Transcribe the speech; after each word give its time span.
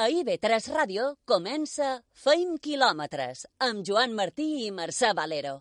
A 0.00 0.06
IB3 0.08 0.70
Ràdio 0.72 1.02
comença 1.28 1.86
Feim 2.16 2.54
quilòmetres 2.64 3.42
amb 3.66 3.82
Joan 3.84 4.14
Martí 4.16 4.46
i 4.64 4.68
Mercè 4.72 5.10
Valero. 5.12 5.58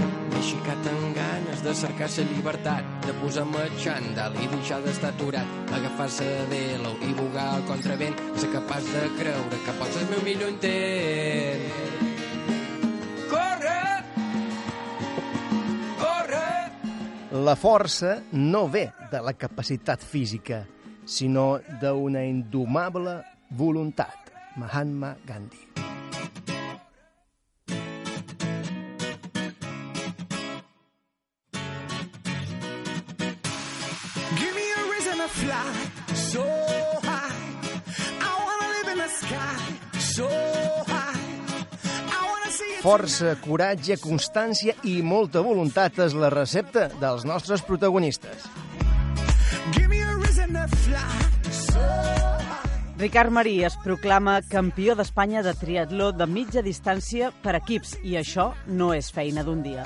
M'he 0.00 0.38
aixecat 0.38 0.86
amb 0.88 1.18
ganes 1.18 1.60
de 1.66 1.74
cercar 1.76 2.06
la 2.14 2.24
llibertat, 2.30 2.86
de 3.04 3.12
posar-me 3.18 3.66
xandall 3.82 4.38
i 4.40 4.48
deixar 4.54 4.78
d'estar 4.86 5.10
aturat, 5.12 5.50
agafar-se 5.76 6.28
de 6.48 6.60
l'ou 6.80 6.96
i 7.04 7.12
bugar 7.18 7.44
al 7.58 7.66
contravent, 7.68 8.16
ser 8.40 8.48
capaç 8.54 8.88
de 8.94 9.02
creure 9.18 9.58
que 9.66 9.74
pots 9.82 9.98
ser 9.98 10.04
el 10.06 10.08
meu 10.14 10.22
millor 10.30 10.54
intent. 10.54 11.66
Corre! 13.34 13.82
Corre! 16.00 16.48
La 17.50 17.58
força 17.66 18.16
no 18.32 18.64
ve 18.64 18.86
de 19.12 19.20
la 19.28 19.36
capacitat 19.36 20.00
física, 20.00 20.62
sinó 21.06 21.60
d'una 21.80 22.24
indomable 22.26 23.22
voluntat. 23.50 24.32
Mahatma 24.56 25.16
Gandhi. 25.26 25.58
Give 34.38 34.54
me 34.54 34.66
a 34.72 34.82
reason 34.90 35.16
to 35.18 35.28
fly 35.28 36.14
so 36.14 36.44
high. 37.02 37.36
I 38.20 38.32
wanna 38.44 38.68
live 38.74 38.88
in 38.92 38.98
the 38.98 39.08
sky 39.08 39.56
so 39.98 40.28
high. 40.28 41.14
Força, 42.82 43.36
coratge, 43.42 43.96
constància 43.98 44.74
i 44.84 45.02
molta 45.02 45.42
voluntat 45.42 45.98
és 46.06 46.14
la 46.14 46.30
recepta 46.30 46.88
dels 47.00 47.24
nostres 47.26 47.62
protagonistes. 47.66 48.65
Ricard 52.98 53.30
Marí 53.30 53.58
es 53.62 53.74
proclama 53.84 54.38
campió 54.48 54.94
d'Espanya 54.96 55.42
de 55.44 55.52
triatló 55.54 56.12
de 56.16 56.24
mitja 56.26 56.62
distància 56.64 57.28
per 57.44 57.52
equips 57.58 57.98
i 58.02 58.16
això 58.16 58.46
no 58.66 58.94
és 58.96 59.10
feina 59.12 59.44
d'un 59.44 59.60
dia. 59.62 59.84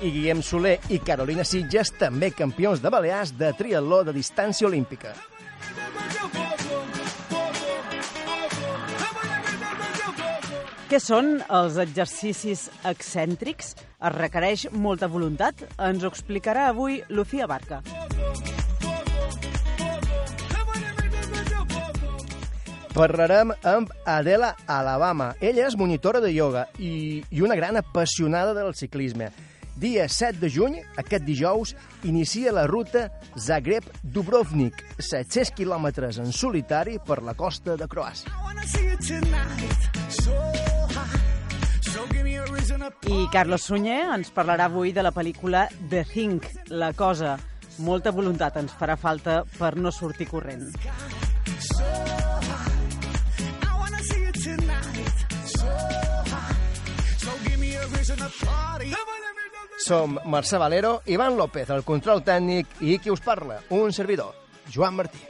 I 0.00 0.10
Guillem 0.10 0.42
Soler 0.42 0.76
i 0.90 0.98
Carolina 0.98 1.46
Sitges, 1.46 1.94
també 1.94 2.32
campions 2.34 2.82
de 2.82 2.90
Balears 2.90 3.36
de 3.38 3.52
triatló 3.54 4.02
de 4.02 4.16
distància 4.18 4.66
olímpica. 4.66 5.14
Què 10.90 10.98
són 10.98 11.36
els 11.54 11.76
exercicis 11.78 12.64
excèntrics? 12.82 13.76
Es 13.78 14.12
requereix 14.16 14.64
molta 14.74 15.06
voluntat? 15.06 15.60
Ens 15.86 16.02
ho 16.02 16.08
explicarà 16.10 16.64
avui 16.72 16.96
Lucía 17.14 17.46
Barca. 17.46 17.78
Parlarem 22.90 23.52
amb 23.62 23.92
Adela 24.02 24.56
Alabama. 24.66 25.28
Ella 25.38 25.68
és 25.68 25.76
monitora 25.78 26.18
de 26.18 26.32
ioga 26.34 26.66
i, 26.82 27.22
i 27.30 27.46
una 27.46 27.54
gran 27.54 27.78
apassionada 27.78 28.50
del 28.58 28.74
ciclisme. 28.74 29.30
Dia 29.78 30.08
7 30.10 30.42
de 30.42 30.50
juny, 30.50 30.80
aquest 30.98 31.22
dijous, 31.22 31.76
inicia 32.02 32.50
la 32.50 32.66
ruta 32.66 33.06
Zagreb-Dubrovnik, 33.38 34.82
700 34.98 35.54
quilòmetres 35.54 36.18
en 36.18 36.34
solitari 36.34 36.98
per 36.98 37.22
la 37.22 37.38
costa 37.38 37.78
de 37.78 37.86
Croàcia. 37.86 38.26
I 38.26 38.42
wanna 38.42 38.66
see 38.66 38.90
it 38.90 39.06
tonight 39.06 39.90
so 40.10 40.59
I 43.10 43.26
Carlos 43.32 43.62
Sunyer 43.66 44.02
ens 44.14 44.30
parlarà 44.34 44.66
avui 44.70 44.92
de 44.96 45.02
la 45.02 45.12
pel·lícula 45.12 45.66
The 45.90 46.04
Thing, 46.08 46.44
La 46.70 46.92
Cosa. 46.96 47.36
Molta 47.84 48.12
voluntat 48.12 48.56
ens 48.60 48.74
farà 48.76 48.96
falta 49.00 49.40
per 49.56 49.74
no 49.76 49.92
sortir 49.92 50.28
corrent. 50.30 50.68
Som 59.80 60.20
Mercè 60.24 60.60
Valero, 60.60 61.00
Ivan 61.06 61.36
López, 61.40 61.70
el 61.74 61.82
control 61.84 62.22
tècnic, 62.22 62.78
i 62.80 63.00
qui 63.02 63.10
us 63.10 63.24
parla, 63.24 63.62
un 63.70 63.92
servidor, 63.96 64.36
Joan 64.70 65.00
Martí. 65.00 65.29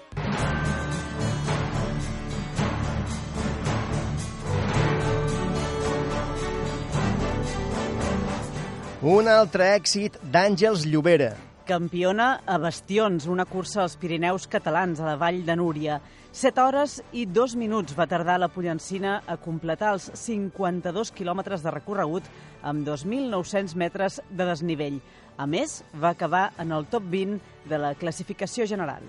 Un 9.00 9.30
altre 9.32 9.64
èxit 9.78 10.18
d'Àngels 10.28 10.82
Llobera. 10.84 11.30
Campiona 11.64 12.42
a 12.44 12.58
Bastions, 12.60 13.24
una 13.32 13.46
cursa 13.48 13.78
als 13.80 13.94
Pirineus 13.96 14.44
catalans 14.44 15.00
a 15.00 15.06
la 15.06 15.14
Vall 15.16 15.38
de 15.46 15.56
Núria. 15.56 15.94
7 16.36 16.60
hores 16.60 16.98
i 17.16 17.24
2 17.24 17.54
minuts 17.56 17.96
va 17.96 18.04
tardar 18.10 18.36
la 18.36 18.50
Pollencina 18.52 19.22
a 19.24 19.38
completar 19.40 19.94
els 19.94 20.10
52 20.20 21.14
quilòmetres 21.16 21.64
de 21.64 21.72
recorregut 21.72 22.28
amb 22.60 22.84
2.900 22.84 23.72
metres 23.72 24.20
de 24.28 24.50
desnivell. 24.52 25.00
A 25.38 25.48
més, 25.48 25.80
va 25.96 26.12
acabar 26.12 26.50
en 26.60 26.76
el 26.76 26.84
top 26.92 27.08
20 27.08 27.40
de 27.72 27.80
la 27.80 27.94
classificació 27.96 28.68
general. 28.68 29.00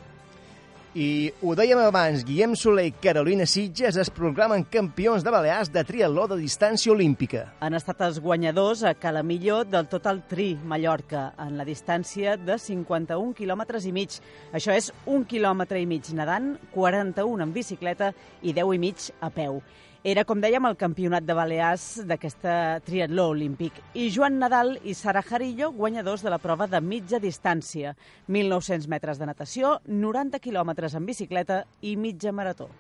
I 0.92 1.32
ho 1.40 1.54
dèiem 1.56 1.80
abans, 1.80 2.26
Guillem 2.28 2.52
Soler 2.60 2.90
i 2.90 2.92
Carolina 2.92 3.46
Sitges 3.48 3.96
es 4.02 4.10
proclamen 4.12 4.66
campions 4.68 5.24
de 5.24 5.32
Balears 5.32 5.70
de 5.72 5.86
triatló 5.88 6.26
de 6.28 6.36
distància 6.42 6.92
olímpica. 6.92 7.46
Han 7.64 7.78
estat 7.80 8.02
els 8.04 8.18
guanyadors 8.20 8.82
a 8.84 8.92
Calamillo 9.00 9.62
del 9.64 9.88
Total 9.88 10.20
Tri, 10.28 10.50
Mallorca, 10.68 11.30
en 11.40 11.56
la 11.56 11.64
distància 11.64 12.34
de 12.36 12.58
51 12.60 13.32
quilòmetres 13.38 13.88
i 13.88 13.94
mig. 13.96 14.18
Això 14.52 14.76
és 14.76 14.92
un 15.08 15.24
quilòmetre 15.24 15.80
i 15.80 15.88
mig 15.88 16.12
nedant, 16.12 16.58
41 16.76 17.48
en 17.48 17.56
bicicleta 17.56 18.12
i 18.44 18.52
10 18.52 18.76
i 18.76 18.84
mig 18.84 19.08
a 19.22 19.32
peu. 19.32 19.62
Era, 20.02 20.24
com 20.26 20.40
dèiem, 20.42 20.66
el 20.66 20.80
campionat 20.82 21.28
de 21.28 21.34
Balears 21.38 21.84
d'aquesta 22.10 22.54
triatló 22.82 23.28
olímpic. 23.36 23.76
I 23.94 24.08
Joan 24.10 24.40
Nadal 24.42 24.72
i 24.82 24.96
Sara 24.98 25.22
Jarillo, 25.22 25.70
guanyadors 25.76 26.24
de 26.26 26.32
la 26.34 26.40
prova 26.42 26.66
de 26.66 26.80
mitja 26.82 27.20
distància. 27.22 27.92
1.900 28.26 28.90
metres 28.90 29.22
de 29.22 29.28
natació, 29.30 29.76
90 29.86 30.42
quilòmetres 30.42 30.98
en 30.98 31.06
bicicleta 31.06 31.60
i 31.86 31.94
mitja 32.02 32.34
marató. 32.34 32.72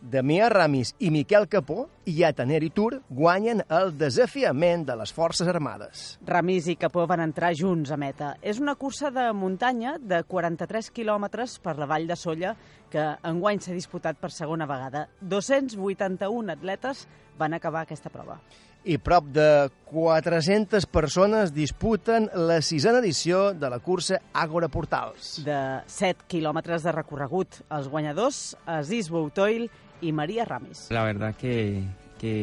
Damià 0.00 0.48
Ramis 0.52 0.92
i 1.02 1.08
Miquel 1.10 1.48
Capó 1.50 1.86
i 2.06 2.20
Ataneri 2.26 2.68
Tour 2.70 2.98
guanyen 3.08 3.62
el 3.72 3.94
desafiament 3.98 4.84
de 4.86 4.94
les 5.00 5.12
Forces 5.12 5.48
Armades. 5.48 6.04
Ramis 6.26 6.68
i 6.70 6.76
Capó 6.78 7.06
van 7.08 7.24
entrar 7.24 7.54
junts 7.56 7.90
a 7.90 7.98
meta. 7.98 8.34
És 8.42 8.60
una 8.62 8.76
cursa 8.76 9.10
de 9.10 9.26
muntanya 9.34 9.96
de 9.98 10.22
43 10.28 10.92
quilòmetres 10.94 11.58
per 11.64 11.78
la 11.80 11.88
Vall 11.90 12.06
de 12.06 12.16
Solla 12.16 12.54
que 12.92 13.08
enguany 13.26 13.58
s'ha 13.60 13.74
disputat 13.74 14.20
per 14.20 14.30
segona 14.30 14.68
vegada. 14.68 15.08
281 15.20 16.54
atletes 16.54 17.06
van 17.38 17.56
acabar 17.56 17.84
aquesta 17.84 18.12
prova. 18.12 18.38
I 18.86 19.00
prop 19.02 19.26
de 19.34 19.66
400 19.90 20.86
persones 20.86 21.50
disputen 21.50 22.28
la 22.38 22.60
sisena 22.62 23.00
edició 23.02 23.48
de 23.50 23.70
la 23.72 23.80
cursa 23.82 24.20
Àgora 24.30 24.68
Portals. 24.70 25.40
De 25.42 25.58
7 25.90 26.28
quilòmetres 26.30 26.86
de 26.86 26.94
recorregut. 26.94 27.64
Els 27.66 27.90
guanyadors, 27.90 28.54
Aziz 28.62 29.10
Boutoil 29.10 29.66
i 30.00 30.12
Maria 30.12 30.44
Ramis. 30.44 30.88
La 30.90 31.04
verdad 31.04 31.34
que 31.34 31.82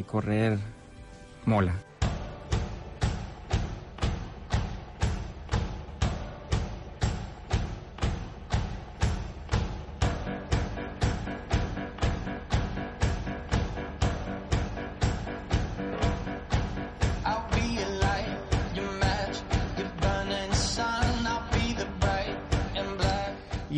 correr 0.07 0.57
mola. 1.45 1.73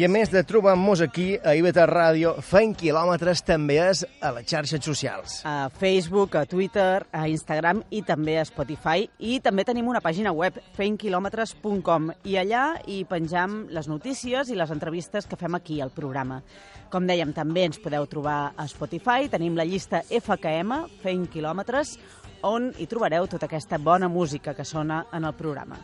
I 0.06 0.08
a 0.08 0.12
més 0.14 0.30
de 0.30 0.44
trobar-nos 0.46 1.00
aquí 1.02 1.32
a 1.42 1.56
IBT 1.58 1.80
Ràdio, 1.90 2.36
fent 2.46 2.76
quilòmetres 2.78 3.40
també 3.42 3.80
és 3.82 4.04
a 4.22 4.30
les 4.36 4.46
xarxes 4.46 4.84
socials. 4.86 5.40
A 5.50 5.72
Facebook, 5.74 6.36
a 6.38 6.44
Twitter, 6.46 7.08
a 7.10 7.24
Instagram 7.26 7.80
i 7.90 8.04
també 8.06 8.36
a 8.38 8.44
Spotify. 8.46 9.08
I 9.18 9.40
també 9.42 9.66
tenim 9.66 9.90
una 9.90 10.04
pàgina 10.06 10.30
web, 10.30 10.60
feinquilometres.com, 10.78 12.12
i 12.22 12.38
allà 12.38 12.68
hi 12.86 13.00
penjam 13.10 13.64
les 13.74 13.90
notícies 13.90 14.54
i 14.54 14.60
les 14.60 14.76
entrevistes 14.78 15.26
que 15.26 15.42
fem 15.42 15.58
aquí 15.58 15.80
al 15.82 15.90
programa. 15.90 16.38
Com 16.94 17.10
dèiem, 17.10 17.34
també 17.34 17.66
ens 17.66 17.82
podeu 17.82 18.06
trobar 18.06 18.54
a 18.54 18.70
Spotify, 18.70 19.26
tenim 19.34 19.58
la 19.58 19.66
llista 19.66 20.06
FKM, 20.06 20.84
Feint 21.02 21.26
Quilòmetres, 21.34 21.98
on 22.46 22.76
hi 22.78 22.86
trobareu 22.86 23.26
tota 23.26 23.50
aquesta 23.50 23.82
bona 23.82 24.06
música 24.06 24.54
que 24.54 24.70
sona 24.70 25.08
en 25.18 25.26
el 25.26 25.34
programa. 25.34 25.82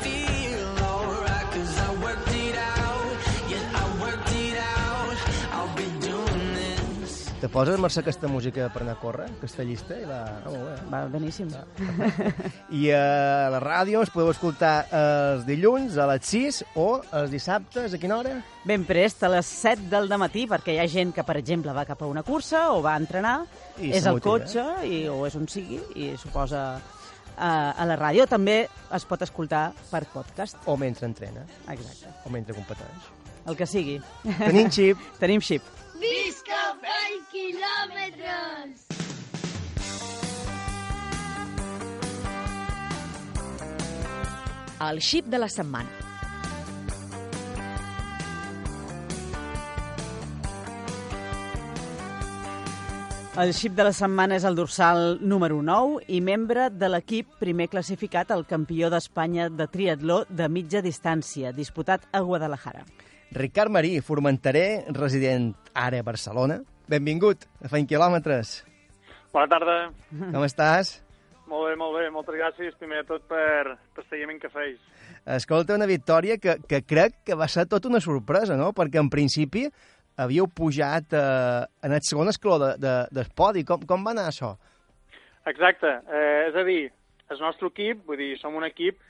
Feel 0.00 0.07
Te 7.38 7.46
poses, 7.46 7.78
Mercè, 7.78 8.00
aquesta 8.02 8.26
música 8.26 8.64
per 8.74 8.80
anar 8.82 8.96
a 8.96 8.98
córrer, 8.98 9.28
aquesta 9.36 9.62
llista? 9.62 9.94
I 9.94 10.06
la... 10.08 10.16
Ah, 10.40 10.50
molt 10.50 10.64
bé. 10.64 10.72
Va, 10.90 11.02
beníssim. 11.12 11.52
I 12.74 12.88
a 12.90 13.02
la 13.54 13.60
ràdio 13.62 14.00
ens 14.02 14.10
podeu 14.10 14.32
escoltar 14.32 14.72
els 14.90 15.44
dilluns 15.46 15.94
a 16.02 16.08
les 16.10 16.26
6 16.26 16.58
o 16.82 16.88
els 17.20 17.30
dissabtes, 17.30 17.94
a 17.94 18.00
quina 18.02 18.18
hora? 18.18 18.34
Ben 18.66 18.82
prest, 18.88 19.22
a 19.22 19.30
les 19.36 19.46
7 19.62 19.86
del 19.92 20.10
matí, 20.18 20.48
perquè 20.50 20.74
hi 20.74 20.82
ha 20.82 20.88
gent 20.90 21.14
que, 21.14 21.22
per 21.22 21.38
exemple, 21.38 21.70
va 21.76 21.86
cap 21.86 22.02
a 22.02 22.10
una 22.10 22.26
cursa 22.26 22.72
o 22.74 22.82
va 22.82 22.96
a 22.96 23.04
entrenar, 23.04 23.36
I 23.78 23.94
és 23.94 24.10
al 24.10 24.18
cotxe 24.18 24.66
i, 24.90 25.04
o 25.06 25.22
és 25.28 25.38
on 25.38 25.46
sigui, 25.46 25.78
i 25.94 26.10
suposa 26.18 26.66
a, 26.74 27.50
a 27.70 27.86
la 27.86 28.02
ràdio. 28.02 28.26
També 28.26 28.64
es 28.66 29.06
pot 29.06 29.22
escoltar 29.22 29.68
per 29.92 30.08
podcast. 30.10 30.58
O 30.66 30.74
mentre 30.76 31.06
entrena, 31.06 31.46
Exacte. 31.70 32.16
o 32.26 32.34
mentre 32.34 32.58
competeix. 32.58 33.12
El 33.46 33.56
que 33.56 33.66
sigui. 33.70 34.00
Tenim 34.42 34.74
xip. 34.74 35.06
Tenim 35.22 35.40
xip. 35.40 35.62
Visca 35.98 36.58
Fai 36.78 37.14
quilòmetres! 37.32 38.84
El 44.88 45.00
xip 45.02 45.26
de 45.26 45.40
la 45.42 45.48
setmana. 45.50 45.90
El 53.38 53.52
xip 53.54 53.74
de 53.74 53.84
la 53.86 53.92
setmana 53.94 54.38
és 54.38 54.46
el 54.46 54.56
dorsal 54.58 55.18
número 55.20 55.58
9 55.62 56.00
i 56.14 56.22
membre 56.22 56.70
de 56.74 56.88
l'equip 56.94 57.36
primer 57.42 57.68
classificat 57.74 58.30
al 58.34 58.46
campió 58.46 58.86
d'Espanya 58.90 59.50
de 59.50 59.66
triatló 59.66 60.24
de 60.30 60.48
mitja 60.50 60.82
distància, 60.82 61.52
disputat 61.54 62.06
a 62.12 62.22
Guadalajara. 62.22 62.86
Ricard 63.32 63.70
Marí, 63.70 63.98
formenteré, 64.00 64.84
resident 64.96 65.52
ara 65.76 66.00
a 66.00 66.06
Barcelona. 66.06 66.62
Benvingut 66.88 67.44
a 67.60 67.68
Feint 67.68 67.88
Quilòmetres. 67.88 68.62
Bona 69.34 69.50
tarda. 69.50 69.76
Com 70.08 70.46
estàs? 70.46 70.94
Molt 71.48 71.68
bé, 71.68 71.74
molt 71.80 71.96
bé. 71.96 72.06
Moltes 72.12 72.36
gràcies, 72.36 72.76
primer 72.80 73.02
de 73.02 73.08
tot, 73.10 73.24
per, 73.28 73.76
per 73.96 74.04
seguiment 74.08 74.40
que 74.40 74.50
feis. 74.52 74.80
Escolta, 75.36 75.76
una 75.76 75.88
victòria 75.88 76.38
que, 76.40 76.56
que 76.68 76.80
crec 76.88 77.20
que 77.28 77.36
va 77.36 77.48
ser 77.52 77.66
tot 77.68 77.84
una 77.88 78.00
sorpresa, 78.00 78.56
no? 78.56 78.72
Perquè 78.76 79.00
en 79.00 79.10
principi 79.12 79.66
havíeu 80.18 80.48
pujat 80.48 81.12
eh, 81.16 81.66
en 81.84 81.94
el 81.94 82.04
segon 82.04 82.32
escaló 82.32 82.58
de, 82.64 82.70
de, 82.80 82.94
del 83.12 83.28
podi. 83.36 83.64
Com, 83.68 83.84
com 83.88 84.04
va 84.04 84.16
anar 84.16 84.28
això? 84.32 84.54
Exacte. 85.48 85.98
Eh, 86.08 86.48
és 86.48 86.56
a 86.56 86.64
dir, 86.64 86.82
el 87.28 87.44
nostre 87.44 87.68
equip, 87.72 88.04
vull 88.08 88.20
dir, 88.20 88.34
som 88.40 88.56
un 88.56 88.64
equip 88.68 89.00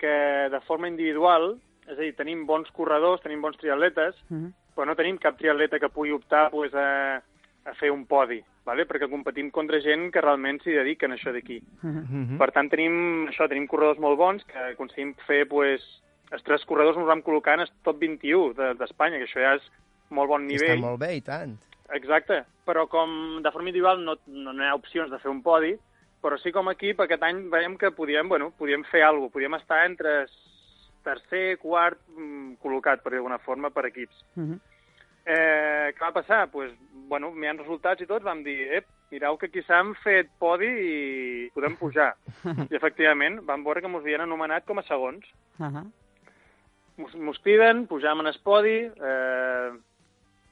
que 0.00 0.16
de 0.52 0.60
forma 0.68 0.92
individual, 0.92 1.54
és 1.86 1.98
a 1.98 2.00
dir, 2.00 2.14
tenim 2.16 2.46
bons 2.46 2.70
corredors, 2.72 3.22
tenim 3.22 3.40
bons 3.42 3.56
triatletes, 3.58 4.14
Mhm. 4.30 4.52
però 4.74 4.86
no 4.86 4.94
tenim 4.96 5.18
cap 5.18 5.36
triatleta 5.38 5.78
que 5.78 5.88
pugui 5.88 6.12
optar 6.12 6.50
pues, 6.50 6.74
a, 6.74 7.16
a 7.64 7.74
fer 7.74 7.90
un 7.90 8.04
podi, 8.06 8.42
vale? 8.64 8.86
perquè 8.86 9.08
competim 9.10 9.50
contra 9.50 9.80
gent 9.80 10.10
que 10.12 10.20
realment 10.20 10.60
s'hi 10.62 10.72
dediquen 10.72 11.12
a 11.12 11.16
això 11.16 11.32
d'aquí. 11.32 11.60
Mhm. 11.82 11.88
Mm 12.10 12.26
-hmm. 12.26 12.38
Per 12.38 12.50
tant, 12.52 12.68
tenim, 12.70 13.26
això, 13.28 13.48
tenim 13.48 13.66
corredors 13.66 13.98
molt 13.98 14.16
bons 14.18 14.44
que 14.44 14.58
aconseguim 14.58 15.14
fer, 15.26 15.46
pues, 15.48 15.80
els 16.32 16.42
tres 16.42 16.64
corredors 16.64 16.96
ens 16.96 17.06
vam 17.06 17.22
col·locar 17.22 17.54
en 17.54 17.60
el 17.60 17.68
top 17.84 17.98
21 17.98 18.52
de- 18.54 18.74
d'Espanya, 18.74 19.18
que 19.18 19.24
això 19.24 19.40
ja 19.40 19.54
és 19.54 19.62
molt 20.10 20.28
bon 20.28 20.42
Està 20.48 20.52
nivell. 20.60 20.80
molt 20.80 20.98
bé, 21.00 21.16
i 21.16 21.20
tant. 21.20 21.56
Exacte, 21.94 22.44
però 22.66 22.88
com 22.88 23.40
de 23.42 23.50
forma 23.52 23.68
individual 23.68 24.04
no, 24.04 24.16
no 24.26 24.52
hi 24.52 24.66
ha 24.68 24.74
opcions 24.74 25.08
de 25.10 25.18
fer 25.20 25.30
un 25.30 25.40
podi, 25.42 25.76
però 26.22 26.36
sí 26.38 26.50
com 26.50 26.68
a 26.68 26.72
equip 26.72 26.98
aquest 27.00 27.22
any 27.22 27.48
veiem 27.48 27.76
que 27.78 27.90
podíem, 27.92 28.28
bueno, 28.28 28.50
podíem 28.58 28.82
fer 28.84 29.02
alguna 29.02 29.26
cosa, 29.26 29.32
podíem 29.34 29.54
estar 29.54 29.86
entre 29.86 30.26
tercer, 31.06 31.56
quart, 31.62 32.00
mm, 32.16 32.58
col·locat, 32.62 33.02
per 33.02 33.12
dir 33.14 33.20
d'alguna 33.20 33.38
forma, 33.44 33.70
per 33.70 33.86
equips. 33.88 34.24
Mhm. 34.34 34.58
Eh, 35.26 35.92
què 35.96 36.02
va 36.04 36.12
passar? 36.14 36.44
Pues, 36.52 36.72
bueno, 37.08 37.32
hi 37.34 37.46
ha 37.46 37.54
resultats 37.58 38.02
i 38.02 38.06
tots 38.06 38.24
vam 38.24 38.44
dir, 38.46 38.60
ep, 38.78 38.86
mireu 39.10 39.38
que 39.38 39.48
aquí 39.50 39.62
s'han 39.66 39.94
fet 40.02 40.28
podi 40.38 40.68
i 40.68 41.50
podem 41.54 41.74
pujar. 41.82 42.12
I 42.70 42.74
efectivament, 42.78 43.40
vam 43.46 43.64
veure 43.66 43.80
que 43.82 43.90
ens 43.90 43.98
havien 44.02 44.22
anomenat 44.22 44.66
com 44.66 44.78
a 44.78 44.86
segons. 44.86 45.26
Ahà. 45.58 45.82
Mos, 46.96 47.14
mos 47.14 47.38
criden, 47.44 47.86
pujam 47.90 48.22
en 48.22 48.30
el 48.30 48.38
podi, 48.42 48.78
eh, 48.86 49.70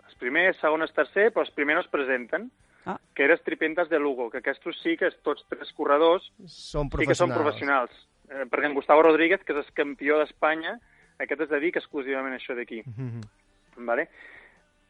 els 0.07 0.19
primers, 0.21 0.59
segon, 0.61 0.83
el 0.83 0.93
tercer, 0.93 1.31
però 1.33 1.47
els 1.47 1.55
primers 1.55 1.79
no 1.79 1.87
es 1.87 1.93
presenten, 1.93 2.51
Ah. 2.87 2.99
que 3.15 3.25
eres 3.25 3.41
Tripentes 3.43 3.89
de 3.89 3.99
Lugo, 3.99 4.29
que 4.29 4.43
aquests 4.43 4.83
sí 4.83 4.97
que 5.01 5.09
tots 5.25 5.43
tres 5.49 5.73
corredors 5.73 6.27
Són 6.45 6.91
sí 6.91 7.07
que 7.07 7.15
són 7.17 7.31
professionals. 7.33 7.91
Eh, 8.35 8.47
perquè 8.51 8.67
en 8.67 8.75
Gustavo 8.75 9.03
Rodríguez, 9.07 9.45
que 9.45 9.55
és 9.55 9.61
el 9.63 9.75
campió 9.77 10.19
d'Espanya, 10.19 10.79
aquest 11.23 11.45
es 11.47 11.51
dedica 11.53 11.79
exclusivament 11.79 12.35
a 12.35 12.39
això 12.41 12.57
d'aquí. 12.57 12.83
Mhm. 12.85 13.21
Vale? 13.87 14.09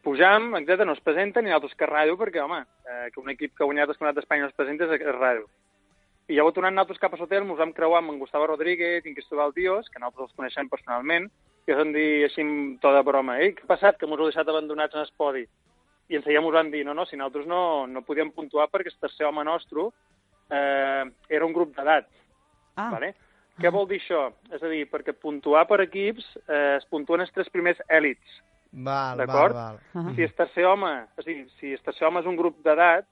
Pujam, 0.01 0.55
etc 0.55 0.85
no 0.85 0.93
es 0.93 1.01
presenten 1.01 1.45
i 1.45 1.49
nosaltres 1.49 1.75
que 1.75 1.87
ràdio, 1.89 2.17
perquè, 2.17 2.41
home, 2.41 2.63
eh, 2.85 3.09
que 3.11 3.19
un 3.19 3.29
equip 3.29 3.55
que 3.55 3.63
ha 3.63 3.65
guanyat 3.65 3.89
el 3.89 3.95
campionat 3.95 4.15
d'Espanya 4.15 4.41
no 4.43 4.49
es 4.49 4.57
presenta 4.57 4.85
és, 4.85 5.01
és 5.01 5.15
ràdio. 5.15 5.47
I 6.27 6.35
llavors, 6.35 6.55
tornant 6.55 6.73
nosaltres 6.73 6.99
cap 6.99 7.13
a 7.13 7.17
l'hotel, 7.17 7.43
ens 7.43 7.57
vam 7.57 7.73
creuar 7.73 7.99
amb 7.99 8.11
en 8.11 8.19
Gustavo 8.19 8.47
Rodríguez 8.47 9.05
i 9.05 9.09
en 9.09 9.15
Cristóbal 9.15 9.53
Dios, 9.53 9.89
que 9.89 9.99
nosaltres 9.99 10.29
els 10.29 10.37
coneixem 10.37 10.69
personalment, 10.69 11.29
i 11.67 11.71
ens 11.71 11.77
van 11.77 11.93
dir 11.93 12.23
així 12.25 12.41
amb 12.41 12.79
tota 12.81 13.03
broma, 13.03 13.39
ei, 13.41 13.53
què 13.53 13.65
ha 13.65 13.73
passat, 13.73 13.97
que 13.97 14.05
ens 14.05 14.17
heu 14.17 14.25
deixat 14.25 14.47
abandonats 14.47 14.95
en 14.95 15.01
el 15.01 15.11
podi? 15.17 15.45
I 16.09 16.17
enseguida 16.17 16.41
ens 16.41 16.53
van 16.53 16.71
dir, 16.71 16.85
no, 16.85 16.93
no, 16.93 17.05
si 17.05 17.17
nosaltres 17.17 17.45
no, 17.49 17.85
no 17.87 18.05
podíem 18.05 18.31
puntuar 18.31 18.69
perquè 18.69 18.93
el 18.93 18.99
tercer 19.01 19.25
home 19.25 19.43
nostre 19.43 19.89
eh, 20.49 21.05
era 21.29 21.45
un 21.45 21.53
grup 21.53 21.75
d'edat. 21.75 22.09
Ah, 22.75 22.89
Vale? 22.91 23.15
Què 23.61 23.71
vol 23.71 23.87
dir 23.87 24.01
això? 24.01 24.25
És 24.51 24.63
a 24.63 24.71
dir, 24.71 24.83
perquè 24.91 25.13
puntuar 25.15 25.65
per 25.69 25.79
equips 25.85 26.25
eh, 26.47 26.75
es 26.77 26.87
puntuen 26.91 27.23
els 27.23 27.31
tres 27.35 27.47
primers 27.53 27.79
èlits. 27.87 28.41
Val, 28.75 29.21
val, 29.23 29.53
val. 29.55 29.77
ahà. 29.95 30.15
Si 30.17 30.25
el 30.25 30.33
tercer 30.35 30.65
home, 30.67 30.91
és 31.15 31.23
a 31.23 31.29
dir, 31.29 31.45
si 31.61 31.71
el 31.77 31.83
tercer 31.85 32.07
home 32.09 32.19
és 32.19 32.27
un 32.27 32.35
grup 32.35 32.57
d'edat, 32.65 33.07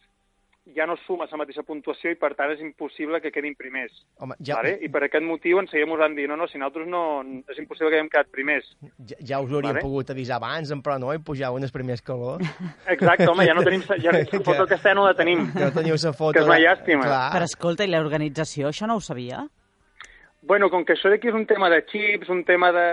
ja 0.75 0.85
no 0.87 0.95
suma 1.05 1.25
la 1.31 1.37
mateixa 1.39 1.63
puntuació 1.67 2.11
i, 2.11 2.15
per 2.19 2.33
tant, 2.35 2.51
és 2.53 2.61
impossible 2.63 3.19
que 3.23 3.31
quedin 3.35 3.55
primers. 3.55 3.95
Home, 4.19 4.35
Ja. 4.39 4.53
ja, 4.53 4.59
Vale? 4.61 4.77
I 4.83 4.89
per 4.91 5.03
aquest 5.07 5.23
motiu 5.23 5.59
ens 5.59 5.71
van 5.71 6.15
dir, 6.15 6.27
no, 6.27 6.35
no, 6.35 6.47
si 6.47 6.57
nosaltres 6.57 6.87
no... 6.87 7.23
És 7.51 7.57
impossible 7.59 7.89
que 7.91 7.97
haguem 7.99 8.09
quedat 8.09 8.31
primers. 8.31 8.69
ja, 9.07 9.17
ja 9.19 9.39
us 9.39 9.51
hauríem 9.51 9.73
Vale. 9.73 9.81
pogut 9.81 10.09
avisar 10.09 10.37
abans, 10.37 10.71
però 10.83 10.99
no, 10.99 11.13
i 11.13 11.19
pujau 11.19 11.57
en 11.57 11.63
el 11.63 11.71
primer 11.71 11.95
escaló. 11.95 12.37
Exacte, 12.87 13.27
home, 13.27 13.45
ja 13.45 13.53
no 13.53 13.63
tenim... 13.63 13.81
Ja, 13.99 14.11
la 14.15 14.23
foto 14.25 14.63
aquesta 14.63 14.93
no 14.93 15.05
la 15.05 15.13
tenim. 15.15 15.51
Que 15.51 15.65
no 15.67 15.71
teniu 15.71 15.95
la 15.95 16.13
foto... 16.13 16.33
Que 16.33 16.39
és 16.39 16.47
una 16.47 16.59
llàstima. 16.59 17.03
Clar. 17.03 17.25
Però 17.35 17.43
escolta, 17.43 17.83
i 17.83 17.91
l'organització, 17.91 18.67
això 18.71 18.87
no 18.87 18.95
ho 18.99 19.03
sabia? 19.03 19.43
Bueno, 20.43 20.69
com 20.69 20.83
que 20.83 20.97
això 20.97 21.11
d'aquí 21.11 21.29
és 21.31 21.37
un 21.37 21.45
tema 21.47 21.69
de 21.71 21.81
xips, 21.87 22.29
un 22.29 22.43
tema 22.43 22.71
de... 22.75 22.87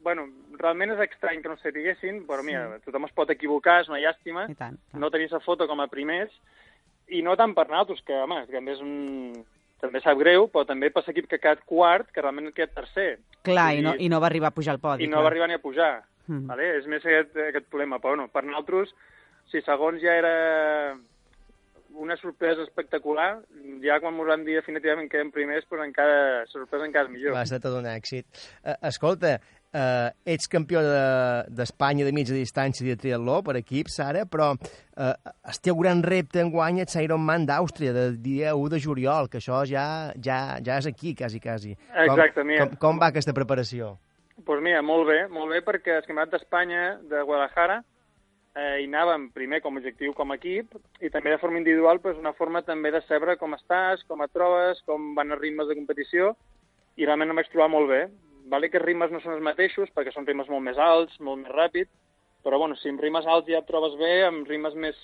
Bueno, 0.00 0.24
realment 0.56 0.94
és 0.94 1.02
estrany 1.04 1.42
que 1.42 1.50
no 1.52 1.58
se 1.60 1.72
diguessin, 1.74 2.22
però 2.28 2.44
mira, 2.44 2.78
tothom 2.86 3.04
es 3.04 3.12
pot 3.16 3.28
equivocar, 3.32 3.82
és 3.82 3.90
una 3.92 4.00
llàstima. 4.00 4.46
I 4.48 4.56
tant. 4.56 4.78
clar. 4.90 5.00
no 5.02 5.10
tenir 5.12 5.28
la 5.32 5.42
foto 5.44 5.68
com 5.68 5.82
a 5.84 5.88
primers, 5.92 6.32
i 7.12 7.20
no 7.26 7.36
tant 7.36 7.52
per 7.56 7.66
nosaltres, 7.68 8.00
que, 8.06 8.16
home, 8.24 8.40
també 8.52 8.76
és 8.76 8.80
un... 8.84 8.94
també 9.80 10.00
sap 10.00 10.18
greu, 10.20 10.48
però 10.52 10.64
també 10.68 10.90
per 10.92 11.02
l'equip 11.06 11.28
que 11.28 11.36
ha 11.36 11.44
quedat 11.44 11.62
quart, 11.68 12.08
que 12.12 12.24
realment 12.24 12.52
queda 12.56 12.72
tercer. 12.80 13.10
Clar, 13.44 13.70
i 13.74 13.80
Vull 13.80 13.86
no, 13.90 13.94
i 13.96 14.08
no 14.12 14.20
va 14.20 14.28
arribar 14.32 14.50
a 14.50 14.56
pujar 14.56 14.76
al 14.76 14.80
podi. 14.80 15.04
I 15.04 15.12
no 15.12 15.18
clar. 15.18 15.26
va 15.26 15.32
arribar 15.34 15.48
ni 15.48 15.56
a 15.56 15.62
pujar. 15.62 15.92
Mm. 16.26 16.46
Vale? 16.48 16.72
És 16.78 16.88
més 16.88 17.04
aquest, 17.04 17.36
aquest 17.50 17.68
problema. 17.72 18.00
Però 18.00 18.14
bueno, 18.14 18.28
per 18.32 18.44
nosaltres, 18.44 18.92
si 19.52 19.60
segons 19.66 20.00
ja 20.00 20.16
era 20.20 20.34
una 21.94 22.16
sorpresa 22.16 22.62
espectacular, 22.62 23.40
ja 23.84 24.00
quan 24.00 24.14
ens 24.14 24.28
van 24.28 24.44
dir 24.46 24.58
definitivament 24.58 25.08
que 25.10 25.18
érem 25.18 25.30
primers, 25.34 25.66
doncs 25.68 25.86
encara, 25.88 26.44
sorpresa 26.50 26.86
encara 26.86 27.08
millor. 27.08 27.34
Va 27.36 27.46
ser 27.48 27.60
tot 27.62 27.76
un 27.78 27.88
èxit. 27.90 28.26
Uh, 28.62 28.76
escolta, 28.88 29.34
uh, 29.74 30.08
ets 30.24 30.48
campió 30.48 30.82
de- 30.84 31.44
d'Espanya 31.56 32.04
de, 32.04 32.10
de 32.10 32.16
mitja 32.16 32.36
distància 32.36 32.86
de 32.86 32.96
triatló 33.00 33.40
per 33.46 33.56
equips, 33.60 33.98
ara, 34.04 34.24
però 34.26 34.52
uh, 34.54 35.12
el 35.50 35.60
teu 35.62 35.78
gran 35.82 36.02
repte 36.06 36.40
en 36.40 36.52
guany 36.54 36.82
és 36.84 36.96
l'Ironman 36.96 37.46
d'Àustria, 37.48 37.92
del 37.96 38.20
dia 38.22 38.54
1 38.54 38.74
de 38.76 38.80
juliol, 38.80 39.28
que 39.28 39.42
això 39.42 39.64
ja, 39.68 40.12
ja, 40.16 40.58
ja 40.64 40.78
és 40.78 40.86
aquí, 40.86 41.14
quasi, 41.14 41.40
quasi. 41.40 41.76
Exacte, 41.94 42.44
com, 42.44 42.56
com, 42.56 42.76
com 42.86 43.02
va 43.02 43.10
aquesta 43.10 43.34
preparació? 43.36 43.96
Doncs 44.40 44.46
pues 44.46 44.62
mira, 44.64 44.80
molt 44.80 45.04
bé, 45.08 45.26
molt 45.28 45.50
bé, 45.52 45.60
perquè 45.60 45.98
el 45.98 46.04
Campionat 46.06 46.30
d'Espanya 46.32 46.84
de 47.10 47.20
Guadalajara 47.28 47.82
eh, 48.56 48.80
hi 48.82 48.86
anàvem 48.88 49.28
primer 49.32 49.60
com 49.62 49.76
a 49.76 49.80
objectiu 49.80 50.12
com 50.14 50.30
a 50.32 50.36
equip 50.40 50.74
i 51.00 51.10
també 51.10 51.30
de 51.30 51.38
forma 51.38 51.58
individual 51.58 52.00
pues, 52.00 52.16
una 52.18 52.32
forma 52.32 52.62
també 52.62 52.90
de 52.90 53.00
saber 53.02 53.36
com 53.38 53.54
estàs, 53.54 54.02
com 54.08 54.22
et 54.22 54.32
trobes, 54.32 54.82
com 54.86 55.14
van 55.14 55.30
els 55.32 55.40
ritmes 55.40 55.68
de 55.68 55.76
competició 55.78 56.34
i 56.96 57.06
realment 57.06 57.30
em 57.30 57.36
vaig 57.36 57.48
trobar 57.52 57.68
molt 57.70 57.88
bé. 57.88 58.08
Vale 58.50 58.68
que 58.70 58.78
els 58.78 58.86
ritmes 58.86 59.10
no 59.12 59.20
són 59.20 59.34
els 59.36 59.42
mateixos 59.46 59.90
perquè 59.94 60.12
són 60.12 60.26
ritmes 60.26 60.48
molt 60.50 60.62
més 60.66 60.78
alts, 60.78 61.18
molt 61.20 61.44
més 61.44 61.52
ràpid, 61.54 61.88
però 62.42 62.58
bueno, 62.58 62.74
si 62.76 62.88
amb 62.90 63.00
ritmes 63.00 63.26
alts 63.26 63.46
ja 63.48 63.58
et 63.60 63.66
trobes 63.68 63.94
bé, 64.00 64.24
amb 64.26 64.48
ritmes 64.48 64.74
més 64.74 64.96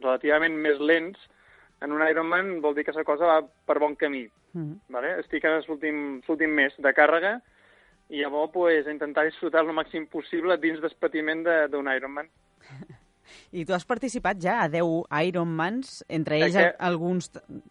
relativament 0.00 0.54
més 0.58 0.78
lents, 0.80 1.18
en 1.82 1.92
un 1.92 2.02
Ironman 2.06 2.60
vol 2.60 2.74
dir 2.74 2.84
que 2.84 2.92
la 2.94 3.04
cosa 3.04 3.26
va 3.26 3.40
per 3.66 3.78
bon 3.78 3.96
camí. 3.96 4.26
Mhm. 4.52 4.76
Vale? 4.90 5.18
Estic 5.20 5.44
en 5.44 5.62
l'últim 5.66 6.50
mes 6.54 6.74
de 6.78 6.92
càrrega 6.92 7.40
i 8.10 8.20
llavors 8.20 8.52
pues, 8.52 8.86
intentar 8.86 9.24
disfrutar 9.24 9.64
el 9.64 9.72
màxim 9.72 10.06
possible 10.06 10.58
dins 10.58 10.80
del 10.80 10.92
patiment 11.00 11.42
de- 11.46 11.68
d'un 11.68 11.88
Ironman. 11.88 12.28
I 13.52 13.64
tu 13.64 13.72
has 13.72 13.84
participat 13.88 14.38
ja 14.42 14.62
a 14.62 14.68
10 14.68 15.06
Ironmans, 15.24 16.04
entre 16.08 16.36
ells 16.38 16.54
Aquest- 16.56 16.76
alguns, 16.78 17.30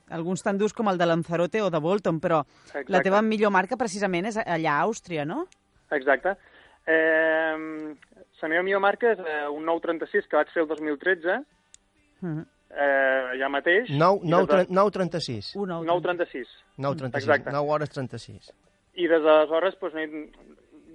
alguns 0.09 0.41
tan 0.43 0.57
durs 0.57 0.73
com 0.73 0.87
el 0.89 0.97
de 0.97 1.05
Lanzarote 1.05 1.61
o 1.61 1.69
de 1.69 1.79
Bolton, 1.79 2.19
però 2.19 2.43
Exacte. 2.65 2.91
la 2.91 3.01
teva 3.01 3.21
millor 3.21 3.51
marca 3.51 3.77
precisament 3.77 4.25
és 4.27 4.37
allà 4.37 4.77
a 4.79 4.81
Àustria, 4.87 5.25
no? 5.25 5.47
Exacte. 5.91 6.35
Eh, 6.87 7.93
la 8.41 8.47
meva 8.49 8.63
millor 8.63 8.81
marca 8.81 9.11
és 9.13 9.19
eh, 9.19 9.47
un 9.53 9.63
936 9.65 10.27
que 10.27 10.35
vaig 10.39 10.49
fer 10.53 10.63
el 10.63 10.67
2013 10.69 11.43
Mhm. 12.21 12.45
eh, 12.71 13.29
allà 13.35 13.49
mateix. 13.49 13.89
9, 13.89 14.21
i 14.23 14.29
9, 14.29 14.47
des 14.47 14.67
de- 14.67 14.73
9.36. 14.73 15.53
9.36. 15.55 16.47
9.36. 16.77 17.23
Exacte. 17.23 17.51
9 17.51 17.69
hores 17.69 17.89
36. 17.89 18.51
I 18.95 19.07
des 19.07 19.21
d'aleshores 19.23 19.77
doncs, 19.79 20.31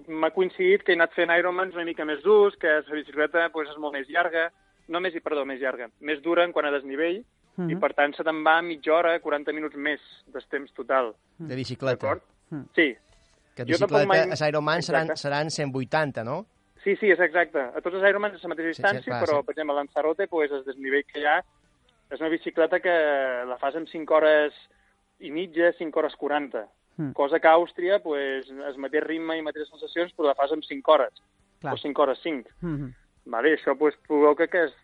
m'ha 0.09 0.31
coincidit 0.31 0.83
que 0.85 0.93
he 0.93 0.97
anat 0.97 1.13
fent 1.15 1.31
Ironmans 1.39 1.75
una 1.75 1.85
mica 1.85 2.05
més 2.05 2.23
durs, 2.23 2.57
que 2.57 2.69
la 2.69 2.95
bicicleta 2.95 3.49
doncs, 3.53 3.71
és 3.71 3.79
molt 3.79 3.95
més 3.95 4.09
llarga, 4.09 4.51
no 4.89 5.01
més, 5.01 5.15
perdó, 5.23 5.45
més 5.45 5.61
llarga, 5.61 5.89
més 6.01 6.21
dura 6.23 6.45
en 6.45 6.53
quant 6.53 6.67
a 6.67 6.71
desnivell, 6.71 7.25
Mhm. 7.57 7.71
i 7.71 7.77
per 7.77 7.95
tant 7.95 8.15
se 8.15 8.23
te'n 8.23 8.43
va 8.45 8.61
mitja 8.63 8.93
hora, 8.93 9.19
40 9.21 9.53
minuts 9.53 9.75
més 9.77 10.01
de 10.27 10.41
temps 10.51 10.71
total. 10.75 11.15
De 11.39 11.55
bicicleta. 11.57 11.97
D'acord? 11.97 12.23
Mm. 12.51 12.63
Sí, 12.75 12.97
Que 13.57 13.65
Jo 13.65 13.79
tampoc 13.79 13.99
bicicleta, 14.05 14.07
mai- 14.07 14.37
a 14.39 14.49
Ironman 14.51 14.83
seran, 14.83 15.17
seran 15.17 15.51
180, 15.51 16.23
no? 16.23 16.45
sí, 16.85 16.95
sí, 16.97 17.11
és 17.11 17.19
exacte. 17.19 17.59
A 17.59 17.81
tots 17.81 17.97
els 17.97 18.05
Ironmans 18.09 18.35
és 18.37 18.43
la 18.43 18.49
mateixa 18.51 18.69
Sí, 18.69 18.75
sí, 18.75 18.83
distància, 18.83 19.05
clar, 19.11 19.23
però, 19.25 19.41
sí. 19.41 19.47
per 19.47 19.53
exemple, 19.55 19.73
a 19.73 19.77
Lanzarote, 19.79 20.27
doncs, 20.31 20.53
el 20.53 20.65
desnivell 20.65 21.05
que 21.07 21.21
hi 21.21 21.25
ha 21.25 21.39
és 22.11 22.21
una 22.21 22.29
bicicleta 22.29 22.79
que 22.79 23.45
la 23.49 23.57
fas 23.57 23.75
en 23.75 23.87
5 23.87 24.15
hores 24.15 24.53
i 25.21 25.31
mitja, 25.31 25.73
5 25.79 25.99
hores 25.99 26.15
40. 26.17 26.69
Mm. 26.97 27.13
Cosa 27.13 27.41
que 27.41 27.49
a 27.49 27.53
Àustria, 27.53 27.99
pues, 28.03 28.49
el 28.49 28.79
mateix 28.81 29.05
ritme 29.05 29.37
i 29.37 29.45
mateixes 29.45 29.69
sensacions, 29.69 30.15
però 30.17 30.31
la 30.31 30.39
fas 30.39 30.53
en 30.53 30.63
5 30.63 30.93
hores, 30.93 31.13
Clar. 31.61 31.75
o 31.75 31.77
5 31.77 32.03
hores 32.03 32.19
5. 32.23 32.51
Mhm. 32.63 32.95
Vale, 33.27 33.57
això 33.57 33.77
pues, 33.77 33.95
provoca 34.07 34.47
que 34.47 34.63
els, 34.69 34.75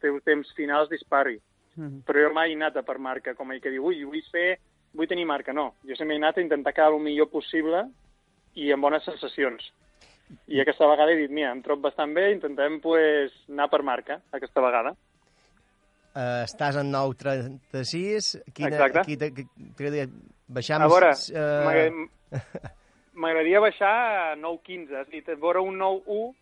teus 0.00 0.22
temps 0.24 0.52
finals 0.54 0.90
dispari. 0.90 1.40
Mhm. 1.76 2.04
Però 2.06 2.28
jo 2.28 2.34
mai 2.34 2.52
he 2.52 2.54
anat 2.54 2.76
a 2.76 2.82
per 2.82 2.98
marca, 2.98 3.34
com 3.34 3.50
ell 3.52 3.60
que 3.60 3.70
diu, 3.70 3.84
ui, 3.86 4.04
vull 4.04 4.22
fer, 4.30 4.58
vull 4.92 5.08
tenir 5.08 5.24
marca. 5.26 5.52
No, 5.52 5.74
jo 5.82 5.96
sempre 5.96 6.14
he 6.14 6.18
anat 6.18 6.38
a 6.38 6.42
intentar 6.42 6.74
quedar 6.74 6.92
el 6.92 7.00
millor 7.00 7.30
possible 7.30 7.88
i 8.54 8.70
amb 8.72 8.82
bones 8.82 9.04
sensacions. 9.04 9.72
I 10.48 10.60
aquesta 10.60 10.86
vegada 10.86 11.12
he 11.12 11.16
dit, 11.16 11.30
mira, 11.30 11.50
em 11.52 11.62
trobo 11.62 11.82
bastant 11.82 12.14
bé, 12.14 12.30
intentem 12.32 12.80
pues, 12.80 13.32
anar 13.48 13.70
per 13.70 13.82
marca 13.82 14.20
aquesta 14.32 14.60
vegada. 14.60 14.94
Uh, 16.14 16.44
estàs 16.44 16.76
en 16.78 16.92
9.36. 16.94 18.42
Quina, 18.54 18.68
Exacte. 18.70 19.02
Qui 19.08 19.16
te- 19.18 19.32
t'agradaria 19.74 20.06
baixar... 20.46 20.80
A 20.82 20.86
veure, 20.88 21.10
eh, 21.34 21.90
m'agradaria- 23.18 23.60
baixar 23.64 23.90
a 24.32 24.36
9.15, 24.36 24.92
és 25.00 25.08
a 25.08 25.10
dir, 25.10 25.22
veure 25.42 25.60
un 25.62 25.78
9.1 25.80 26.34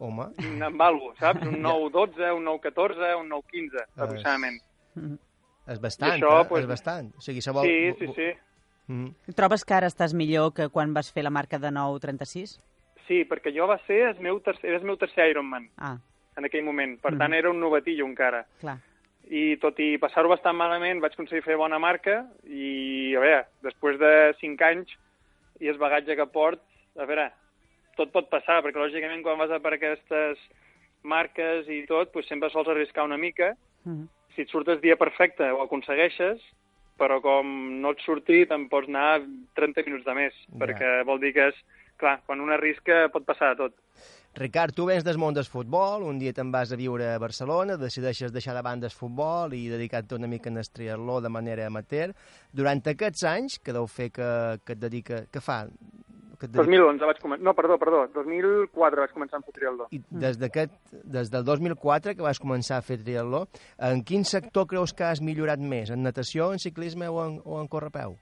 Home, 0.00 0.28
amb 0.64 0.80
alguna 0.80 1.14
saps? 1.18 1.42
Un 1.44 1.58
9.12, 1.66 2.30
un 2.38 2.46
9.14, 2.48 3.10
un 3.20 3.28
9.15, 3.34 3.82
aproximadament. 3.96 4.60
és 5.70 5.80
bastant, 5.82 6.14
I 6.16 6.22
això, 6.22 6.30
eh? 6.40 6.46
pues, 6.48 6.62
és 6.64 6.68
bastant. 6.70 7.10
O 7.18 7.20
sigui, 7.20 7.42
se 7.44 7.52
vol... 7.52 7.66
Sí, 7.68 7.92
sí, 7.98 8.08
sí. 8.16 8.28
Mm. 8.90 9.34
Trobes 9.36 9.62
que 9.66 9.74
ara 9.76 9.86
estàs 9.90 10.14
millor 10.18 10.54
que 10.56 10.68
quan 10.72 10.94
vas 10.96 11.12
fer 11.14 11.22
la 11.26 11.30
marca 11.34 11.58
de 11.62 11.68
9.36? 11.74 12.56
Sí, 13.06 13.24
perquè 13.28 13.52
jo 13.54 13.66
va 13.68 13.76
ser 13.86 14.00
el 14.14 14.22
meu 14.24 14.38
tercer, 14.40 14.70
era 14.70 14.78
el 14.80 14.86
meu 14.88 14.96
tercer 14.98 15.28
Ironman 15.34 15.68
Ah, 15.78 15.96
en 16.38 16.46
aquell 16.48 16.62
moment. 16.64 16.96
Per 17.02 17.12
Mhm. 17.12 17.18
tant, 17.18 17.34
era 17.34 17.50
un 17.50 17.60
novatillo 17.60 18.06
encara. 18.06 18.46
clar. 18.60 18.78
I 19.30 19.56
tot 19.62 19.78
i 19.78 19.94
passar-ho 20.02 20.30
bastant 20.32 20.56
malament, 20.58 20.98
vaig 21.02 21.14
aconseguir 21.14 21.44
fer 21.44 21.56
bona 21.58 21.78
marca 21.78 22.24
i, 22.50 23.14
a 23.14 23.20
veure, 23.22 23.44
després 23.62 23.98
de 24.00 24.10
5 24.40 24.64
anys 24.66 24.96
i 25.62 25.70
el 25.70 25.78
bagatge 25.78 26.16
que 26.18 26.26
port, 26.26 26.62
a 26.98 27.06
veure, 27.06 27.28
tot 27.98 28.10
pot 28.10 28.30
passar, 28.32 28.58
perquè 28.64 28.80
lògicament 28.80 29.22
quan 29.22 29.38
vas 29.38 29.52
a 29.54 29.60
per 29.62 29.76
aquestes 29.76 30.40
marques 31.06 31.68
i 31.70 31.84
tot, 31.88 32.10
doncs 32.12 32.28
sempre 32.28 32.50
sols 32.50 32.68
arriscar 32.72 33.06
una 33.06 33.20
mica. 33.20 33.54
Mhm. 33.84 34.08
Si 34.34 34.42
et 34.42 34.48
surt 34.50 34.68
el 34.68 34.80
dia 34.80 34.96
perfecte 34.96 35.46
ho 35.50 35.62
aconsegueixes, 35.62 36.40
però 36.98 37.20
com 37.22 37.80
no 37.80 37.90
et 37.94 38.02
surti 38.04 38.44
te'n 38.46 38.68
pots 38.68 38.88
anar 38.88 39.22
30 39.56 39.84
minuts 39.86 40.04
de 40.04 40.14
més, 40.14 40.34
Ja. 40.34 40.58
perquè 40.66 41.04
vol 41.04 41.20
dir 41.20 41.32
que 41.32 41.48
és, 41.48 41.54
clar, 41.98 42.20
quan 42.26 42.40
un 42.40 42.50
arrisca 42.50 43.08
pot 43.12 43.24
passar 43.24 43.54
de 43.54 43.62
tot. 43.62 43.74
Ricard, 44.34 44.72
tu 44.76 44.84
vens 44.86 45.02
del 45.02 45.18
món 45.18 45.34
del 45.34 45.46
futbol, 45.50 46.04
un 46.06 46.18
dia 46.20 46.30
te'n 46.32 46.52
vas 46.54 46.70
a 46.70 46.76
viure 46.78 47.08
a 47.10 47.18
Barcelona, 47.18 47.74
decideixes 47.76 48.30
deixar 48.30 48.54
de 48.54 48.62
banda 48.62 48.86
el 48.86 48.94
futbol 48.94 49.56
i 49.58 49.64
dedicar-te 49.68 50.14
una 50.14 50.28
mica 50.30 50.50
al 50.50 50.68
triatló 50.70 51.20
de 51.20 51.28
manera 51.28 51.66
amateur. 51.66 52.12
Durant 52.52 52.80
aquests 52.86 53.24
anys, 53.26 53.58
que 53.58 53.74
deu 53.74 53.88
fer 53.90 54.10
que, 54.14 54.28
que 54.64 54.76
et 54.76 54.78
dedica... 54.78 55.24
Que 55.32 55.42
fa? 55.42 55.64
Que 56.38 56.46
et 56.46 56.52
dedica, 56.52 56.62
2011 56.62 57.08
vaig 57.10 57.18
començar... 57.24 57.44
No, 57.44 57.54
perdó, 57.58 57.78
perdó. 57.82 58.04
2004 58.14 59.02
vaig 59.02 59.14
començar 59.16 59.40
a 59.40 59.42
fer 59.48 59.54
triatló. 59.56 59.88
I 59.90 59.98
des, 60.22 60.38
des 60.38 61.32
del 61.34 61.44
2004 61.48 62.14
que 62.14 62.22
vas 62.22 62.38
començar 62.38 62.78
a 62.78 62.86
fer 62.86 63.00
triatló, 63.02 63.48
en 63.82 64.04
quin 64.06 64.22
sector 64.22 64.68
creus 64.70 64.94
que 64.94 65.08
has 65.08 65.20
millorat 65.20 65.58
més? 65.58 65.90
En 65.90 66.06
natació, 66.06 66.52
en 66.54 66.62
ciclisme 66.62 67.10
o 67.10 67.18
en, 67.24 67.40
o 67.42 67.58
en 67.58 67.66
correpeu? 67.66 68.14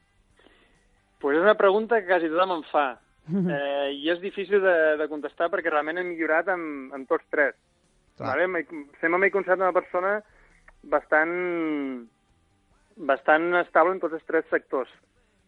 Pues 1.20 1.36
és 1.36 1.44
una 1.44 1.54
pregunta 1.58 2.00
que 2.00 2.08
quasi 2.08 2.32
tothom 2.32 2.56
em 2.56 2.64
fa. 2.72 2.86
Eh, 3.58 3.90
I 3.92 4.10
és 4.12 4.20
difícil 4.20 4.60
de, 4.62 4.76
de 5.00 5.08
contestar 5.10 5.50
perquè 5.52 5.72
realment 5.72 6.00
he 6.00 6.06
millorat 6.06 6.48
amb, 6.52 6.94
amb 6.96 7.08
tots 7.08 7.26
tres. 7.32 7.56
Clar. 8.18 8.34
Vale? 8.34 8.64
Sempre 9.00 9.18
m'he 9.20 9.30
considerat 9.34 9.62
una 9.62 9.74
persona 9.76 10.14
bastant, 10.82 11.34
bastant 12.96 13.52
estable 13.60 13.94
en 13.96 14.00
tots 14.02 14.18
els 14.18 14.26
tres 14.26 14.48
sectors. 14.50 14.90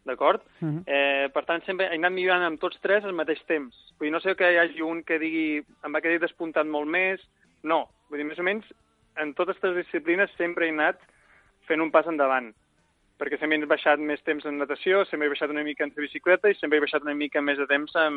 D'acord? 0.06 0.42
Mhm. 0.60 0.84
Eh, 0.86 1.28
per 1.32 1.44
tant, 1.44 1.62
sempre 1.66 1.90
he 1.90 1.98
anat 1.98 2.12
millorant 2.12 2.46
amb 2.46 2.60
tots 2.60 2.78
tres 2.80 3.04
al 3.04 3.16
mateix 3.16 3.42
temps. 3.46 3.74
Vull 3.98 4.08
dir, 4.08 4.12
no 4.14 4.20
sé 4.20 4.34
que 4.36 4.48
hi 4.48 4.58
hagi 4.58 4.82
un 4.82 5.02
que 5.04 5.18
digui 5.18 5.60
em 5.60 5.92
va 5.92 6.00
quedar 6.00 6.22
despuntat 6.22 6.66
molt 6.66 6.88
més. 6.88 7.20
No. 7.62 7.86
Vull 8.08 8.22
dir, 8.22 8.26
més 8.26 8.38
o 8.38 8.46
menys, 8.46 8.64
en 9.20 9.34
totes 9.34 9.58
aquestes 9.58 9.84
disciplines 9.84 10.32
sempre 10.38 10.66
he 10.66 10.72
anat 10.72 11.00
fent 11.68 11.82
un 11.84 11.90
pas 11.90 12.06
endavant. 12.06 12.54
Perquè 13.20 13.36
sempre 13.36 13.58
he 13.60 13.66
baixat 13.68 14.00
més 14.00 14.22
temps 14.24 14.46
en 14.48 14.56
natació, 14.56 15.02
sempre 15.10 15.26
he 15.28 15.32
baixat 15.34 15.50
una 15.52 15.64
mica 15.66 15.84
en 15.84 15.92
bicicleta 15.96 16.48
i 16.48 16.54
sempre 16.56 16.78
he 16.78 16.84
baixat 16.86 17.04
una 17.04 17.14
mica 17.14 17.42
més 17.44 17.58
de 17.60 17.66
temps 17.68 17.92
en, 18.00 18.16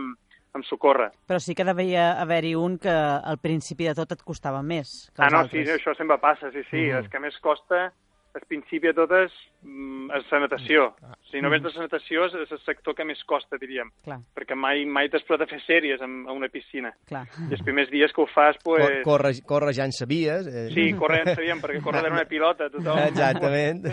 en 0.56 0.64
socórrer. 0.64 1.10
Però 1.28 1.40
sí 1.44 1.56
que 1.56 1.66
devia 1.68 2.14
haver-hi 2.22 2.54
un 2.56 2.78
que 2.80 2.94
al 2.94 3.38
principi 3.44 3.90
de 3.90 3.96
tot 4.00 4.16
et 4.16 4.24
costava 4.24 4.62
més 4.64 5.10
que 5.14 5.22
Ah, 5.26 5.30
no, 5.30 5.44
altres. 5.44 5.68
sí, 5.68 5.76
això 5.76 5.92
sempre 5.98 6.18
passa, 6.24 6.52
sí, 6.56 6.64
sí. 6.70 6.86
Mhm. 6.88 6.98
El 7.04 7.10
que 7.12 7.20
més 7.20 7.36
costa, 7.44 7.92
al 8.34 8.42
principi 8.50 8.88
de 8.88 8.94
totes, 8.98 9.32
mm, 9.62 10.10
és 10.18 10.32
la 10.32 10.40
natació. 10.42 10.88
Si 11.30 11.42
no 11.42 11.52
vens 11.54 11.63
de 11.63 11.70
la 11.75 11.84
natació, 11.86 12.25
és 12.25 12.34
és 12.42 12.52
el 12.52 12.60
sector 12.66 12.96
que 12.98 13.06
més 13.06 13.22
costa, 13.30 13.58
diríem. 13.62 13.92
Clar, 14.04 14.18
Perquè 14.36 14.56
mai 14.58 14.86
mai 14.86 15.10
t'explota 15.10 15.46
fer 15.46 15.60
sèries 15.68 16.02
en, 16.02 16.24
a 16.28 16.32
una 16.34 16.50
piscina. 16.50 16.92
clar. 17.06 17.28
I 17.50 17.54
els 17.54 17.62
primers 17.62 17.90
dies 17.92 18.12
que 18.12 18.22
ho 18.22 18.28
fas, 18.28 18.58
Pues... 18.63 18.82
pues... 18.84 19.04
Corre, 19.06 19.34
corre 19.46 19.74
ja 19.74 19.86
en 19.86 19.92
sabies. 19.94 20.48
Eh? 20.48 20.70
Sí, 20.74 20.94
córrer 20.98 21.28
en 21.28 21.36
sabíem, 21.36 21.62
perquè 21.62 21.82
córrer 21.82 22.06
era 22.06 22.13
una 22.13 22.25
pilota, 22.25 22.70
tothom, 22.70 22.98
Exactament. 23.08 23.86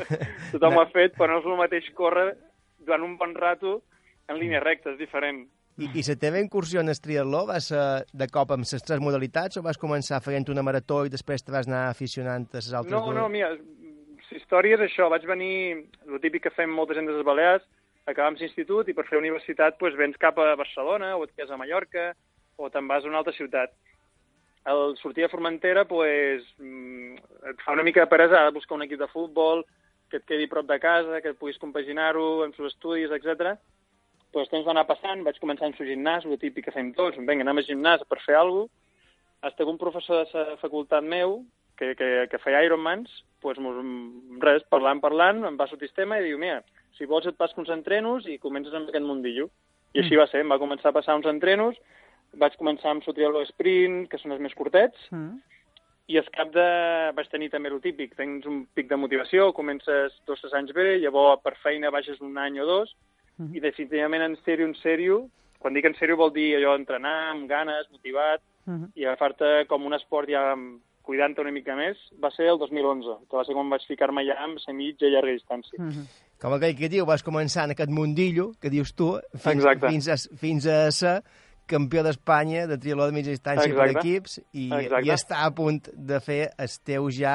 tothom 0.53 0.77
ho 0.77 0.83
ha 0.83 0.91
fet, 0.91 1.15
però 1.17 1.35
no 1.37 1.41
és 1.41 1.47
el 1.53 1.57
mateix 1.61 1.91
córrer 1.95 2.29
durant 2.81 3.03
un 3.05 3.17
bon 3.21 3.35
rato 3.35 3.83
en 4.29 4.39
línia 4.39 4.61
recta, 4.61 4.91
és 4.95 4.99
diferent. 4.99 5.45
I, 5.81 5.87
I 5.97 6.03
la 6.05 6.15
teva 6.21 6.41
incursió 6.43 6.81
en 6.83 6.89
el 6.93 6.99
triatló 7.01 7.47
va 7.49 7.59
ser 7.65 8.05
de 8.13 8.27
cop 8.29 8.51
amb 8.53 8.67
les 8.69 8.83
tres 8.85 9.01
modalitats 9.01 9.57
o 9.57 9.63
vas 9.65 9.79
començar 9.81 10.19
fent 10.21 10.45
una 10.53 10.63
marató 10.67 11.05
i 11.07 11.13
després 11.13 11.43
te 11.45 11.53
vas 11.55 11.69
anar 11.71 11.87
aficionant 11.89 12.45
a 12.53 12.57
les 12.59 12.73
altres 12.75 12.93
No, 12.93 13.05
dues? 13.07 13.17
no, 13.17 13.29
mira, 13.33 13.55
història 14.37 14.77
és 14.79 14.87
això. 14.87 15.09
Vaig 15.11 15.27
venir, 15.29 15.87
el 16.07 16.23
típic 16.23 16.47
que 16.47 16.55
fem 16.55 16.73
molta 16.73 16.97
gent 16.97 17.09
des 17.09 17.25
Balears, 17.27 17.67
acabam 18.11 18.37
l'institut 18.39 18.89
i 18.89 18.95
per 18.97 19.07
fer 19.09 19.19
universitat 19.19 19.79
pues, 19.79 19.97
vens 19.99 20.19
cap 20.19 20.39
a 20.39 20.55
Barcelona 20.57 21.15
o 21.17 21.25
et 21.25 21.35
quedes 21.35 21.51
a 21.51 21.59
Mallorca 21.61 22.13
o 22.57 22.69
te'n 22.71 22.89
vas 22.89 23.05
a 23.05 23.09
una 23.09 23.21
altra 23.21 23.35
ciutat. 23.37 23.73
Al 24.71 24.97
sortir 25.01 25.25
a 25.25 25.31
Formentera 25.33 25.87
pues, 25.89 26.45
mm, 26.59 27.15
et 27.53 27.63
fa 27.65 27.77
una 27.77 27.85
mica 27.87 28.05
de 28.05 28.11
peresa 28.11 28.45
de 28.45 28.57
buscar 28.57 28.77
un 28.77 28.85
equip 28.85 29.01
de 29.01 29.09
futbol 29.09 29.65
que 30.11 30.19
et 30.19 30.27
quedi 30.27 30.49
prop 30.51 30.67
de 30.67 30.79
casa, 30.83 31.21
que 31.23 31.33
et 31.33 31.39
puguis 31.39 31.59
compaginar-ho 31.63 32.43
amb 32.45 32.59
els 32.59 32.73
estudis, 32.73 33.13
etc. 33.15 33.55
Pues, 34.33 34.49
el 34.49 34.51
temps 34.51 34.67
va 34.67 34.75
anar 34.75 34.89
passant, 34.89 35.23
vaig 35.25 35.39
començar 35.39 35.69
amb 35.69 35.81
el 35.81 35.93
gimnàs, 35.93 36.27
el 36.27 36.41
típic 36.43 36.67
que 36.67 36.75
fem 36.75 36.91
tots, 36.97 37.19
vinga, 37.19 37.47
anem 37.47 37.63
al 37.63 37.69
gimnàs 37.69 38.03
per 38.11 38.19
fer 38.25 38.37
alguna 38.37 38.67
cosa, 38.67 39.55
que 39.57 39.65
un 39.65 39.79
professor 39.79 40.27
de 40.27 40.45
la 40.51 40.57
facultat 40.61 41.07
meu, 41.07 41.39
que, 41.81 41.95
que, 41.97 42.09
que 42.31 42.39
feia 42.45 42.61
Ironmans, 42.67 43.11
pues, 43.41 43.59
mos, 43.59 43.79
res, 44.45 44.63
parlant, 44.69 45.01
parlant, 45.01 45.41
em 45.49 45.57
va 45.59 45.67
sortir 45.71 45.89
el 45.89 45.97
tema 45.97 46.19
i 46.21 46.27
diu, 46.29 46.39
mira, 46.39 46.61
si 46.99 47.07
vols 47.09 47.27
et 47.31 47.39
pas 47.41 47.55
uns 47.57 47.71
entrenos 47.73 48.27
i 48.29 48.37
comences 48.39 48.75
amb 48.77 48.91
aquest 48.93 49.07
mundillo. 49.07 49.49
I 49.97 50.03
així 50.05 50.19
va 50.21 50.29
ser, 50.31 50.45
em 50.45 50.53
va 50.53 50.59
començar 50.61 50.93
a 50.93 50.97
passar 51.01 51.17
uns 51.17 51.27
entrenos, 51.27 51.75
vaig 52.39 52.55
començar 52.61 52.93
amb 52.93 53.03
el 53.09 53.15
triatló 53.17 53.41
sprint, 53.49 54.05
que 54.13 54.19
són 54.21 54.37
els 54.37 54.41
més 54.45 54.55
curtets, 54.55 55.09
Mm. 55.11 55.41
i 56.11 56.19
al 56.19 56.29
cap 56.35 56.51
de... 56.53 56.67
vaig 57.17 57.29
tenir 57.31 57.49
també 57.51 57.71
el 57.71 57.81
típic, 57.81 58.15
tens 58.19 58.45
un 58.47 58.67
pic 58.75 58.89
de 58.91 58.97
motivació, 58.99 59.53
comences 59.55 60.13
dos 60.27 60.39
o 60.39 60.43
tres 60.43 60.55
anys 60.59 60.73
bé, 60.75 60.99
llavors 60.99 61.41
per 61.43 61.55
feina 61.63 61.91
baixes 61.91 62.21
un 62.21 62.37
any 62.39 62.61
o 62.61 62.67
dos, 62.67 62.95
Mhm. 63.39 63.55
i 63.57 63.61
definitivament 63.61 64.23
en 64.23 64.37
sèrio, 64.45 64.67
en 64.69 64.75
sèrio, 64.75 65.31
quan 65.59 65.73
dic 65.73 65.85
en 65.87 65.95
sèrio 65.95 66.17
vol 66.17 66.31
dir 66.33 66.57
allò 66.59 66.75
entrenar 66.77 67.31
amb 67.31 67.49
ganes, 67.49 67.89
motivat, 67.91 68.43
Mhm. 68.67 68.91
i 68.97 69.05
agafar-te 69.07 69.65
com 69.67 69.87
un 69.87 69.95
esport 69.95 70.29
ja 70.29 70.55
cuidant-te 71.11 71.43
una 71.43 71.51
mica 71.51 71.75
més, 71.75 71.99
va 72.23 72.31
ser 72.31 72.47
el 72.53 72.59
2011, 72.63 73.17
que 73.27 73.37
va 73.41 73.43
ser 73.49 73.57
quan 73.59 73.71
vaig 73.73 73.83
ficar-me 73.89 74.23
ja 74.29 74.37
amb 74.45 74.61
la 74.63 74.75
mitja 74.79 75.09
i 75.09 75.15
llarga 75.17 75.35
distància. 75.35 75.79
Mhm. 75.83 76.05
Com 76.41 76.55
aquell 76.55 76.77
que 76.79 76.89
diu, 76.89 77.05
vas 77.05 77.25
començar 77.27 77.65
en 77.67 77.75
aquest 77.75 77.91
mundillo, 77.91 78.53
que 78.63 78.71
dius 78.71 78.95
tu, 78.95 79.19
fins, 79.35 79.65
Exacte. 79.65 79.89
fins, 79.91 80.07
a, 80.09 80.17
fins 80.39 80.67
a 80.71 80.79
ser 80.95 81.17
campió 81.71 82.03
d'Espanya 82.03 82.67
de 82.67 82.79
triatló 82.79 83.07
de 83.07 83.13
mitja 83.15 83.31
distància 83.35 83.69
per 83.75 83.89
Exacte. 83.91 83.99
equips 83.99 84.39
i, 84.53 84.69
Exacte. 84.73 85.07
i 85.07 85.11
està 85.15 85.43
a 85.47 85.51
punt 85.55 85.91
de 85.95 86.21
fer 86.25 86.41
el 86.59 86.69
teu 86.87 87.11
ja 87.11 87.35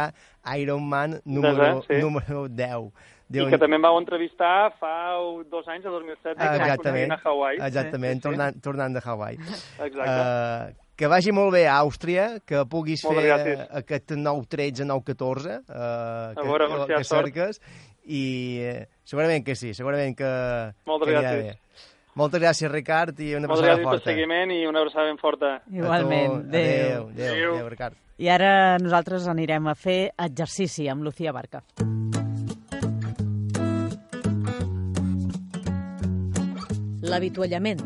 Ironman 0.58 1.20
número, 1.26 1.82
Desè, 1.82 1.86
sí. 1.88 2.02
número 2.02 2.48
10. 2.50 2.90
I 3.36 3.46
que 3.50 3.58
també 3.58 3.80
em 3.80 3.82
vau 3.82 3.98
entrevistar 3.98 4.72
fa 4.80 5.18
dos 5.50 5.68
anys, 5.68 5.86
el 5.86 5.92
2007, 5.98 6.36
que 6.38 6.46
vaig 6.46 6.62
Exactament, 6.62 7.12
a 7.12 7.20
Hawaii. 7.24 7.58
exactament 7.58 8.14
Sí, 8.14 8.22
sí, 8.22 8.22
sí. 8.22 8.28
tornant, 8.30 8.60
tornant 8.62 8.94
de 8.94 9.02
Hawaii. 9.04 9.40
Exacte. 9.88 10.76
Uh, 10.76 10.85
Que 10.96 11.08
vagi 11.12 11.34
molt 11.36 11.52
bé 11.52 11.66
a 11.68 11.80
Àustria, 11.84 12.40
que 12.48 12.62
puguis 12.72 13.02
Moltes 13.04 13.24
fer 13.24 13.32
gràcies. 13.32 13.60
eh, 13.60 13.68
aquest 13.82 14.12
9-13, 14.16 14.86
9-14, 14.88 15.58
eh, 15.68 16.34
que, 16.38 16.46
veure, 16.48 16.68
que 16.88 17.04
sort. 17.04 17.26
cerques, 17.26 17.60
i 18.06 18.22
eh, 18.64 18.88
segurament 19.04 19.44
que 19.44 19.56
sí, 19.60 19.74
segurament 19.74 20.16
que, 20.16 20.30
Moltes 20.88 21.10
que 21.10 21.18
anirà 21.18 21.34
gràcies. 21.34 21.44
bé. 21.44 21.60
Moltes 22.16 22.40
gràcies, 22.42 22.72
Ricard, 22.72 23.20
i 23.20 23.34
una 23.36 23.48
Moltes 23.50 23.66
abraçada 23.66 23.76
gràcies 23.76 23.90
pel 23.90 24.00
forta. 24.00 24.10
seguiment 24.14 24.52
i 24.56 24.66
una 24.68 24.80
abraçada 24.80 25.06
ben 25.10 25.18
forta. 25.20 25.56
A 25.56 25.60
tu. 25.66 25.76
Igualment. 25.76 26.38
Adéu, 26.48 27.10
Adéu. 27.10 27.10
adéu, 27.10 27.54
adéu, 27.56 27.70
Ricard. 27.70 27.96
I 28.18 28.30
ara 28.30 28.78
nosaltres 28.80 29.28
anirem 29.28 29.68
a 29.68 29.76
fer 29.76 30.14
exercici 30.18 30.88
amb 30.88 31.04
Lucía 31.04 31.34
Barca. 31.36 31.62
L'avituallament. 37.02 37.82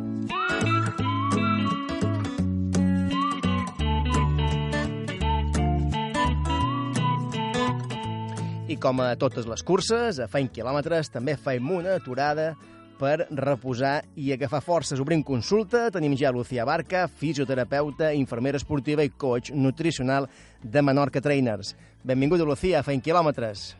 I 8.69 8.75
com 8.77 8.99
a 9.01 9.15
totes 9.17 9.47
les 9.49 9.63
curses, 9.65 10.19
a 10.21 10.27
Feim 10.29 10.45
Quilòmetres, 10.53 11.07
també 11.09 11.33
fem 11.41 11.71
una 11.73 11.95
aturada 11.97 12.51
per 12.99 13.25
reposar 13.33 14.03
i 14.13 14.27
agafar 14.35 14.59
forces. 14.61 14.99
Obrim 15.01 15.23
consulta, 15.25 15.87
tenim 15.89 16.13
ja 16.13 16.29
Lucía 16.29 16.67
Barca, 16.69 17.07
fisioterapeuta, 17.09 18.11
infermera 18.13 18.61
esportiva 18.61 19.01
i 19.01 19.09
coach 19.09 19.49
nutricional 19.57 20.27
de 20.61 20.83
Menorca 20.85 21.17
Trainers. 21.17 21.73
Benvinguda, 22.05 22.45
Lucía, 22.45 22.83
a 22.83 22.85
Feim 22.85 23.01
Quilòmetres. 23.01 23.71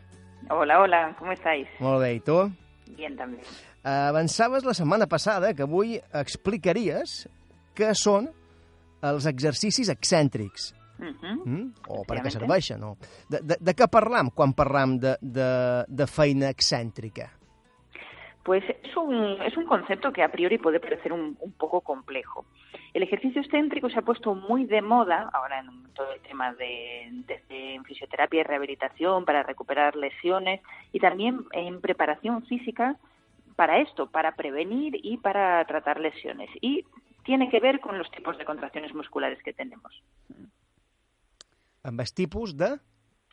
Hola, 0.50 0.80
hola, 0.82 1.14
¿cómo 1.20 1.38
estáis? 1.38 1.70
Molt 1.78 2.02
bé, 2.02 2.16
i 2.16 2.20
tu? 2.26 2.40
Bien 2.96 3.14
también. 3.14 3.46
Avançaves 3.86 4.66
la 4.66 4.74
setmana 4.74 5.06
passada 5.06 5.54
que 5.54 5.68
avui 5.70 6.00
explicaries 6.10 7.28
què 7.78 7.94
són 7.94 8.26
els 9.06 9.30
exercicis 9.30 9.94
excèntrics. 9.94 10.72
Mm? 11.00 11.72
O 11.88 12.04
per 12.04 12.20
què 12.20 12.28
Efectivamente. 12.28 12.30
serveixen, 12.38 12.80
no? 12.80 12.96
De, 13.28 13.40
de, 13.42 13.56
de 13.60 13.74
què 13.74 13.88
parlam 13.90 14.30
quan 14.30 14.52
parlam 14.52 14.98
de, 15.00 15.16
de, 15.20 15.50
de 15.88 16.06
feina 16.06 16.50
excèntrica? 16.52 17.30
Pues 18.42 18.64
es 18.68 18.96
un, 18.96 19.40
es 19.42 19.56
un 19.56 19.66
concepto 19.66 20.12
que 20.12 20.22
a 20.22 20.30
priori 20.32 20.56
puede 20.58 20.80
parecer 20.80 21.12
un, 21.12 21.36
un 21.40 21.52
poco 21.52 21.82
complejo. 21.82 22.46
El 22.94 23.02
ejercicio 23.02 23.40
excéntrico 23.42 23.90
se 23.90 23.98
ha 23.98 24.02
puesto 24.02 24.34
muy 24.34 24.64
de 24.64 24.80
moda 24.80 25.28
ahora 25.32 25.60
en 25.60 25.92
todo 25.92 26.12
el 26.12 26.20
tema 26.22 26.54
de, 26.54 27.02
en 27.50 27.84
fisioterapia 27.84 28.40
y 28.40 28.44
rehabilitación 28.44 29.24
para 29.24 29.42
recuperar 29.42 29.94
lesiones 29.94 30.60
y 30.92 31.00
también 31.00 31.44
en 31.52 31.80
preparación 31.80 32.42
física 32.46 32.96
para 33.56 33.78
esto, 33.80 34.10
para 34.10 34.34
prevenir 34.34 34.98
y 35.02 35.18
para 35.18 35.62
tratar 35.66 36.00
lesiones. 36.00 36.48
Y 36.62 36.86
tiene 37.24 37.50
que 37.50 37.60
ver 37.60 37.80
con 37.80 37.98
los 37.98 38.10
tipos 38.10 38.38
de 38.38 38.46
contracciones 38.46 38.94
musculares 38.94 39.42
que 39.42 39.52
tenemos. 39.52 40.02
Amb 41.82 42.00
els 42.00 42.12
tipus 42.14 42.56
de... 42.56 42.76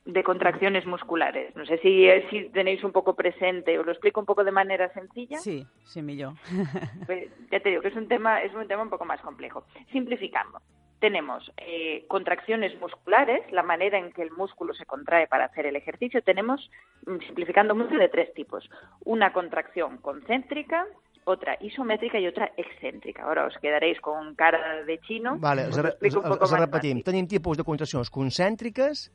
de 0.07 0.23
contracciones 0.23 0.85
musculares. 0.85 1.53
No 1.55 1.65
sé 1.65 1.77
si, 1.79 2.07
eh, 2.07 2.25
si 2.29 2.49
tenéis 2.55 2.83
un 2.83 2.93
poco 2.93 3.13
presente, 3.13 3.77
os 3.77 3.85
lo 3.85 3.91
explico 3.91 4.21
un 4.21 4.25
poco 4.25 4.45
de 4.45 4.51
manera 4.51 4.87
sencilla. 4.93 5.37
Sí, 5.39 5.67
sí, 5.83 6.01
millor. 6.01 6.33
Pues, 7.05 7.29
ya 7.51 7.59
te 7.59 7.69
digo 7.69 7.81
que 7.81 7.89
es 7.89 7.95
un 7.95 8.07
tema, 8.07 8.41
es 8.41 8.53
un 8.53 8.67
tema 8.67 8.83
un 8.83 8.89
poco 8.89 9.03
más 9.03 9.19
complejo. 9.21 9.65
Simplificando, 9.91 10.61
tenemos 10.99 11.51
eh, 11.57 12.05
contracciones 12.07 12.79
musculares, 12.79 13.51
la 13.51 13.63
manera 13.63 13.99
en 13.99 14.11
que 14.11 14.23
el 14.23 14.31
músculo 14.31 14.73
se 14.73 14.85
contrae 14.85 15.27
para 15.27 15.45
hacer 15.45 15.65
el 15.65 15.75
ejercicio. 15.75 16.21
Tenemos, 16.21 16.71
mm, 17.05 17.19
simplificando 17.25 17.75
mucho, 17.75 17.95
de 17.95 18.09
tres 18.09 18.33
tipos. 18.33 18.69
Una 19.03 19.33
contracción 19.33 19.97
concéntrica, 19.97 20.85
otra 21.27 21.57
isométrica 21.59 22.19
y 22.19 22.27
otra 22.27 22.51
excéntrica. 22.57 23.23
Ahora 23.23 23.45
os 23.45 23.57
quedaréis 23.59 23.99
con 24.01 24.33
cara 24.35 24.83
de 24.85 24.97
chino. 24.99 25.37
Vale, 25.37 25.67
más 25.67 26.51
repetim. 26.59 27.01
Tenim 27.03 27.27
tipus 27.27 27.57
de 27.57 27.63
contraccions 27.63 28.09
concèntriques, 28.09 29.11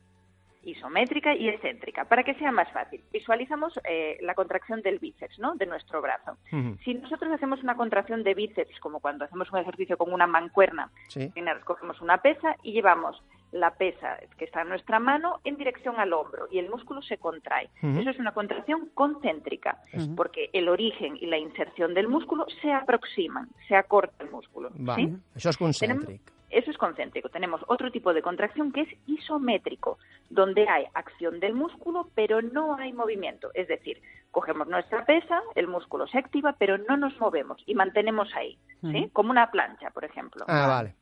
isométrica 0.64 1.34
y 1.34 1.48
excéntrica. 1.48 2.04
Para 2.04 2.22
que 2.22 2.34
sea 2.34 2.52
más 2.52 2.70
fácil, 2.72 3.02
visualizamos 3.12 3.80
eh, 3.88 4.18
la 4.20 4.34
contracción 4.34 4.80
del 4.82 4.98
bíceps, 4.98 5.38
¿no? 5.38 5.54
De 5.56 5.66
nuestro 5.66 6.00
brazo. 6.00 6.36
Si 6.84 6.94
nosotros 6.94 7.32
hacemos 7.32 7.62
una 7.62 7.76
contracción 7.76 8.22
de 8.22 8.34
bíceps, 8.34 8.78
como 8.80 9.00
cuando 9.00 9.24
hacemos 9.24 9.50
un 9.50 9.58
ejercicio 9.58 9.96
con 9.96 10.12
una 10.12 10.26
mancuerna, 10.26 10.90
Sí. 11.08 11.32
cogemos 11.64 12.00
una 12.00 12.18
pesa 12.18 12.56
y 12.62 12.72
llevamos 12.72 13.20
la 13.52 13.74
pesa 13.74 14.18
que 14.38 14.46
está 14.46 14.62
en 14.62 14.70
nuestra 14.70 14.98
mano 14.98 15.40
en 15.44 15.56
dirección 15.56 15.96
al 15.98 16.12
hombro 16.12 16.48
y 16.50 16.58
el 16.58 16.68
músculo 16.68 17.02
se 17.02 17.18
contrae. 17.18 17.68
Eso 17.82 18.10
es 18.10 18.18
una 18.18 18.32
contracción 18.32 18.90
concéntrica, 18.94 19.78
porque 20.16 20.50
el 20.52 20.68
origen 20.68 21.16
y 21.16 21.26
la 21.26 21.38
inserción 21.38 21.94
del 21.94 22.08
músculo 22.08 22.46
se 22.60 22.72
aproximan, 22.72 23.48
se 23.68 23.76
acorta 23.76 24.24
el 24.24 24.30
músculo. 24.30 24.70
¿sí? 24.96 25.12
Això 25.36 25.52
és 25.52 25.58
concèntric. 25.60 26.32
Eso 26.52 26.70
es 26.70 26.76
concéntrico. 26.76 27.30
Tenemos 27.30 27.62
otro 27.66 27.90
tipo 27.90 28.12
de 28.12 28.20
contracción 28.20 28.72
que 28.72 28.82
es 28.82 28.88
isométrico, 29.06 29.98
donde 30.28 30.68
hay 30.68 30.84
acción 30.92 31.40
del 31.40 31.54
músculo, 31.54 32.10
pero 32.14 32.42
no 32.42 32.76
hay 32.76 32.92
movimiento. 32.92 33.50
Es 33.54 33.68
decir, 33.68 34.02
cogemos 34.30 34.68
nuestra 34.68 35.04
pesa, 35.06 35.40
el 35.54 35.66
músculo 35.66 36.06
se 36.06 36.18
activa, 36.18 36.54
pero 36.58 36.76
no 36.76 36.96
nos 36.98 37.18
movemos 37.18 37.62
y 37.64 37.74
mantenemos 37.74 38.28
ahí, 38.34 38.58
¿sí? 38.82 39.08
Como 39.14 39.30
una 39.30 39.50
plancha, 39.50 39.90
por 39.90 40.04
ejemplo. 40.04 40.44
Ah, 40.46 40.66
vale. 40.66 40.94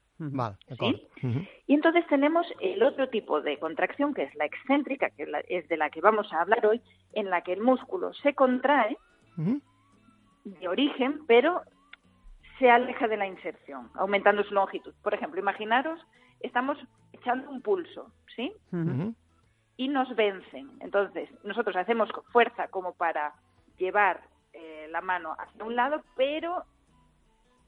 Y 1.66 1.74
entonces 1.74 2.06
tenemos 2.08 2.46
el 2.60 2.82
otro 2.82 3.08
tipo 3.08 3.40
de 3.40 3.58
contracción, 3.58 4.14
que 4.14 4.24
es 4.24 4.34
la 4.34 4.44
excéntrica, 4.44 5.10
que 5.10 5.26
es 5.48 5.68
de 5.68 5.76
la 5.76 5.90
que 5.90 6.00
vamos 6.00 6.32
a 6.32 6.42
hablar 6.42 6.64
hoy, 6.66 6.80
en 7.12 7.30
la 7.30 7.42
que 7.42 7.52
el 7.52 7.60
músculo 7.60 8.12
se 8.14 8.34
contrae 8.34 8.96
de 10.44 10.68
origen, 10.68 11.20
pero 11.26 11.62
se 12.58 12.70
aleja 12.70 13.08
de 13.08 13.16
la 13.16 13.26
inserción, 13.26 13.90
aumentando 13.94 14.44
su 14.44 14.54
longitud. 14.54 14.92
Por 15.02 15.14
ejemplo, 15.14 15.40
imaginaros, 15.40 16.00
estamos 16.40 16.78
echando 17.12 17.50
un 17.50 17.62
pulso, 17.62 18.12
¿sí? 18.36 18.52
Y 19.76 19.88
nos 19.88 20.14
vencen. 20.14 20.70
Entonces, 20.80 21.30
nosotros 21.42 21.74
hacemos 21.76 22.10
fuerza 22.32 22.68
como 22.68 22.92
para 22.92 23.32
llevar 23.78 24.20
eh, 24.52 24.88
la 24.90 25.00
mano 25.00 25.34
hacia 25.38 25.64
un 25.64 25.74
lado, 25.74 26.02
pero 26.16 26.64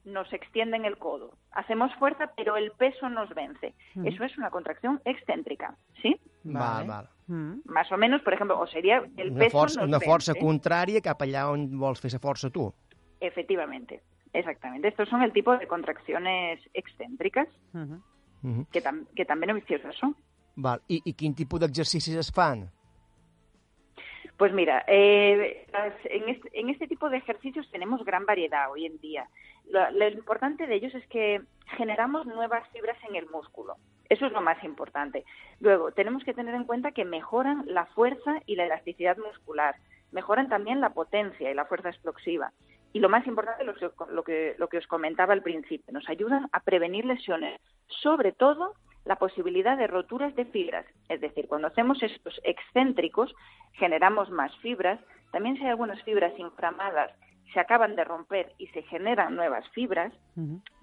nos 0.05 0.33
extienden 0.33 0.85
el 0.85 0.99
codo. 0.99 1.37
Hacemos 1.53 1.95
fuerza, 1.97 2.33
pero 2.37 2.57
el 2.57 2.73
peso 2.73 3.09
nos 3.09 3.29
vence. 3.35 3.75
Eso 4.05 4.25
es 4.25 4.37
una 4.37 4.51
contracción 4.51 5.01
excéntrica, 5.05 5.77
¿sí? 6.03 6.17
Val, 6.45 6.87
val. 6.89 7.09
Mm. 7.29 7.61
Más 7.67 7.91
o 7.93 7.97
menos, 7.97 8.21
por 8.23 8.33
ejemplo, 8.35 8.59
o 8.59 8.67
sería 8.67 9.03
el 9.17 9.31
Una 9.31 9.39
peso 9.45 9.59
força, 9.59 9.81
nos 9.81 9.89
una 9.89 10.01
força 10.01 10.33
vence. 10.35 10.41
contrària 10.45 11.01
cap 11.01 11.23
allà 11.23 11.49
on 11.51 11.69
vols 11.79 12.01
fer 12.01 12.11
la 12.13 12.19
força 12.19 12.51
tu. 12.51 12.73
Efectivamente, 13.21 14.03
exactamente. 14.33 14.89
Estos 14.89 15.09
son 15.09 15.23
el 15.23 15.33
tipo 15.33 15.57
de 15.57 15.69
contracciones 15.69 16.59
excéntricas 16.75 17.47
que, 18.73 18.83
tam- 18.83 19.07
que 19.15 19.25
tan 19.25 19.39
beneficiosas 19.39 19.95
son. 19.95 20.17
Val. 20.57 20.83
I, 20.89 21.01
I 21.05 21.13
quin 21.15 21.35
tipus 21.35 21.61
d'exercicis 21.61 22.17
es 22.17 22.33
fan? 22.33 22.69
Pues 24.37 24.53
mira, 24.53 24.85
eh, 24.89 25.67
en, 26.05 26.29
este, 26.29 26.51
en 26.59 26.71
este 26.71 26.89
tipo 26.89 27.09
de 27.09 27.19
ejercicios 27.19 27.71
tenemos 27.71 28.05
gran 28.05 28.27
variedad 28.27 28.71
hoy 28.73 28.87
en 28.87 28.99
día. 28.99 29.29
Lo, 29.73 30.09
importante 30.09 30.67
de 30.67 30.75
ellos 30.75 30.95
es 30.95 31.07
que 31.07 31.41
generamos 31.77 32.27
nuevas 32.27 32.69
fibras 32.73 32.99
en 33.09 33.17
el 33.17 33.27
músculo. 33.31 33.77
Eso 34.11 34.27
es 34.27 34.33
lo 34.33 34.43
más 34.43 34.63
importante. 34.65 35.25
Luego, 35.61 35.93
tenemos 35.93 36.23
que 36.25 36.35
tener 36.35 36.55
en 36.55 36.65
cuenta 36.65 36.93
que 36.93 37.07
mejoran 37.07 37.65
la 37.67 37.87
fuerza 37.87 38.43
y 38.45 38.57
la 38.57 38.67
elasticidad 38.67 39.17
muscular. 39.17 39.77
Mejoran 40.11 40.51
también 40.51 40.83
la 40.83 40.91
potencia 40.91 41.51
y 41.51 41.55
la 41.55 41.65
fuerza 41.65 41.89
explosiva. 41.89 42.53
Y 42.93 43.01
lo 43.01 43.09
más 43.09 43.27
importante, 43.27 43.65
lo 43.65 43.75
que, 43.75 43.91
lo 44.11 44.23
que, 44.23 44.55
lo 44.59 44.69
que 44.69 44.77
os 44.77 44.87
comentaba 44.87 45.33
al 45.33 45.43
principio, 45.43 45.91
nos 45.91 46.07
ayudan 46.11 46.51
a 46.53 46.61
prevenir 46.61 47.07
lesiones, 47.07 47.59
sobre 47.87 48.33
todo 48.33 48.75
la 49.07 49.17
posibilidad 49.17 49.79
de 49.79 49.87
roturas 49.87 50.37
de 50.37 50.45
fibras. 50.45 50.85
Es 51.09 51.23
decir, 51.23 51.49
cuando 51.49 51.69
hacemos 51.69 52.03
estos 52.03 52.39
excéntricos, 52.45 53.35
generamos 53.73 54.31
más 54.31 54.55
fibras. 54.59 55.01
También 55.31 55.57
si 55.57 55.63
hay 55.63 55.71
algunas 55.71 56.03
fibras 56.03 56.39
inflamadas, 56.39 57.11
se 57.53 57.61
acaban 57.61 57.97
de 57.97 58.05
romper 58.05 58.53
y 58.59 58.67
se 58.69 58.83
generan 58.83 59.37
nuevas 59.37 59.69
fibras, 59.71 60.13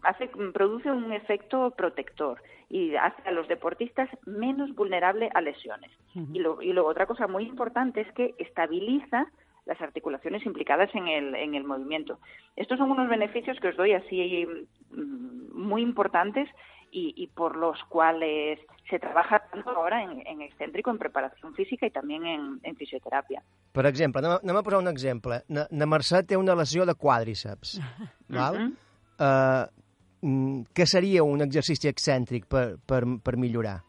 hace, 0.03 0.27
produce 0.53 0.91
un 0.91 1.11
efecto 1.13 1.71
protector 1.71 2.41
y 2.69 2.95
hace 2.95 3.21
a 3.27 3.31
los 3.31 3.47
deportistas 3.47 4.09
menos 4.25 4.73
vulnerables 4.75 5.31
a 5.33 5.41
lesiones. 5.41 5.91
Y, 6.33 6.39
lo- 6.39 6.61
y 6.61 6.71
luego 6.73 6.89
otra 6.89 7.05
cosa 7.05 7.27
muy 7.27 7.43
importante 7.43 8.01
es 8.01 8.11
que 8.13 8.35
estabiliza 8.37 9.27
las 9.65 9.79
articulaciones 9.81 10.45
implicadas 10.45 10.93
en 10.95 11.07
el, 11.07 11.35
en 11.35 11.53
el 11.55 11.63
movimiento. 11.63 12.17
Estos 12.55 12.77
son 12.79 12.89
unos 12.91 13.07
beneficios 13.09 13.59
que 13.59 13.67
os 13.69 13.75
doy 13.77 13.93
así 13.93 14.47
mm, 14.91 15.57
muy 15.59 15.81
importantes 15.81 16.49
y, 16.91 17.13
y 17.17 17.27
por 17.27 17.55
los 17.55 17.81
cuales 17.85 18.59
se 18.89 18.99
trabaja 18.99 19.39
tanto 19.51 19.69
ahora 19.69 20.01
en, 20.03 20.25
en 20.25 20.41
excéntrico, 20.41 20.89
en 20.91 20.97
preparación 20.97 21.53
física 21.53 21.85
y 21.85 21.91
también 21.91 22.25
en, 22.25 22.59
en 22.63 22.75
fisioterapia. 22.75 23.43
Per 23.71 23.85
exemple, 23.85 24.19
anem, 24.25 24.39
anem 24.43 24.57
a 24.57 24.63
posar 24.63 24.79
un 24.79 24.87
exemple. 24.89 25.41
Na, 25.47 25.67
na 25.69 25.85
Mercè 25.85 26.23
té 26.25 26.37
una 26.37 26.55
lesió 26.57 26.85
de 26.89 26.95
quàdriceps. 26.97 27.77
val? 28.29 28.57
Mhm. 28.59 28.73
Eh, 29.19 29.65
mm, 30.21 30.61
què 30.73 30.85
seria 30.89 31.23
un 31.23 31.41
exercici 31.45 31.87
excèntric 31.91 32.47
per, 32.49 32.77
per, 32.85 33.03
per 33.23 33.37
millorar? 33.37 33.81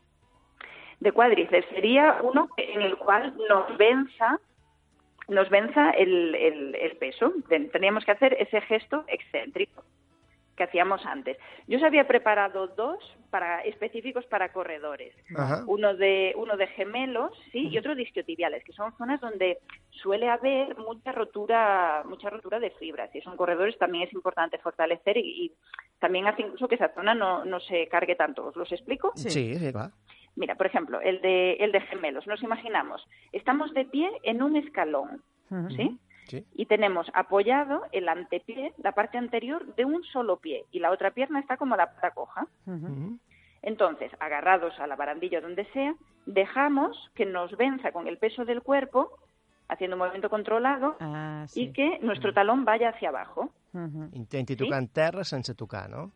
de 1.01 1.13
cuádriceps 1.13 1.65
sería 1.73 2.19
uno 2.23 2.51
en 2.59 2.83
el 2.83 2.99
cual 2.99 3.33
nos 3.49 3.75
venza 3.79 4.37
nos 5.29 5.49
venza 5.49 5.93
el, 5.93 6.35
el- 6.35 6.75
el 6.75 6.97
peso. 6.99 7.33
Ten- 7.49 7.71
Teníamos 7.71 8.05
que 8.05 8.11
hacer 8.13 8.37
ese 8.39 8.61
gesto 8.61 9.05
excéntrico, 9.09 9.83
que 10.61 10.65
hacíamos 10.65 11.07
antes. 11.07 11.39
Yo 11.67 11.79
os 11.79 11.85
había 11.85 12.07
preparado 12.07 12.67
dos 12.67 12.99
para 13.31 13.63
específicos 13.63 14.27
para 14.27 14.53
corredores. 14.53 15.15
Ajá. 15.35 15.65
Uno 15.67 15.95
de 15.95 16.35
uno 16.37 16.59
de 16.59 16.67
gemelos, 16.67 17.33
sí, 17.51 17.69
y 17.69 17.79
otro 17.79 17.95
de 17.95 18.03
isquiotibiales, 18.03 18.63
que 18.63 18.75
son 18.75 18.95
zonas 18.99 19.23
donde 19.23 19.57
suele 19.89 20.29
haber 20.29 20.77
mucha 20.77 21.13
rotura, 21.13 22.03
mucha 22.07 22.29
rotura 22.29 22.61
de 22.61 22.73
fibras. 22.73 23.09
Y 23.15 23.23
son 23.23 23.39
corredores 23.39 23.79
también 23.79 24.07
es 24.07 24.13
importante 24.13 24.59
fortalecer 24.59 25.17
y, 25.17 25.47
y 25.47 25.53
también 25.99 26.27
hace 26.27 26.43
incluso 26.43 26.69
que 26.69 26.75
esa 26.75 26.93
zona 26.93 27.15
no, 27.15 27.43
no 27.47 27.59
se 27.61 27.89
cargue 27.89 28.15
tanto. 28.15 28.45
¿Os 28.45 28.57
los 28.57 28.71
explico? 28.71 29.13
Sí, 29.15 29.31
sí, 29.31 29.73
clar. 29.73 29.93
Mira, 30.37 30.57
por 30.57 30.67
ejemplo, 30.67 31.01
el 31.01 31.23
de, 31.23 31.55
el 31.55 31.73
de 31.73 31.81
gemelos. 31.81 32.27
Nos 32.27 32.43
imaginamos, 32.43 33.03
estamos 33.33 33.73
de 33.73 33.87
pie 33.87 34.11
en 34.25 34.43
un 34.43 34.57
escalón, 34.57 35.23
¿sí? 35.75 35.99
Sí. 36.31 36.47
Y 36.55 36.67
tenemos 36.67 37.07
apoyado 37.15 37.83
el 37.93 38.09
antepié, 38.09 38.73
la 38.79 38.93
parte 38.93 39.19
anterior, 39.19 39.75
de 39.75 39.85
un 39.85 40.03
solo 40.05 40.37
pie 40.39 40.65
y 40.71 40.79
la 40.79 40.91
otra 40.91 41.11
pierna 41.11 41.41
está 41.41 41.57
como 41.57 41.77
la 41.77 41.93
pata 41.93 42.13
coja. 42.13 42.47
Entonces, 43.63 44.11
agarrados 44.21 44.79
a 44.79 44.87
la 44.87 44.97
barandilla 44.97 45.41
donde 45.41 45.65
sea, 45.73 45.95
dejamos 46.27 47.11
que 47.15 47.27
nos 47.27 47.57
venza 47.57 47.93
con 47.93 48.07
el 48.07 48.17
peso 48.17 48.45
del 48.45 48.63
cuerpo, 48.63 49.11
haciendo 49.69 49.97
un 49.97 50.01
movimiento 50.01 50.31
controlado, 50.31 50.97
Ah, 51.01 51.47
y 51.55 51.73
que 51.73 51.99
nuestro 52.01 52.33
talón 52.33 52.65
vaya 52.65 52.91
hacia 52.91 53.11
abajo. 53.11 53.51
Intenti 54.13 54.57
tocar 54.57 54.83
en 54.83 55.25
sense 55.25 55.55
tocar, 55.55 55.91
no? 55.91 56.11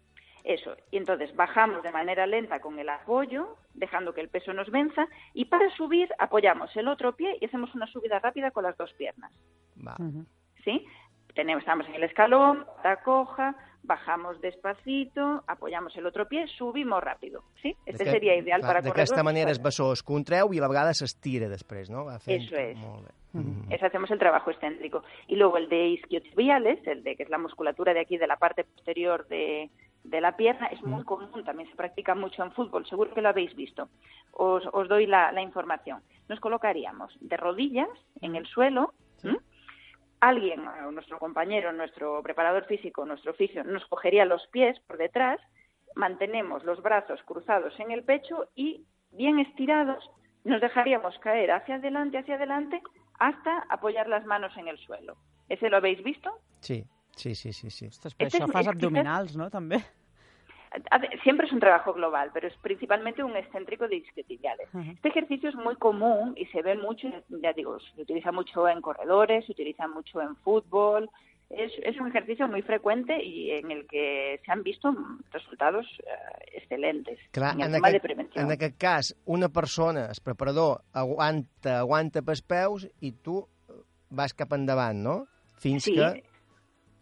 Eso. 0.45 0.77
Y 0.91 0.99
entonces 0.99 1.35
bajamos 1.35 1.83
de 1.83 1.91
manera 1.91 2.27
lenta 2.27 2.61
con 2.61 2.79
el 2.79 2.89
apoyo, 2.91 3.57
dejando 3.73 4.13
que 4.13 4.21
el 4.21 4.29
peso 4.29 4.53
nos 4.53 4.71
venza, 4.71 5.09
y 5.33 5.47
para 5.47 5.75
subir 5.75 6.11
apoyamos 6.19 6.77
el 6.77 6.87
otro 6.89 7.17
pie 7.17 7.39
y 7.41 7.47
hacemos 7.47 7.75
una 7.75 7.87
subida 7.87 8.19
rápida 8.19 8.51
con 8.51 8.63
las 8.65 8.77
dos 8.77 8.93
piernas. 8.93 9.33
Va. 9.77 9.97
¿Sí? 10.63 10.87
Tenemos, 11.35 11.63
estamos 11.63 11.89
en 11.89 11.95
el 11.95 12.05
escalón, 12.05 12.67
pata 12.77 13.03
coja, 13.03 13.57
bajamos 13.83 14.41
despacito, 14.41 15.43
apoyamos 15.47 15.97
el 15.97 16.07
otro 16.07 16.29
pie, 16.29 16.47
subimos 16.47 17.03
rápido. 17.03 17.43
¿Sí? 17.63 17.75
Este 17.87 18.05
sería 18.05 18.37
ideal 18.37 18.61
clar, 18.61 18.69
para 18.69 18.83
D'aquesta 18.83 19.17
corredores. 19.17 19.25
manera 19.25 19.51
es 19.51 19.63
bessó, 19.63 19.93
es 19.93 20.03
contreu 20.03 20.53
i 20.53 20.61
a 20.61 20.63
la 20.63 20.69
vegada 20.69 20.93
s'estira 20.95 21.49
després, 21.49 21.89
no? 21.91 22.05
Va 22.05 22.19
fent... 22.21 22.45
Eso 22.45 22.57
es. 22.57 22.77
Molt 22.79 23.09
bé. 23.09 23.75
Ese 23.75 23.87
hacemos 23.87 24.11
el 24.11 24.19
trabajo 24.19 24.51
excéntrico. 24.51 25.03
Y 25.27 25.37
luego 25.37 25.57
el 25.57 25.69
de 25.69 25.89
isquiotibiales, 25.89 26.87
el 26.87 27.03
de 27.03 27.17
que 27.17 27.25
es 27.25 27.31
la 27.31 27.39
musculatura 27.39 27.93
de 27.93 28.01
aquí 28.01 28.17
de 28.17 28.29
la 28.29 28.37
parte 28.37 28.63
posterior 28.63 29.27
de, 29.27 29.71
de 30.05 30.21
la 30.21 30.37
pierna, 30.37 30.67
es 30.67 30.83
muy 30.83 31.03
común, 31.05 31.45
también 31.45 31.69
se 31.69 31.77
practica 31.77 32.15
mucho 32.15 32.45
en 32.45 32.53
fútbol, 32.53 32.87
seguro 32.87 33.13
que 33.15 33.23
lo 33.23 33.31
habéis 33.31 33.55
visto. 33.57 33.89
Os, 34.33 34.63
os 34.73 34.89
doy 34.89 35.07
la, 35.07 35.33
la 35.33 35.43
información. 35.43 36.03
Nos 36.29 36.41
colocaríamos 36.41 37.17
de 37.21 37.37
rodillas 37.37 37.89
en 38.21 38.37
el 38.37 38.47
suelo, 38.47 38.93
alguien, 40.21 40.65
nuestro 40.93 41.19
compañero, 41.19 41.73
nuestro 41.73 42.23
preparador 42.23 42.65
físico, 42.65 43.05
nuestro 43.05 43.35
fisio, 43.35 43.65
nos 43.65 43.85
cogería 43.87 44.25
los 44.25 44.47
pies 44.49 44.79
por 44.81 44.97
detrás, 44.97 45.41
mantenemos 45.95 46.65
los 46.65 46.83
brazos 46.83 47.23
cruzados 47.25 47.79
en 47.79 47.91
el 47.91 48.05
pecho 48.05 48.49
y 48.55 48.85
bien 49.11 49.39
estirados 49.39 50.11
nos 50.45 50.61
dejaríamos 50.61 51.19
caer 51.19 51.51
hacia 51.51 51.77
adelante, 51.77 52.19
hacia 52.19 52.35
adelante, 52.37 52.83
hasta 53.19 53.65
apoyar 53.69 54.09
las 54.09 54.25
manos 54.25 54.57
en 54.57 54.69
el 54.69 54.79
suelo. 54.79 55.17
¿Ese 55.49 55.71
lo 55.71 55.77
habéis 55.77 56.03
visto? 56.03 56.31
Sí, 56.61 56.85
sí, 57.17 57.35
sí, 57.35 57.53
sí. 57.53 57.71
sí. 57.71 57.87
Ostres, 57.87 58.15
però 58.17 58.27
Este 58.27 58.39
això 58.39 58.47
és- 58.49 58.53
fas 58.53 58.67
abdominals, 58.69 59.37
no, 59.37 59.51
també? 59.51 59.81
A 60.91 60.99
ver, 60.99 61.09
siempre 61.23 61.47
es 61.47 61.53
un 61.53 61.61
trabajo 61.61 61.93
global, 61.95 62.31
pero 62.35 62.49
es 62.49 62.55
principalmente 62.57 63.23
un 63.23 63.37
excéntrico 63.37 63.87
de 63.87 63.97
isquiotibiales. 63.97 64.67
Ujú. 64.75 64.91
Este 64.91 65.09
ejercicio 65.09 65.49
es 65.49 65.55
muy 65.55 65.77
común 65.77 66.35
y 66.37 66.47
se 66.47 66.63
ve 66.63 66.75
mucho, 66.77 67.07
ya 67.29 67.53
digo, 67.53 67.79
se 67.95 68.03
utiliza 68.03 68.33
mucho 68.33 68.67
en 68.69 68.81
corredores, 68.81 69.47
se 69.47 69.53
utiliza 69.53 69.87
mucho 69.87 70.21
en 70.21 70.35
fútbol. 70.37 71.09
Es, 71.49 71.71
es 71.85 71.97
un 72.01 72.09
ejercicio 72.09 72.49
muy 72.49 72.63
frecuente 72.63 73.23
y 73.23 73.53
en 73.53 73.71
el 73.71 73.87
que 73.87 74.41
se 74.45 74.51
han 74.51 74.65
visto 74.65 74.93
resultados 75.31 75.87
eh, 76.01 76.57
excelentes 76.57 77.21
Clar, 77.31 77.55
en 77.55 77.61
el 77.61 77.67
en 77.69 77.73
tema 77.75 77.91
de 77.91 77.97
aquest, 77.99 78.05
prevención. 78.07 78.45
en 78.47 78.51
aquest 78.51 78.77
cas, 78.77 79.17
una 79.27 79.49
persona, 79.51 80.07
el 80.07 80.17
preparador, 80.25 80.81
aguanta, 80.93 81.79
aguanta 81.79 82.23
pels 82.23 82.43
peus 82.43 82.89
i 83.01 83.13
tu 83.13 83.47
vas 84.11 84.35
cap 84.35 84.53
endavant, 84.59 84.99
no? 85.05 85.29
Fins 85.61 85.85
Sí, 85.85 85.95
que... 85.95 86.25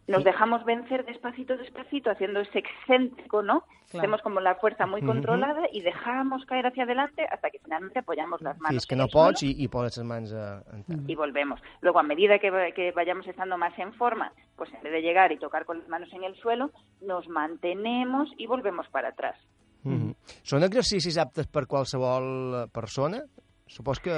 nos 0.08 0.18
Sí. 0.22 0.24
dejamos 0.24 0.64
vencer 0.64 1.04
despacito, 1.04 1.56
despacito, 1.56 2.10
haciendo 2.10 2.40
ese 2.40 2.58
excéntrico, 2.58 3.42
¿no? 3.42 3.62
Claro. 3.90 4.00
Hacemos 4.00 4.22
como 4.22 4.40
la 4.40 4.54
fuerza 4.56 4.86
muy 4.86 5.00
controlada 5.02 5.62
y 5.72 5.80
dejamos 5.82 6.44
caer 6.46 6.66
hacia 6.66 6.84
adelante 6.84 7.24
hasta 7.30 7.50
que 7.50 7.58
finalmente 7.60 7.98
apoyamos 8.00 8.40
las 8.42 8.58
manos 8.58 8.70
Fins 8.74 8.86
que 8.86 8.94
en 8.94 8.98
no 8.98 9.08
pots 9.08 9.42
i, 9.42 9.52
i 9.62 9.68
poses 9.68 9.98
les 9.98 10.06
mans 10.06 10.32
a, 10.32 10.62
en 10.72 10.82
terra. 10.84 11.02
y 11.06 11.14
volvemos. 11.14 11.60
Luego, 11.82 11.98
a 12.00 12.02
medida 12.02 12.38
que, 12.38 12.50
que 12.74 12.90
vayamos 12.92 13.26
estando 13.28 13.56
más 13.58 13.78
en 13.78 13.92
forma, 13.94 14.32
pues 14.56 14.72
en 14.74 14.82
vez 14.82 14.92
de 14.92 15.02
llegar 15.02 15.30
y 15.30 15.38
tocar 15.38 15.64
con 15.66 15.78
las 15.78 15.88
manos 15.88 16.12
en 16.12 16.24
el 16.24 16.34
suelo, 16.36 16.70
nos 17.00 17.28
mantenemos 17.28 18.28
y 18.38 18.46
volvemos 18.46 18.88
para 18.88 19.08
atrás. 19.10 19.36
Mm 19.84 19.96
-hmm. 19.96 20.14
Són 20.42 20.62
exercicis 20.62 21.18
aptes 21.18 21.46
per 21.46 21.66
qualsevol 21.66 22.68
persona? 22.72 23.20
Supos 23.66 23.98
que 24.00 24.12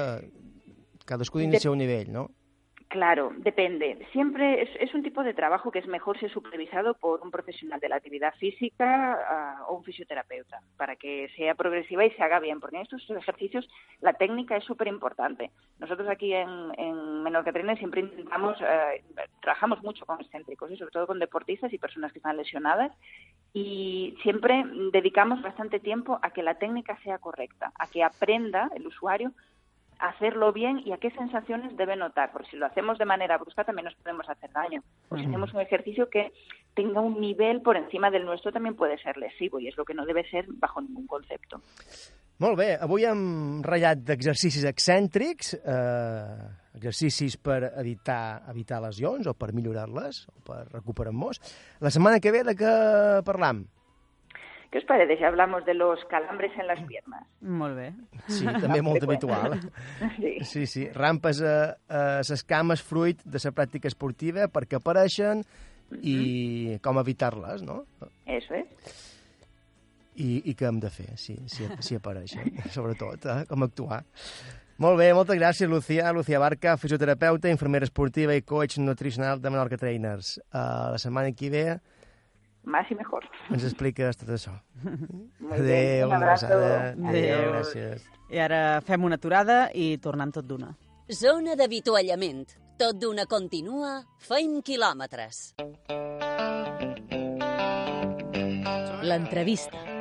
cadascú 1.07 1.39
dins 1.39 1.55
el 1.55 1.61
seu 1.61 1.75
nivell, 1.75 2.13
no? 2.13 2.29
Claro, 2.95 3.33
depende. 3.39 4.07
Siempre 4.13 4.63
es, 4.79 4.95
un 4.95 5.03
tipo 5.03 5.25
de 5.25 5.35
trabajo 5.35 5.73
que 5.73 5.81
es 5.81 5.87
mejor 5.89 6.17
ser 6.21 6.31
supervisado 6.31 6.95
por 6.95 7.23
un 7.23 7.33
profesional 7.33 7.81
de 7.81 7.89
la 7.89 7.97
actividad 7.97 8.33
física 8.37 9.19
ah, 9.29 9.65
o 9.67 9.75
un 9.79 9.83
fisioterapeuta 9.83 10.61
para 10.77 10.95
que 10.95 11.29
sea 11.37 11.57
progresiva 11.57 12.05
y 12.05 12.13
se 12.13 12.23
haga 12.23 12.39
bien, 12.39 12.61
porque 12.61 12.77
en 12.77 12.83
estos 12.83 13.11
ejercicios 13.11 13.69
la 14.01 14.13
técnica 14.13 14.57
es 14.57 14.63
súper 14.63 14.87
importante. 14.87 15.51
Nosotros 15.81 16.09
aquí 16.09 16.35
en, 16.35 16.49
en 16.79 17.25
Menorca 17.25 17.51
Trainer 17.51 17.77
siempre 17.79 18.03
intentamos, 18.03 18.61
eh, 18.61 19.03
trabajamos 19.43 19.83
mucho 19.83 20.07
con 20.07 20.21
excéntricos 20.21 20.71
y 20.71 20.77
sobre 20.77 20.93
todo 20.93 21.09
con 21.09 21.19
deportistas 21.19 21.73
y 21.73 21.79
personas 21.79 22.13
que 22.13 22.21
están 22.21 22.37
lesionadas 22.37 22.93
y 23.53 24.17
siempre 24.23 24.65
dedicamos 24.93 25.43
bastante 25.43 25.81
tiempo 25.81 26.21
a 26.23 26.31
que 26.31 26.45
la 26.45 26.55
técnica 26.55 26.97
sea 27.03 27.19
correcta, 27.19 27.73
a 27.77 27.89
que 27.89 28.05
aprenda 28.05 28.71
el 28.77 28.87
usuario 28.87 29.33
hacerlo 30.09 30.53
bien 30.53 30.81
y 30.85 30.93
a 30.93 30.99
qué 30.99 31.11
sensaciones 31.11 31.77
debe 31.77 31.97
notar, 31.97 32.33
porque 32.33 32.51
si 32.51 32.57
lo 32.57 32.67
hacemos 32.67 32.99
de 32.99 33.05
manera 33.05 33.39
brusca 33.39 33.65
también 33.65 33.87
nos 33.87 33.95
podemos 33.97 34.29
hacer 34.29 34.51
daño. 34.53 34.83
O 35.09 35.17
si 35.17 35.25
hacemos 35.25 35.53
un 35.55 35.61
ejercicio 35.61 36.09
que 36.09 36.33
tenga 36.75 37.01
un 37.01 37.21
nivel 37.21 37.63
por 37.63 37.77
encima 37.77 38.11
del 38.11 38.25
nuestro 38.25 38.53
también 38.53 38.77
puede 38.77 38.99
ser 38.99 39.17
lesivo 39.17 39.61
y 39.61 39.69
es 39.69 39.77
lo 39.77 39.85
que 39.85 39.95
no 39.95 40.05
debe 40.05 40.29
ser 40.31 40.47
bajo 40.49 40.81
ningún 40.81 41.07
concepto. 41.07 41.61
Molt 42.43 42.59
bé, 42.59 42.73
avui 42.83 43.05
hem 43.07 43.61
ratllat 43.63 44.01
d'exercicis 44.03 44.65
excèntrics, 44.67 45.53
eh, 45.55 46.49
exercicis 46.75 47.37
per 47.39 47.61
evitar, 47.79 48.43
evitar 48.51 48.81
lesions 48.83 49.29
o 49.31 49.37
per 49.39 49.53
millorar-les, 49.55 50.25
o 50.35 50.43
per 50.43 50.65
recuperar-nos. 50.73 51.39
La 51.79 51.95
setmana 51.95 52.19
que 52.19 52.33
ve 52.35 52.43
de 52.43 52.57
què 52.59 52.75
parlam? 53.23 53.63
¿Qué 54.75 54.79
os 54.79 54.85
parece 54.87 55.17
si 55.17 55.23
hablamos 55.23 55.65
de 55.65 55.73
los 55.73 56.05
calambres 56.07 56.51
en 56.59 56.67
las 56.67 56.85
piernas? 56.85 57.23
Molt 57.47 57.77
bé. 57.79 57.93
Sí, 58.27 58.43
també 58.65 58.81
molt 58.83 59.05
habitual. 59.07 59.55
Sí. 60.17 60.33
Sí, 60.43 60.63
sí, 60.67 60.83
rampes 60.91 61.39
a, 61.47 61.77
a 61.87 62.01
les 62.27 62.43
cames 62.43 62.83
fruit 62.83 63.23
de 63.23 63.39
la 63.45 63.53
pràctica 63.55 63.87
esportiva 63.87 64.49
perquè 64.51 64.81
apareixen 64.81 65.45
i 66.03 66.75
com 66.83 66.99
evitar-les, 66.99 67.63
no? 67.63 67.85
Eso 68.27 68.59
es. 68.59 68.99
I, 70.19 70.43
i 70.43 70.57
què 70.59 70.67
hem 70.67 70.83
de 70.83 70.91
fer 70.91 71.13
si, 71.23 71.39
si, 71.47 71.71
si 71.79 71.95
apareixen, 71.95 72.51
sobretot, 72.75 73.31
eh? 73.31 73.41
com 73.47 73.63
actuar. 73.63 74.03
Molt 74.83 74.99
bé, 74.99 75.13
moltes 75.15 75.39
gràcies, 75.39 75.71
Lucía. 75.71 76.11
Lucía 76.11 76.43
Barca, 76.43 76.75
fisioterapeuta, 76.83 77.47
infermera 77.47 77.87
esportiva 77.87 78.35
i 78.35 78.43
coach 78.43 78.81
nutricional 78.83 79.39
de 79.39 79.55
Menorca 79.55 79.79
Trainers. 79.79 80.41
Uh, 80.51 80.97
la 80.97 80.99
setmana 80.99 81.31
que 81.31 81.55
ve 81.55 81.69
Más 82.65 82.91
y 82.91 82.95
mejor. 82.95 83.25
ens 83.51 83.63
expliques 83.65 84.17
tot 84.17 84.29
això. 84.31 84.53
Muy 84.83 85.61
bien. 85.61 85.61
Adéu, 85.61 86.07
Un 86.09 86.15
una 86.15 86.17
abrazo. 86.17 86.47
abraçada. 86.47 87.09
Adéu. 87.11 87.53
gràcies. 87.53 88.03
I 88.31 88.39
ara 88.41 88.81
fem 88.81 89.05
una 89.05 89.17
aturada 89.21 89.71
i 89.75 89.99
tornem 89.99 90.33
tot 90.33 90.47
d'una. 90.49 90.75
Zona 91.13 91.55
d'avituallament. 91.57 92.47
Tot 92.79 92.97
d'una 92.99 93.27
continua, 93.27 94.03
feim 94.19 94.61
quilòmetres. 94.63 95.55
L'entrevista. 99.03 99.94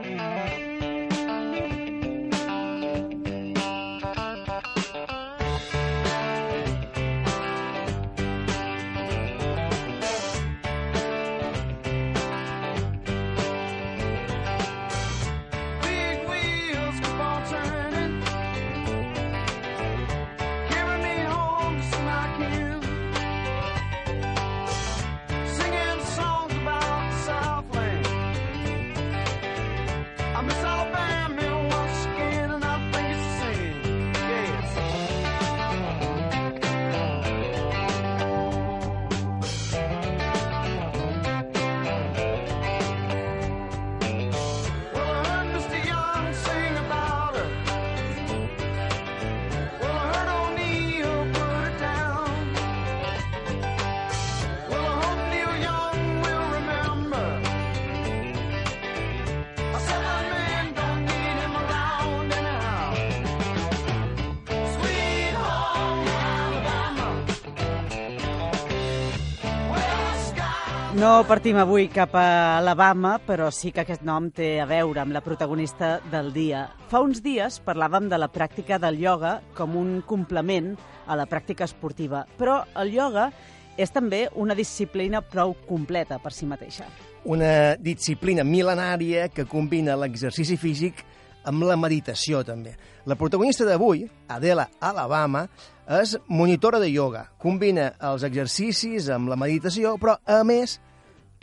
No 70.93 71.23
partim 71.25 71.57
avui 71.57 71.87
cap 71.89 72.13
a 72.13 72.59
Alabama, 72.59 73.15
però 73.25 73.47
sí 73.49 73.71
que 73.73 73.81
aquest 73.81 74.03
nom 74.05 74.27
té 74.29 74.59
a 74.61 74.67
veure 74.69 75.01
amb 75.01 75.15
la 75.15 75.23
protagonista 75.25 75.95
del 76.11 76.29
dia. 76.35 76.67
Fa 76.91 77.01
uns 77.01 77.23
dies 77.25 77.57
parlàvem 77.65 78.11
de 78.11 78.19
la 78.21 78.27
pràctica 78.29 78.77
del 78.77 78.99
ioga 79.01 79.39
com 79.57 79.73
un 79.79 80.03
complement 80.05 80.75
a 81.09 81.17
la 81.17 81.25
pràctica 81.25 81.65
esportiva, 81.65 82.27
però 82.37 82.59
el 82.77 82.93
ioga 82.93 83.31
és 83.73 83.89
també 83.89 84.27
una 84.37 84.53
disciplina 84.53 85.23
prou 85.25 85.55
completa 85.65 86.21
per 86.21 86.29
si 86.31 86.45
mateixa. 86.45 86.85
Una 87.25 87.73
disciplina 87.81 88.45
mil·lenària 88.45 89.31
que 89.33 89.49
combina 89.49 89.97
l'exercici 89.97 90.59
físic 90.61 91.01
amb 91.49 91.65
la 91.65 91.75
meditació, 91.75 92.45
també. 92.45 92.77
La 93.09 93.17
protagonista 93.17 93.65
d'avui, 93.65 94.05
Adela 94.29 94.69
Alabama, 94.79 95.47
és 95.89 96.15
monitora 96.27 96.79
de 96.79 96.89
ioga. 96.91 97.27
Combina 97.39 97.91
els 98.11 98.23
exercicis 98.23 99.09
amb 99.11 99.31
la 99.31 99.37
meditació, 99.39 99.95
però, 99.99 100.15
a 100.25 100.41
més, 100.47 100.77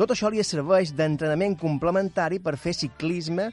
tot 0.01 0.15
això 0.15 0.31
li 0.33 0.43
serveix 0.45 0.95
d'entrenament 0.97 1.59
complementari 1.61 2.41
per 2.41 2.57
fer 2.57 2.73
ciclisme 2.77 3.51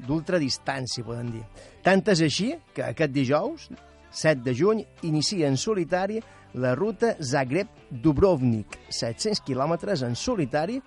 d'ultradistància, 0.00 1.04
podem 1.04 1.32
dir. 1.34 1.44
Tant 1.84 2.02
és 2.08 2.22
així 2.24 2.54
que 2.74 2.86
aquest 2.86 3.12
dijous, 3.12 3.68
7 4.10 4.42
de 4.42 4.54
juny, 4.56 4.84
inicia 5.06 5.48
en 5.48 5.58
solitari 5.60 6.20
la 6.54 6.74
ruta 6.74 7.14
Zagreb-Dubrovnik, 7.20 8.80
700 8.88 9.44
quilòmetres 9.46 10.02
en 10.02 10.16
solitari 10.16 10.80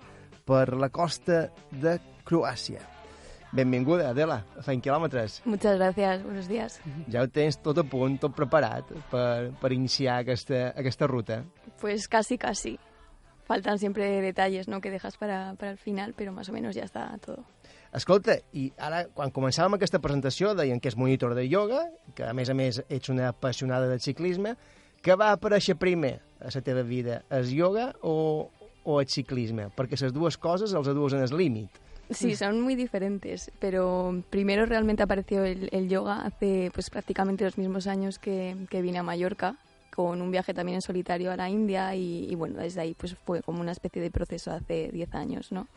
per 0.44 0.74
la 0.76 0.90
costa 0.92 1.46
de 1.70 1.96
Croàcia. 2.26 2.93
Benvinguda, 3.54 4.08
Adela, 4.10 4.40
a 4.58 4.62
Fent 4.66 4.82
Quilòmetres. 4.82 5.42
Muchas 5.44 5.76
gracias, 5.76 6.24
buenos 6.24 6.48
días. 6.48 6.80
Ja 7.06 7.22
ho 7.22 7.28
tens 7.30 7.60
tot 7.62 7.78
a 7.78 7.84
punt, 7.86 8.16
tot 8.18 8.34
preparat 8.34 8.88
per, 9.12 9.52
per 9.60 9.70
iniciar 9.70 10.16
aquesta, 10.24 10.72
aquesta 10.74 11.06
ruta. 11.06 11.44
Pues 11.80 12.08
casi, 12.08 12.36
casi. 12.36 12.80
Faltan 13.46 13.78
siempre 13.78 14.20
detalles 14.22 14.66
¿no? 14.66 14.80
que 14.80 14.90
dejas 14.90 15.16
para, 15.16 15.54
para 15.54 15.70
el 15.70 15.78
final, 15.78 16.14
pero 16.16 16.32
más 16.32 16.48
o 16.48 16.52
menos 16.52 16.74
ya 16.74 16.82
está 16.82 17.16
todo. 17.24 17.44
Escolta, 17.94 18.40
i 18.58 18.72
ara, 18.74 19.04
quan 19.14 19.30
començàvem 19.30 19.76
aquesta 19.76 20.00
presentació, 20.02 20.56
deien 20.58 20.80
que 20.82 20.90
és 20.90 20.98
monitor 20.98 21.36
de 21.38 21.46
ioga, 21.46 21.84
que 22.18 22.26
a 22.26 22.34
més 22.34 22.50
a 22.50 22.58
més 22.58 22.82
ets 22.88 23.12
una 23.14 23.28
apassionada 23.30 23.86
del 23.86 24.02
ciclisme. 24.02 24.56
Què 24.98 25.14
va 25.14 25.30
aparèixer 25.30 25.78
primer 25.78 26.16
a 26.42 26.50
la 26.50 26.66
teva 26.66 26.82
vida? 26.82 27.22
És 27.30 27.54
ioga 27.54 27.92
o, 28.02 28.50
o 28.82 28.98
el 28.98 29.06
ciclisme? 29.06 29.68
Perquè 29.78 30.00
les 30.00 30.16
dues 30.16 30.40
coses 30.42 30.74
els 30.74 30.90
dues 30.90 31.14
en 31.14 31.22
el 31.22 31.38
límit. 31.38 31.84
Sí, 32.14 32.36
son 32.36 32.60
muy 32.60 32.74
diferentes, 32.74 33.50
pero 33.58 34.22
primero 34.30 34.66
realmente 34.66 35.02
apareció 35.02 35.44
el, 35.44 35.68
el 35.72 35.88
yoga 35.88 36.22
hace 36.24 36.70
pues 36.72 36.90
prácticamente 36.90 37.44
los 37.44 37.58
mismos 37.58 37.86
años 37.86 38.18
que, 38.18 38.56
que 38.70 38.82
vine 38.82 38.98
a 38.98 39.02
Mallorca, 39.02 39.56
con 39.94 40.20
un 40.20 40.30
viaje 40.30 40.52
también 40.54 40.76
en 40.76 40.82
solitario 40.82 41.30
a 41.30 41.36
la 41.36 41.48
India 41.48 41.94
y, 41.94 42.26
y, 42.28 42.34
bueno, 42.34 42.58
desde 42.60 42.80
ahí 42.80 42.94
pues 42.94 43.14
fue 43.24 43.42
como 43.42 43.60
una 43.60 43.70
especie 43.72 44.02
de 44.02 44.10
proceso 44.10 44.50
hace 44.50 44.90
10 44.92 45.14
años, 45.14 45.52
¿no? 45.52 45.68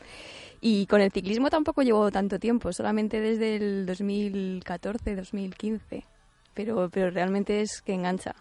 Y 0.60 0.86
con 0.86 1.00
el 1.00 1.12
ciclismo 1.12 1.50
tampoco 1.50 1.82
llevo 1.82 2.10
tanto 2.10 2.38
tiempo, 2.40 2.72
solamente 2.72 3.20
desde 3.20 3.56
el 3.56 3.86
2014, 3.86 5.14
2015, 5.14 6.02
pero, 6.52 6.88
pero 6.90 7.10
realmente 7.10 7.60
es 7.60 7.80
que 7.80 7.94
engancha. 7.94 8.34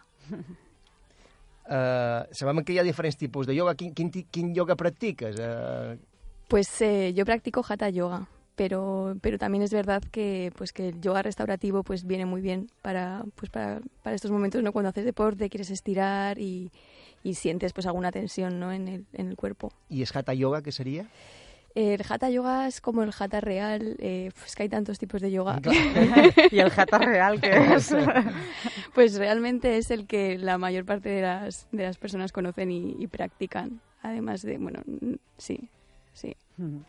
Uh, 1.69 2.25
sabem 2.31 2.63
que 2.63 2.73
hi 2.73 2.79
ha 2.79 2.83
diferents 2.83 3.17
tipus 3.17 3.45
de 3.45 3.53
yoga. 3.55 3.75
Quin, 3.75 3.93
quin, 3.93 4.10
ti- 4.10 4.25
quin 4.31 4.55
yoga 4.55 4.75
practiques? 4.75 5.36
Uh, 5.39 5.97
Pues 6.47 6.81
eh, 6.81 7.13
yo 7.13 7.25
practico 7.25 7.63
hatha 7.67 7.89
yoga, 7.89 8.29
pero, 8.55 9.17
pero 9.21 9.38
también 9.38 9.63
es 9.63 9.71
verdad 9.71 10.01
que, 10.12 10.51
pues, 10.57 10.73
que 10.73 10.89
el 10.89 11.01
yoga 11.01 11.21
restaurativo 11.21 11.83
pues, 11.83 12.05
viene 12.05 12.25
muy 12.25 12.41
bien 12.41 12.69
para, 12.81 13.23
pues, 13.36 13.51
para, 13.51 13.81
para 14.01 14.15
estos 14.15 14.31
momentos, 14.31 14.63
¿no? 14.63 14.71
Cuando 14.71 14.89
haces 14.89 15.05
deporte, 15.05 15.49
quieres 15.49 15.69
estirar 15.69 16.39
y, 16.39 16.71
y 17.23 17.36
sientes 17.36 17.73
pues, 17.73 17.86
alguna 17.86 18.12
tensión 18.12 18.60
¿no? 18.60 18.71
en, 18.71 18.88
el, 18.88 19.05
en 19.13 19.27
el 19.27 19.36
cuerpo. 19.36 19.71
I 19.89 20.01
és 20.01 20.13
hatha 20.15 20.33
yoga, 20.33 20.63
què 20.63 20.71
seria? 20.71 21.05
El 21.77 22.01
hatha 22.01 22.31
yoga 22.33 22.65
es 22.67 22.81
como 22.81 23.03
el 23.03 23.12
hatha 23.13 23.41
real, 23.41 23.97
eh, 23.99 24.31
pues 24.33 24.55
que 24.55 24.63
hay 24.63 24.69
tantos 24.69 24.97
tipos 24.97 25.21
de 25.21 25.29
yoga. 25.29 25.60
I 26.51 26.60
el 26.63 26.71
hatha 26.71 26.97
real, 26.97 27.38
què 27.43 27.51
és? 27.75 27.91
Pues 28.95 29.19
realmente 29.19 29.77
es 29.77 29.91
el 29.91 30.07
que 30.07 30.39
la 30.39 30.57
mayor 30.57 30.86
parte 30.86 31.10
de 31.10 31.21
las, 31.21 31.67
de 31.71 31.83
las 31.83 31.97
personas 31.97 32.31
conocen 32.31 32.71
y, 32.71 32.95
y 32.97 33.05
practican. 33.05 33.81
Además 34.01 34.41
de, 34.41 34.57
bueno, 34.57 34.81
mm, 34.86 35.15
sí, 36.17 36.30
sí. 36.34 36.36
Mhm. 36.63 36.84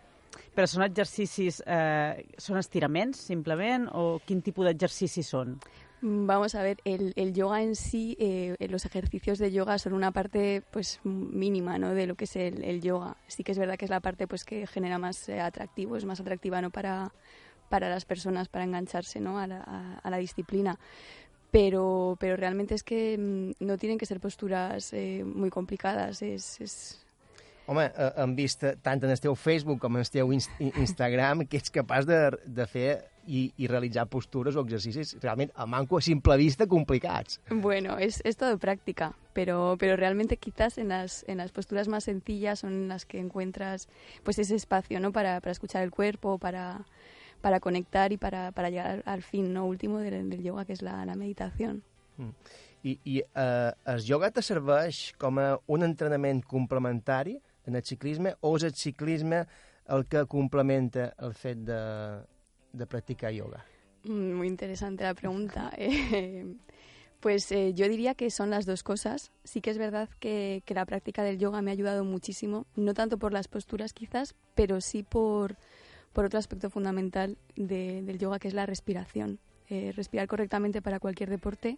Però 0.55 0.67
són 0.69 0.83
exercicis, 0.85 1.63
eh, 1.67 2.25
són 2.39 2.59
estiraments, 2.59 3.21
simplement, 3.31 3.89
o 3.95 4.21
quin 4.27 4.41
tipus 4.43 4.67
d'exercicis 4.67 5.27
són? 5.31 5.55
Mm, 6.03 6.27
Vamos 6.27 6.55
a 6.55 6.63
ver, 6.63 6.79
el, 6.85 7.13
el 7.17 7.33
yoga 7.35 7.61
en 7.63 7.75
sí, 7.75 8.17
eh, 8.21 8.55
los 8.69 8.85
ejercicios 8.85 9.39
de 9.39 9.51
yoga 9.51 9.79
son 9.79 9.95
una 9.95 10.13
parte 10.13 10.63
pues 10.71 11.01
mínima 11.05 11.79
¿no? 11.79 11.95
de 11.95 12.07
lo 12.07 12.15
que 12.15 12.25
es 12.25 12.37
el, 12.37 12.63
el 12.63 12.81
yoga. 12.81 13.17
Sí 13.27 13.43
que 13.43 13.53
es 13.53 13.59
verdad 13.59 13.77
que 13.77 13.85
es 13.87 13.91
la 13.91 14.01
parte 14.01 14.27
pues 14.29 14.45
que 14.45 14.67
genera 14.67 14.99
más 14.99 15.29
eh, 15.29 15.41
atractivo, 15.41 15.97
es 15.97 16.05
más 16.05 16.21
atractiva 16.21 16.61
¿no? 16.61 16.71
para, 16.71 17.13
para 17.69 17.89
las 17.89 18.05
personas, 18.05 18.49
para 18.49 18.65
engancharse 18.65 19.19
¿no? 19.21 19.39
a, 19.41 19.47
la, 19.47 19.61
a- 19.67 19.99
a 20.03 20.11
la 20.11 20.19
disciplina. 20.19 20.79
Pero, 21.51 22.17
pero 22.21 22.37
realmente 22.37 22.75
es 22.75 22.83
que 22.83 23.17
mm, 23.19 23.65
no 23.65 23.79
tienen 23.79 23.99
que 23.99 24.07
ser 24.07 24.21
posturas 24.21 24.93
eh, 24.93 25.25
muy 25.25 25.51
complicadas. 25.51 26.21
Es, 26.23 26.61
es, 26.61 27.07
Home, 27.69 27.85
eh, 27.85 28.11
hem 28.17 28.33
vist 28.33 28.63
eh, 28.65 28.75
tant 28.81 29.03
en 29.05 29.13
el 29.13 29.21
teu 29.21 29.35
Facebook 29.37 29.81
com 29.83 29.99
en 29.99 30.05
el 30.07 30.09
teu 30.09 30.33
inst 30.33 30.55
Instagram 30.59 31.45
que 31.47 31.61
ets 31.61 31.73
capaç 31.73 32.07
de, 32.09 32.21
de 32.49 32.65
fer 32.67 32.89
i, 33.29 33.43
i 33.61 33.69
realitzar 33.69 34.07
postures 34.09 34.57
o 34.57 34.63
exercicis 34.65 35.13
realment 35.21 35.53
a 35.55 35.67
manco 35.69 35.99
a 35.99 36.01
simple 36.01 36.39
vista 36.41 36.67
complicats. 36.67 37.43
Bueno, 37.51 37.99
es, 37.99 38.23
es 38.25 38.39
todo 38.41 38.57
práctica, 38.59 39.13
pero, 39.35 39.77
pero 39.79 39.97
realmente 39.97 40.39
quizás 40.39 40.79
en 40.79 40.89
las, 40.89 41.27
en 41.29 41.37
las 41.37 41.53
posturas 41.53 41.89
más 41.89 42.05
sencillas 42.05 42.61
son 42.61 42.73
en 42.73 42.89
las 42.89 43.05
que 43.05 43.19
encuentras 43.19 43.89
pues 44.25 44.39
ese 44.39 44.55
espacio 44.55 44.99
¿no? 45.01 45.13
para, 45.13 45.41
para 45.41 45.53
escuchar 45.53 45.83
el 45.83 45.91
cuerpo, 45.91 46.39
para, 46.39 46.87
para 47.43 47.61
conectar 47.61 48.13
y 48.13 48.17
para, 48.17 48.51
para 48.53 48.71
llegar 48.71 49.03
al 49.05 49.23
fin 49.23 49.53
¿no? 49.53 49.67
último 49.67 49.99
del, 49.99 50.31
del 50.31 50.43
yoga, 50.43 50.65
que 50.65 50.73
es 50.73 50.81
la, 50.81 51.05
la 51.05 51.17
meditación. 51.17 51.83
Mm. 52.17 52.31
I, 52.83 52.99
i 53.05 53.19
eh, 53.35 53.73
el 53.91 54.05
yoga 54.07 54.31
te 54.31 54.43
serveix 54.43 55.13
com 55.19 55.41
a 55.43 55.49
un 55.67 55.83
entrenament 55.83 56.45
complementari 56.47 57.35
en 57.69 57.77
el 57.77 57.85
ciclisme 57.85 58.35
o 58.41 58.57
és 58.57 58.65
el 58.65 58.73
ciclisme 58.75 59.45
el 59.93 60.07
que 60.09 60.25
complementa 60.27 61.13
el 61.21 61.35
fet 61.37 61.59
de, 61.69 61.81
de 62.73 62.87
practicar 62.87 63.31
yoga? 63.33 63.63
Mm, 64.05 64.33
Muy 64.41 64.49
interesante 64.49 65.05
la 65.05 65.15
pregunta. 65.15 65.71
Eh, 65.79 66.45
pues 67.21 67.51
eh, 67.51 67.75
yo 67.75 67.89
diría 67.89 68.15
que 68.15 68.31
son 68.31 68.49
las 68.51 68.65
dos 68.65 68.83
cosas. 68.85 69.33
Sí 69.43 69.61
que 69.61 69.71
es 69.71 69.79
verdad 69.79 70.09
que, 70.21 70.63
que 70.65 70.73
la 70.75 70.87
práctica 70.87 71.25
del 71.25 71.37
yoga 71.39 71.63
me 71.63 71.71
ha 71.71 71.75
ayudado 71.75 72.05
muchísimo, 72.05 72.65
no 72.77 72.95
tanto 72.95 73.19
por 73.19 73.33
las 73.33 73.49
posturas 73.49 73.93
quizás, 73.93 74.35
pero 74.55 74.81
sí 74.81 75.03
por, 75.03 75.57
por 76.13 76.25
otro 76.27 76.39
aspecto 76.39 76.71
fundamental 76.71 77.37
de- 77.57 78.03
del 78.03 78.19
yoga 78.19 78.39
que 78.39 78.47
es 78.49 78.55
la 78.55 78.67
respiración. 78.67 79.41
Eh, 79.69 79.93
respirar 79.97 80.29
correctamente 80.29 80.81
para 80.81 81.01
cualquier 81.01 81.29
deporte 81.29 81.77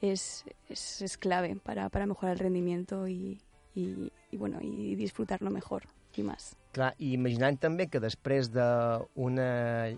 es, 0.00 0.44
es, 0.68 1.00
es 1.00 1.16
clave 1.16 1.54
para, 1.62 1.88
para 1.88 2.04
mejorar 2.06 2.32
el 2.32 2.40
rendimiento 2.40 3.06
y, 3.06 3.38
y- 3.74 4.10
y, 4.30 4.36
bueno 4.36 4.58
y 4.60 4.94
disfrutarlo 4.96 5.50
mejor 5.50 5.82
y 6.16 6.22
más. 6.22 6.56
Clar, 6.72 6.94
i 6.98 7.12
imaginant 7.14 7.58
també 7.60 7.86
que 7.88 8.00
després 8.00 8.48
d'una 8.52 9.88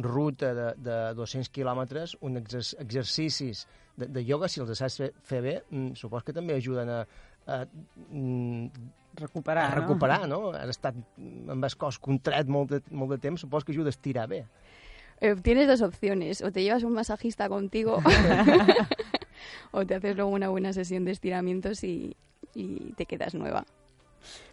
ruta 0.00 0.54
de, 0.56 0.66
de 0.80 0.96
200 1.16 1.48
quilòmetres, 1.52 2.16
un 2.24 2.36
exer 2.40 2.62
exercicis 2.80 3.66
de, 3.96 4.06
de 4.08 4.22
ioga, 4.24 4.48
si 4.48 4.60
els 4.60 4.72
saps 4.78 4.96
fer, 5.02 5.10
fer 5.22 5.40
bé, 5.44 5.54
mm, 5.70 5.94
supos 6.00 6.24
que 6.24 6.32
també 6.36 6.56
ajuden 6.56 6.88
a, 6.90 7.00
a, 7.46 7.58
mm, 8.10 8.68
Recuperar, 9.14 9.66
a 9.66 9.74
no? 9.74 9.80
recuperar, 9.82 10.22
no? 10.28 10.40
Has 10.56 10.72
estat 10.74 10.96
amb 10.98 11.64
el 11.68 11.76
cos 11.78 12.00
contret 12.02 12.48
molt 12.50 12.72
de, 12.72 12.80
molt 12.90 13.12
de 13.14 13.18
temps, 13.22 13.40
supos 13.44 13.62
que 13.64 13.70
ajuda 13.72 13.92
a 13.92 13.94
estirar 13.94 14.24
bé. 14.28 14.40
Eh, 15.20 15.36
tienes 15.36 15.68
dos 15.68 15.82
opciones, 15.82 16.42
o 16.42 16.50
te 16.50 16.64
llevas 16.64 16.82
un 16.82 16.92
masajista 16.94 17.48
contigo 17.48 18.00
o 19.70 19.86
te 19.86 19.94
haces 19.94 20.16
luego 20.16 20.30
una 20.30 20.48
buena 20.48 20.72
sesión 20.72 21.04
de 21.04 21.12
estiramientos 21.12 21.84
y, 21.84 22.16
y 22.54 22.92
te 22.96 23.06
quedas 23.06 23.34
nueva. 23.34 23.64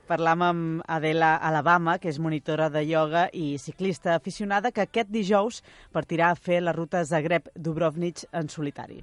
Parlam 0.08 0.42
amb 0.44 0.82
Adela 0.92 1.36
Alabama, 1.38 1.96
que 2.02 2.10
és 2.12 2.20
monitora 2.20 2.68
de 2.74 2.82
ioga 2.84 3.30
i 3.32 3.56
ciclista 3.64 4.16
aficionada, 4.18 4.74
que 4.76 4.84
aquest 4.84 5.14
dijous 5.14 5.62
partirà 5.96 6.32
a 6.32 6.36
fer 6.36 6.60
la 6.66 6.76
ruta 6.76 7.06
Zagreb-Dubrovnik 7.08 8.26
en 8.36 8.52
solitari. 8.52 9.00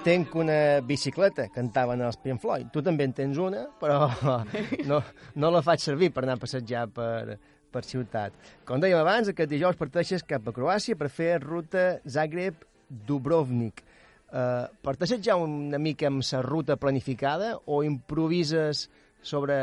Tenc 0.00 0.32
una 0.40 0.80
bicicleta, 0.80 1.44
cantaven 1.52 2.00
els 2.06 2.16
Pink 2.22 2.40
Floyd. 2.40 2.70
Tu 2.72 2.80
també 2.80 3.04
en 3.04 3.12
tens 3.12 3.36
una, 3.36 3.66
però 3.80 4.06
no, 4.88 5.02
no 5.36 5.50
la 5.52 5.60
faig 5.60 5.82
servir 5.84 6.08
per 6.14 6.24
anar 6.24 6.38
a 6.38 6.40
passejar 6.40 6.86
per, 6.94 7.36
per 7.68 7.82
ciutat. 7.84 8.38
Com 8.64 8.80
dèiem 8.80 8.96
abans, 8.96 9.28
aquest 9.28 9.52
dijous 9.52 9.76
parteixes 9.76 10.24
cap 10.24 10.48
a 10.48 10.54
Croàcia 10.56 10.96
per 10.96 11.10
fer 11.12 11.34
ruta 11.44 11.84
Zagreb-Dubrovnik. 12.08 13.84
Uh, 14.30 14.70
parteixes 14.86 15.20
ja 15.26 15.36
una 15.36 15.78
mica 15.82 16.08
amb 16.08 16.24
la 16.24 16.42
ruta 16.46 16.78
planificada 16.80 17.58
o 17.66 17.82
improvises 17.84 18.86
sobre 19.20 19.60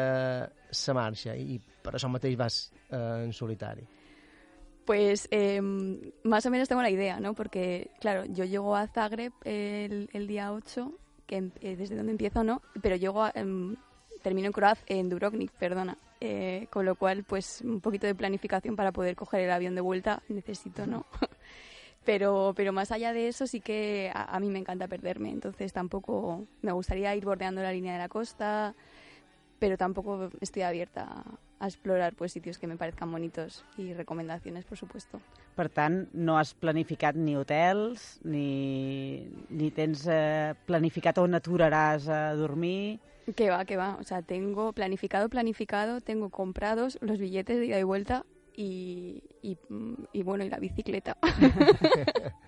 la 0.54 0.97
marxa 1.02 1.34
i 1.34 1.58
per 1.82 1.95
això 1.95 2.12
mateix 2.12 2.36
vas 2.38 2.67
eh, 2.91 3.23
en 3.23 3.32
solitari? 3.34 3.88
Pues 4.88 5.28
eh, 5.32 5.62
más 6.23 6.45
o 6.45 6.50
menos 6.50 6.69
tengo 6.69 6.82
la 6.82 6.89
idea, 6.89 7.19
¿no? 7.19 7.34
Porque, 7.34 7.91
claro, 8.00 8.23
yo 8.23 8.45
llego 8.45 8.73
a 8.73 8.88
Zagreb 8.88 9.34
el, 9.43 10.10
el 10.13 10.28
día 10.28 10.54
8, 10.54 10.93
que 11.26 11.36
em- 11.36 11.52
eh, 11.60 11.76
desde 11.76 11.97
donde 11.97 12.13
empiezo 12.13 12.41
no, 12.45 12.62
pero 12.82 12.95
llego 12.95 13.21
a, 13.21 13.32
em, 13.36 13.76
termino 14.23 14.47
en 14.47 14.54
Croaz, 14.54 14.80
en 14.88 15.10
Dubrovnik, 15.10 15.52
perdona. 15.52 15.97
Eh, 16.21 16.67
con 16.71 16.86
lo 16.86 16.95
cual, 16.95 17.26
pues 17.26 17.60
un 17.65 17.82
poquito 17.82 18.08
de 18.08 18.15
planificación 18.15 18.78
para 18.78 18.93
poder 18.93 19.17
coger 19.17 19.41
el 19.41 19.52
avión 19.52 19.76
de 19.76 19.82
vuelta 19.82 20.23
necesito, 20.30 20.88
¿no? 20.88 21.06
pero, 22.06 22.54
pero 22.56 22.71
más 22.71 22.93
allá 22.93 23.12
de 23.12 23.28
eso 23.28 23.45
sí 23.45 23.60
que 23.60 24.10
a, 24.15 24.38
a 24.38 24.39
mí 24.39 24.50
me 24.50 24.60
encanta 24.60 24.88
perderme, 24.88 25.32
entonces 25.32 25.73
tampoco 25.73 26.47
me 26.62 26.71
gustaría 26.71 27.13
ir 27.13 27.26
bordeando 27.26 27.62
la 27.62 27.73
línea 27.73 27.91
de 27.91 28.00
la 28.00 28.08
costa, 28.08 28.73
pero 29.60 29.78
tampoco 29.78 30.30
estoy 30.39 30.62
abierta 30.62 31.26
a, 31.59 31.67
explorar 31.67 32.13
pues 32.15 32.31
sitios 32.31 32.57
que 32.57 32.67
me 32.67 32.77
parezcan 32.77 33.11
bonitos 33.11 33.65
y 33.77 33.93
recomendaciones, 33.93 34.65
por 34.65 34.77
supuesto. 34.77 35.19
Per 35.55 35.69
tant, 35.69 36.07
no 36.13 36.37
has 36.37 36.53
planificat 36.53 37.15
ni 37.15 37.35
hotels, 37.35 38.19
ni, 38.23 39.27
ni 39.49 39.71
tens 39.71 40.05
eh, 40.05 40.53
planificat 40.65 41.17
on 41.17 41.33
aturaràs 41.33 42.07
a 42.09 42.35
dormir... 42.35 42.99
Que 43.35 43.49
va, 43.49 43.65
que 43.65 43.75
va. 43.75 43.97
O 43.99 44.03
sea, 44.03 44.21
tengo 44.21 44.71
planificado, 44.71 45.27
planificado, 45.27 45.99
tengo 45.99 46.29
comprados 46.29 46.97
los 47.01 47.19
billetes 47.19 47.59
de 47.59 47.65
ida 47.65 47.79
y 47.79 47.83
vuelta 47.83 48.23
y, 48.55 49.23
y, 49.41 49.57
mm, 49.67 50.05
y 50.13 50.23
bueno, 50.23 50.45
y 50.45 50.49
la 50.49 50.59
bicicleta. 50.59 51.17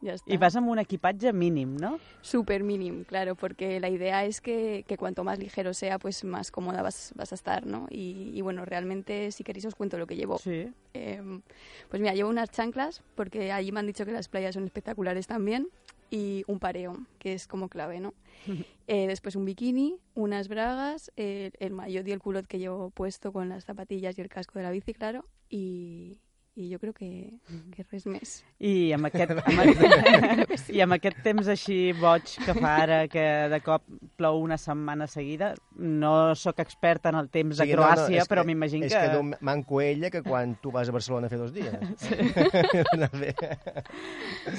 ya 0.00 0.14
está. 0.14 0.32
I 0.32 0.36
vas 0.36 0.56
amb 0.56 0.68
un 0.68 0.78
equipatge 0.78 1.32
mínim, 1.32 1.76
no? 1.76 1.98
Súper 2.20 2.62
mínimo, 2.62 3.04
claro, 3.04 3.34
porque 3.34 3.80
la 3.80 3.88
idea 3.88 4.24
es 4.24 4.40
que, 4.40 4.84
que 4.86 4.96
cuanto 4.96 5.24
más 5.24 5.38
ligero 5.38 5.74
sea, 5.74 5.98
pues 5.98 6.24
más 6.24 6.50
cómoda 6.50 6.82
vas, 6.82 7.12
vas 7.16 7.32
a 7.32 7.34
estar, 7.34 7.66
¿no? 7.66 7.86
Y, 7.90 8.30
y 8.34 8.40
bueno, 8.40 8.64
realmente, 8.64 9.30
si 9.32 9.44
queréis, 9.44 9.66
os 9.66 9.74
cuento 9.74 9.98
lo 9.98 10.06
que 10.06 10.16
llevo. 10.16 10.38
Sí. 10.38 10.72
Eh, 10.94 11.40
pues 11.88 12.00
mira, 12.00 12.14
llevo 12.14 12.30
unas 12.30 12.50
chanclas, 12.50 13.02
porque 13.14 13.52
allí 13.52 13.72
me 13.72 13.80
han 13.80 13.86
dicho 13.86 14.04
que 14.04 14.12
las 14.12 14.28
playas 14.28 14.54
son 14.54 14.64
espectaculares 14.64 15.26
también, 15.26 15.68
y 16.10 16.44
un 16.46 16.58
pareo, 16.58 16.96
que 17.18 17.34
es 17.34 17.46
como 17.46 17.68
clave, 17.68 18.00
¿no? 18.00 18.14
Eh, 18.90 19.06
después 19.06 19.36
un 19.36 19.44
bikini, 19.44 19.98
unas 20.14 20.48
bragas, 20.48 21.12
eh, 21.18 21.50
el 21.60 21.74
maillot 21.74 22.08
y 22.08 22.12
el 22.12 22.20
culot 22.20 22.46
que 22.46 22.58
llevo 22.58 22.88
puesto 22.88 23.34
con 23.34 23.50
las 23.50 23.66
zapatillas 23.66 24.16
y 24.16 24.22
el 24.22 24.30
casco 24.30 24.58
de 24.58 24.62
la 24.62 24.70
bici, 24.70 24.94
claro, 24.94 25.26
y, 25.50 26.16
y 26.58 26.68
yo 26.70 26.80
creo 26.80 26.92
que, 26.92 27.38
que 27.70 27.84
res 27.86 28.04
més. 28.10 28.30
I 28.58 28.90
amb 28.96 29.06
aquest, 29.06 29.30
amb, 29.30 29.60
aquest, 29.62 30.70
I 30.76 30.80
amb 30.82 30.96
aquest 30.96 31.20
temps 31.22 31.46
així 31.52 31.92
boig 31.94 32.24
que 32.44 32.54
fa 32.56 32.72
ara, 32.82 32.96
que 33.12 33.22
de 33.52 33.60
cop 33.62 33.84
plou 34.18 34.40
una 34.42 34.58
setmana 34.58 35.06
seguida, 35.06 35.52
no 35.78 36.34
sóc 36.34 36.58
experta 36.64 37.12
en 37.12 37.20
el 37.20 37.28
temps 37.30 37.60
de 37.62 37.68
Croàcia, 37.70 38.24
és 38.24 38.26
però 38.26 38.42
que- 38.42 38.50
m'imagino 38.50 38.88
És 38.88 38.96
que... 38.96 39.04
que 39.06 39.14
d'un 39.14 39.30
manco 39.40 39.78
ella 39.80 40.10
que 40.10 40.24
quan 40.26 40.56
tu 40.60 40.72
vas 40.74 40.90
a 40.90 40.96
Barcelona 40.98 41.30
a 41.30 41.30
fer 41.30 41.38
dos 41.38 41.54
dies. 41.54 41.72
Bé. 43.22 43.34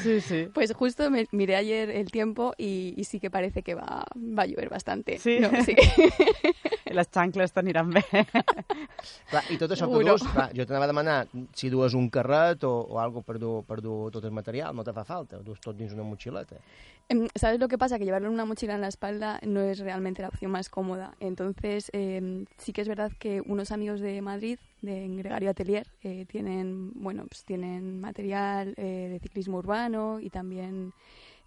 Sí, 0.04 0.22
sí. 0.22 0.48
Pues 0.54 0.72
justo 0.74 1.10
me, 1.12 1.26
miré 1.32 1.56
ayer 1.56 1.90
el 1.90 2.12
tiempo 2.12 2.54
y, 2.58 2.94
y 2.96 3.04
sí 3.04 3.20
que 3.20 3.30
parece 3.32 3.64
que 3.64 3.74
va, 3.76 4.06
va 4.16 4.44
a 4.44 4.46
llover 4.46 4.70
bastante. 4.70 5.18
Sí? 5.18 5.40
No, 5.42 5.50
sí. 5.64 5.76
Les 6.98 7.08
xancles 7.14 7.52
t'aniran 7.54 7.90
bé. 7.94 8.04
Clar, 9.30 9.44
I 9.54 9.58
tot 9.62 9.72
això 9.76 9.88
que 9.88 9.98
Seguro. 10.00 10.16
dus, 10.18 10.24
clar, 10.34 10.50
jo 10.58 10.66
t'anava 10.66 10.88
a 10.88 10.92
demanar 10.92 11.18
si 11.56 11.70
dues 11.70 11.94
un 11.94 12.10
carret 12.10 12.64
o, 12.66 12.72
o 12.90 13.00
algo 13.00 13.22
per 13.22 13.38
dur, 13.40 13.64
per 13.68 13.80
dur 13.82 14.10
tot 14.12 14.26
el 14.26 14.32
material, 14.36 14.76
no 14.76 14.84
te 14.84 14.94
fa 14.96 15.04
falta, 15.06 15.38
ho 15.40 15.44
dus 15.46 15.62
tot 15.62 15.78
dins 15.78 15.94
una 15.94 16.04
motxileta. 16.08 16.58
Em, 17.10 17.28
¿Sabes 17.36 17.60
lo 17.60 17.68
que 17.68 17.78
pasa? 17.78 17.98
Que 17.98 18.06
llevarlo 18.06 18.28
en 18.28 18.34
una 18.34 18.46
mochila 18.46 18.76
en 18.76 18.82
la 18.82 18.88
espalda 18.88 19.40
no 19.46 19.62
es 19.62 19.80
realmente 19.80 20.22
la 20.22 20.30
opción 20.30 20.52
más 20.52 20.70
cómoda. 20.70 21.16
Entonces, 21.20 21.90
em, 21.94 22.46
sí 22.58 22.74
que 22.74 22.82
es 22.82 22.88
verdad 22.88 23.12
que 23.20 23.42
unos 23.42 23.72
amigos 23.72 24.00
de 24.00 24.22
Madrid, 24.22 24.60
de 24.82 25.08
Gregario 25.10 25.50
Atelier, 25.50 25.88
eh, 26.04 26.26
tienen, 26.28 26.92
bueno, 26.96 27.26
pues 27.28 27.44
tienen 27.46 28.00
material 28.00 28.74
eh, 28.78 29.10
de 29.12 29.20
ciclismo 29.20 29.58
urbano 29.58 30.20
y 30.20 30.30
también 30.30 30.94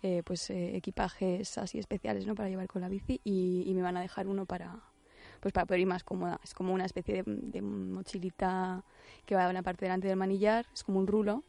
eh, 0.03 0.23
pues 0.25 0.51
eh, 0.51 0.77
equipajes 0.77 1.57
así 1.59 1.79
especiales, 1.79 2.27
¿no? 2.27 2.35
Para 2.35 2.49
llevar 2.49 2.67
con 2.67 2.83
la 2.83 2.89
bici 2.89 3.21
y, 3.23 3.63
y 3.67 3.75
me 3.75 3.83
van 3.83 3.97
a 3.97 4.01
dejar 4.01 4.27
uno 4.27 4.47
para 4.47 4.81
pues 5.43 5.53
para 5.53 5.67
poder 5.67 5.81
ir 5.81 5.87
más 5.89 6.05
cómoda. 6.05 6.39
Es 6.45 6.55
como 6.55 6.73
una 6.73 6.85
especie 6.87 7.23
de, 7.23 7.25
de 7.27 7.61
mochilita 7.61 8.85
que 9.27 9.35
va 9.35 9.47
a 9.47 9.51
una 9.51 9.63
parte 9.63 9.85
delante 9.85 10.07
del 10.09 10.17
manillar, 10.17 10.67
es 10.73 10.85
como 10.85 11.01
un 11.01 11.07
rulo 11.09 11.43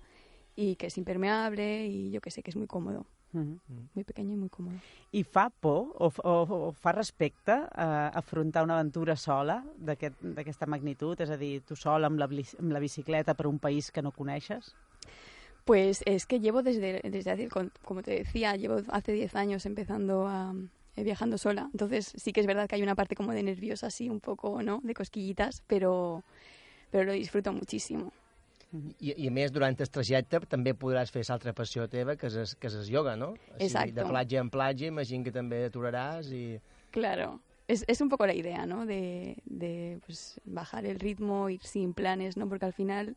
y 0.56 0.76
que 0.76 0.88
es 0.88 0.98
impermeable 0.98 1.86
y 1.88 2.10
yo 2.12 2.20
que 2.20 2.32
sé 2.32 2.42
que 2.42 2.50
es 2.50 2.56
muy 2.58 2.68
cómodo. 2.68 3.06
Mhm. 3.34 3.60
Muy 3.96 4.04
pequeño 4.04 4.34
y 4.34 4.36
muy 4.38 4.50
cómodo. 4.50 4.76
I 5.12 5.24
fa 5.24 5.50
por 5.50 5.94
o, 5.98 6.12
o, 6.24 6.68
o 6.68 6.72
fa 6.72 6.92
respecte 6.92 7.52
a 7.52 8.10
afrontar 8.14 8.64
una 8.64 8.76
aventura 8.80 9.16
sola 9.16 9.64
d'aquest- 9.78 10.22
d'aquesta 10.22 10.66
magnitud? 10.68 11.20
És 11.22 11.30
a 11.30 11.38
dir, 11.38 11.62
tu 11.66 11.76
sol 11.76 12.04
amb 12.06 12.18
la, 12.20 12.26
amb 12.26 12.72
la 12.72 12.80
bicicleta 12.80 13.34
per 13.34 13.48
un 13.48 13.58
país 13.60 13.92
que 13.92 14.02
no 14.04 14.12
coneixes? 14.12 14.76
Pues 15.66 16.04
es 16.06 16.26
que 16.28 16.40
llevo 16.42 16.62
desde, 16.62 17.02
desde 17.10 17.32
hace, 17.32 17.50
como 17.84 18.02
te 18.04 18.12
decía, 18.12 18.56
llevo 18.56 18.82
hace 18.90 19.14
10 19.14 19.34
años 19.36 19.66
empezando 19.66 20.28
a 20.28 20.54
eh, 20.96 21.04
viajando 21.04 21.38
sola. 21.38 21.70
Entonces 21.72 22.14
sí 22.16 22.34
que 22.34 22.42
es 22.42 22.48
verdad 22.48 22.68
que 22.68 22.76
hay 22.76 22.84
una 22.84 22.96
parte 22.96 23.16
como 23.16 23.32
de 23.32 23.44
nerviosa, 23.44 23.88
así 23.88 24.10
un 24.10 24.20
poco, 24.20 24.62
¿no? 24.62 24.80
De 24.84 24.94
cosquillitas, 24.94 25.64
pero, 25.68 26.24
pero 26.92 27.06
lo 27.06 27.14
disfruto 27.14 27.54
muchísimo. 27.54 28.12
I, 28.74 29.14
I 29.14 29.28
a 29.30 29.32
més, 29.32 29.52
durant 29.54 29.76
el 29.78 29.90
trajecte 29.94 30.40
també 30.50 30.74
podràs 30.74 31.12
fer 31.14 31.22
l'altra 31.28 31.54
passió 31.54 31.86
teva, 31.90 32.16
que 32.18 32.32
és, 32.32 32.56
que 32.58 32.70
és 32.72 32.78
el 32.80 32.88
yoga, 32.90 33.14
no? 33.20 33.34
Així, 33.54 33.68
Exacto. 33.68 34.00
De 34.00 34.06
platja 34.10 34.42
en 34.42 34.50
platja, 34.50 34.90
imagino 34.90 35.28
que 35.28 35.34
també 35.36 35.64
aturaràs 35.68 36.32
i... 36.34 36.46
Claro. 36.92 37.40
Es, 37.68 37.86
es 37.88 38.02
un 38.02 38.10
poco 38.10 38.26
la 38.28 38.34
idea, 38.34 38.66
¿no? 38.66 38.86
De, 38.86 39.38
de 39.46 40.00
pues, 40.06 40.42
bajar 40.44 40.86
el 40.86 41.00
ritmo, 41.00 41.50
ir 41.50 41.62
sin 41.64 41.94
planes, 41.94 42.36
¿no? 42.36 42.50
Porque 42.50 42.66
al 42.66 42.74
final, 42.74 43.16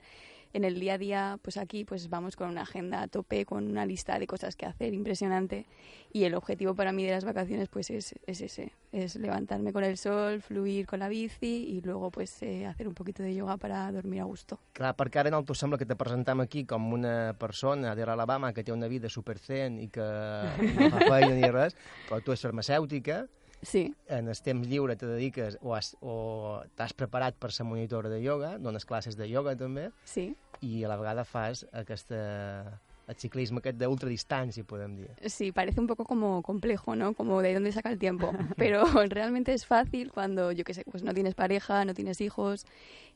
en 0.52 0.64
el 0.64 0.80
día 0.80 0.94
a 0.94 0.98
día, 0.98 1.38
pues 1.42 1.56
aquí 1.56 1.85
pues 1.85 2.09
vamos 2.09 2.37
con 2.37 2.48
una 2.48 2.62
agenda 2.62 3.02
a 3.02 3.09
tope, 3.09 3.44
con 3.44 3.66
una 3.68 3.87
lista 3.87 4.18
de 4.18 4.26
cosas 4.26 4.56
que 4.56 4.66
hacer 4.66 4.94
impresionante. 4.94 5.66
Y 6.12 6.24
el 6.24 6.35
objetivo 6.35 6.74
para 6.74 6.92
mí 6.92 7.04
de 7.04 7.11
las 7.11 7.24
vacaciones, 7.24 7.68
pues 7.68 7.90
es, 7.90 8.14
es 8.26 8.40
ese. 8.40 8.72
Es 8.92 9.16
levantarme 9.16 9.72
con 9.72 9.85
el 9.85 9.98
sol, 9.98 10.40
fluir 10.40 10.87
con 10.87 11.00
la 11.00 11.09
bici 11.09 11.66
y 11.68 11.80
luego 11.82 12.11
pues 12.11 12.42
eh, 12.42 12.66
hacer 12.66 12.88
un 12.88 12.94
poquito 12.94 13.22
de 13.22 13.35
yoga 13.35 13.56
para 13.59 13.90
dormir 13.92 14.20
a 14.20 14.24
gusto. 14.24 14.59
Clar, 14.76 14.94
perquè 14.96 15.20
ara 15.20 15.32
nosaltres 15.32 15.61
sembla 15.61 15.78
que 15.80 15.88
te 15.88 15.96
presentam 15.96 16.40
aquí 16.44 16.64
com 16.68 16.92
una 16.92 17.35
persona 17.38 17.94
de 17.96 18.06
l'Alabama 18.06 18.52
que 18.52 18.64
té 18.64 18.72
una 18.72 18.88
vida 18.88 19.11
super 19.12 19.38
zen 19.38 19.80
i 19.80 19.88
que 19.92 20.04
no 20.78 20.90
fa 20.92 21.02
feina 21.04 21.35
ni 21.35 21.50
res, 21.52 21.76
però 22.09 22.22
tu 22.24 22.32
ets 22.32 22.44
farmacèutica, 22.46 23.24
Sí. 23.66 23.92
en 24.07 24.29
el 24.31 24.38
temps 24.40 24.68
lliure 24.70 24.94
te 24.94 25.07
dediques 25.11 25.59
o, 25.61 25.74
has, 25.74 25.96
o 26.00 26.62
t'has 26.79 26.92
preparat 26.94 27.35
per 27.35 27.50
ser 27.50 27.66
monitora 27.66 28.09
de 28.09 28.20
yoga, 28.22 28.59
dones 28.62 28.85
classes 28.87 29.16
de 29.18 29.26
yoga 29.29 29.57
també, 29.59 29.88
Sí. 30.05 30.37
i 30.62 30.85
a 30.85 30.88
la 30.88 30.96
vegada 30.96 31.24
fas 31.26 31.64
aquesta, 31.74 32.81
el 33.09 33.16
ciclisme 33.18 33.59
aquest 33.59 33.79
d'ultradistància, 33.79 34.62
podem 34.64 34.94
dir. 34.96 35.11
Sí, 35.26 35.50
parece 35.52 35.81
un 35.81 35.87
poco 35.88 36.05
como 36.05 36.42
complejo, 36.42 36.94
¿no? 36.94 37.12
Como 37.14 37.42
de 37.42 37.55
dónde 37.55 37.72
saca 37.72 37.90
el 37.90 37.98
tiempo. 37.98 38.31
Pero 38.57 38.85
realmente 39.11 39.52
es 39.52 39.66
fácil 39.66 40.12
cuando, 40.12 40.52
yo 40.52 40.62
qué 40.64 40.72
sé, 40.74 40.85
pues 40.90 41.02
no 41.02 41.12
tienes 41.12 41.35
pareja, 41.35 41.85
no 41.85 41.92
tienes 41.94 42.20
hijos, 42.20 42.66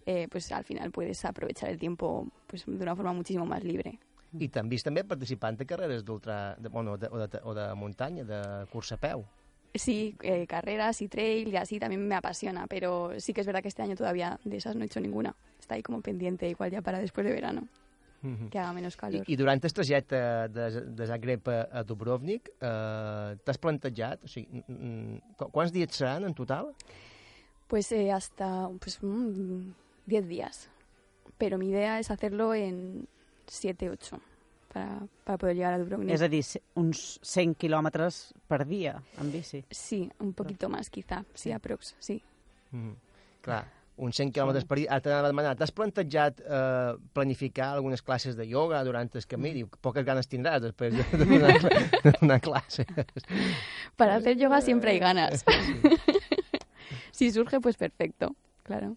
eh, 0.06 0.26
pues 0.30 0.50
al 0.52 0.64
final 0.64 0.90
puedes 0.90 1.24
aprovechar 1.24 1.70
el 1.70 1.78
tiempo 1.78 2.26
pues 2.48 2.64
de 2.66 2.82
una 2.82 2.96
forma 2.96 3.12
muchísimo 3.12 3.46
más 3.46 3.62
libre. 3.62 3.98
I 4.38 4.46
t'han 4.46 4.68
vist 4.70 4.86
també 4.86 5.02
participant 5.02 5.56
en 5.58 5.66
carreres 5.66 6.04
d'ultra... 6.06 6.54
De, 6.54 6.68
bueno, 6.68 6.96
de, 6.96 7.08
o, 7.10 7.18
de, 7.26 7.40
o 7.42 7.54
de 7.54 7.64
muntanya, 7.74 8.22
de 8.22 8.66
cursa 8.70 8.94
a 8.94 8.98
peu. 9.02 9.24
Sí, 9.74 10.16
eh, 10.22 10.46
carreras 10.48 11.00
y 11.00 11.08
trail 11.08 11.48
y 11.48 11.56
así 11.56 11.78
también 11.78 12.06
me 12.06 12.16
apasiona, 12.16 12.66
pero 12.66 13.12
sí 13.18 13.32
que 13.32 13.40
es 13.42 13.46
verdad 13.46 13.62
que 13.62 13.68
este 13.68 13.82
año 13.82 13.94
todavía 13.94 14.40
de 14.44 14.56
esas 14.56 14.74
no 14.74 14.82
he 14.82 14.86
hecho 14.86 15.00
ninguna. 15.00 15.34
Está 15.60 15.76
ahí 15.76 15.82
como 15.82 16.00
pendiente, 16.00 16.48
igual 16.48 16.70
ya 16.72 16.82
para 16.82 16.98
después 16.98 17.24
de 17.24 17.32
verano, 17.32 17.68
que 18.50 18.58
haga 18.58 18.72
menos 18.72 18.94
I, 18.94 18.98
calor. 18.98 19.24
I 19.28 19.36
durant 19.36 19.64
el 19.64 19.72
trajecte 19.72 20.16
de, 20.16 20.80
de 20.90 21.06
Zagreb 21.06 21.48
a, 21.48 21.68
a 21.72 21.84
Dubrovnik, 21.84 22.50
eh, 22.60 23.36
t'has 23.44 23.58
plantejat, 23.58 24.24
o 24.24 24.28
sigui, 24.28 24.60
mm, 24.66 24.72
mm, 24.72 25.20
qu- 25.38 25.50
quants 25.52 25.72
dies 25.72 25.94
seran 25.94 26.24
en 26.24 26.34
total? 26.34 26.74
Pues 27.68 27.92
eh, 27.92 28.10
hasta 28.10 28.68
pues, 28.80 28.98
mm, 29.02 29.70
10 30.06 30.26
días. 30.28 30.68
Pero 31.38 31.56
mi 31.58 31.68
idea 31.68 32.00
es 32.00 32.10
hacerlo 32.10 32.52
en 32.54 33.06
7, 33.46 33.88
8 33.88 34.20
para, 34.72 35.00
para 35.24 35.38
poder 35.38 35.56
llegar 35.56 35.74
a 35.74 35.78
Dubrovnik. 35.78 36.14
És 36.14 36.22
a 36.22 36.28
dir, 36.30 36.42
uns 36.78 37.18
100 37.26 37.56
quilòmetres 37.60 38.20
per 38.50 38.62
dia 38.68 38.94
en 39.20 39.32
bici. 39.32 39.64
Sí, 39.70 40.04
un 40.22 40.32
poquito 40.36 40.70
más 40.70 40.90
quizá, 40.90 41.24
sí, 41.34 41.52
aprox, 41.52 41.94
sí. 41.98 42.20
Mm. 42.70 42.94
Clar, 43.42 43.64
uns 44.00 44.20
100 44.20 44.32
quilòmetres 44.36 44.66
per 44.68 44.78
dia. 44.80 44.90
Ara 44.94 45.04
t'anava 45.04 45.28
a 45.28 45.32
demanar, 45.34 45.56
t'has 45.58 45.74
plantejat 45.74 46.40
eh, 46.44 46.94
planificar 47.16 47.72
algunes 47.74 48.04
classes 48.06 48.38
de 48.38 48.46
yoga 48.48 48.82
durant 48.86 49.10
el 49.10 49.26
camí? 49.26 49.52
Diu, 49.58 49.70
poques 49.82 50.06
ganes 50.06 50.30
tindràs 50.30 50.62
després 50.64 50.94
de, 50.96 51.06
donar, 51.24 51.58
de 52.06 52.14
donar 52.20 52.40
classes. 52.44 52.86
Para 53.96 54.16
hacer 54.20 54.38
yoga 54.38 54.62
siempre 54.64 54.94
hay 54.94 55.02
ganas. 55.02 55.44
si 57.12 57.30
surge, 57.32 57.60
pues 57.60 57.76
perfecto, 57.76 58.34
claro. 58.62 58.96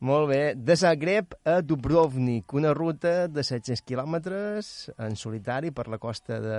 Molt 0.00 0.28
bé. 0.28 0.40
De 0.56 0.76
Zagreb 0.76 1.34
a 1.44 1.60
Dubrovnik, 1.64 2.52
una 2.54 2.74
ruta 2.74 3.28
de 3.28 3.44
700 3.44 3.82
quilòmetres 3.86 4.72
en 4.98 5.16
solitari 5.16 5.72
per 5.72 5.86
la 5.88 5.98
costa 5.98 6.38
de, 6.40 6.58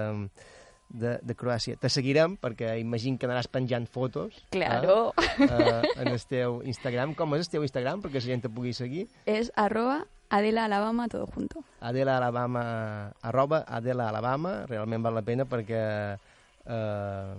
de, 0.90 1.18
de 1.22 1.36
Croàcia. 1.38 1.78
Te 1.78 1.92
seguirem 1.94 2.38
perquè 2.42 2.74
imagino 2.82 3.20
que 3.20 3.30
anaràs 3.30 3.50
penjant 3.52 3.86
fotos. 3.86 4.42
Claro. 4.54 5.14
Eh, 5.38 5.46
eh, 5.46 5.82
en 6.02 6.10
el 6.10 6.22
teu 6.26 6.62
Instagram. 6.66 7.14
Com 7.18 7.38
és 7.38 7.46
el 7.46 7.54
teu 7.58 7.68
Instagram 7.68 8.02
perquè 8.06 8.22
la 8.22 8.26
gent 8.26 8.48
te 8.48 8.54
pugui 8.54 8.74
seguir? 8.74 9.06
Es 9.26 9.52
arroba 9.56 10.06
Adela 10.30 10.66
Alabama 10.66 11.08
todo 11.08 11.28
junto. 11.28 11.64
Adela 11.80 12.18
Alabama, 12.18 13.14
arroba 13.22 13.64
Adela 13.68 14.10
Alabama, 14.10 14.66
realment 14.68 15.06
val 15.06 15.16
la 15.16 15.24
pena 15.24 15.46
perquè 15.48 15.84
eh, 16.18 17.38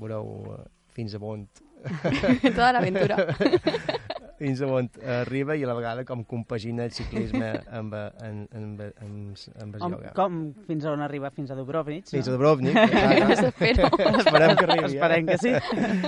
veureu 0.00 0.56
eh, 0.56 0.64
fins 0.96 1.14
a 1.14 1.22
on... 1.22 1.46
Toda 2.56 2.72
l'aventura. 2.72 3.20
fins 4.38 4.60
a 4.60 4.66
on 4.68 4.88
arriba 5.20 5.54
i 5.56 5.62
a 5.64 5.68
la 5.70 5.74
vegada 5.78 6.04
com 6.04 6.22
compagina 6.28 6.84
el 6.84 6.92
ciclisme 6.92 7.48
amb, 7.78 7.94
amb, 7.94 8.52
amb, 8.52 8.80
amb, 8.82 9.36
amb 9.62 9.74
el 9.76 9.80
Com, 9.80 9.92
ioga. 9.96 10.12
com 10.16 10.40
fins 10.66 10.84
a 10.84 10.92
on 10.92 11.00
arriba? 11.06 11.30
Fins 11.32 11.50
a 11.50 11.56
Dubrovnik? 11.58 12.06
Fins 12.12 12.28
a 12.28 12.34
Dubrovnik. 12.34 12.76
Espero. 13.46 13.88
Esperem 14.18 14.56
que 14.56 14.64
arribi. 14.68 14.84
eh? 14.84 14.94
Esperem 14.94 15.26
que 15.26 15.38
sí. 15.38 15.52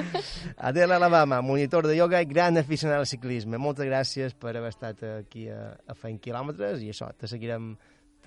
Adela 0.68 0.96
Alabama, 0.96 1.40
monitor 1.42 1.86
de 1.86 1.96
ioga 1.96 2.20
i 2.22 2.26
gran 2.26 2.58
aficionat 2.58 2.98
al 3.02 3.06
ciclisme. 3.06 3.58
Moltes 3.58 3.86
gràcies 3.88 4.34
per 4.38 4.56
haver 4.56 4.72
estat 4.74 5.02
aquí 5.18 5.48
a, 5.52 5.72
a 5.86 5.94
fent 5.98 6.18
quilòmetres 6.22 6.82
i 6.84 6.90
això, 6.92 7.10
te 7.18 7.30
seguirem 7.30 7.72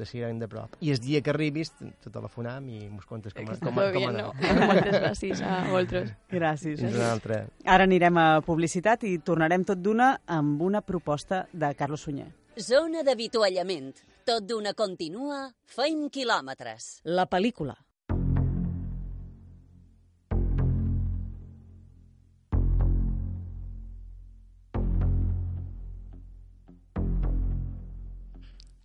te 0.01 0.09
seguirem 0.09 0.39
de 0.41 0.49
prop. 0.49 0.75
I 0.81 0.91
el 0.95 0.99
dia 1.03 1.21
que 1.21 1.31
arribis 1.33 1.73
te, 1.77 1.91
te 2.01 2.11
telefonam 2.13 2.67
i 2.73 2.87
mos 2.89 3.05
contes 3.09 3.35
com, 3.37 3.45
com, 3.45 3.59
com, 3.69 3.79
com 3.95 4.07
ha 4.09 4.13
no? 4.17 4.31
Moltes 4.65 4.97
gràcies 4.97 5.43
a 5.45 5.61
vosaltres. 5.69 6.13
Gràcies. 6.33 6.81
Fins 6.81 6.97
una 6.97 7.11
altra. 7.13 7.43
Ara 7.77 7.85
anirem 7.89 8.17
a 8.17 8.27
publicitat 8.45 9.05
i 9.09 9.17
tornarem 9.25 9.65
tot 9.67 9.81
d'una 9.83 10.13
amb 10.39 10.61
una 10.65 10.81
proposta 10.81 11.45
de 11.53 11.73
Carlos 11.77 12.07
Sunyer. 12.07 12.31
Zona 12.59 13.05
d'avituallament. 13.07 13.93
Tot 14.27 14.45
d'una 14.45 14.73
continua, 14.77 15.47
feim 15.65 16.09
quilòmetres. 16.13 16.99
La 17.05 17.29
pel·lícula. 17.29 17.77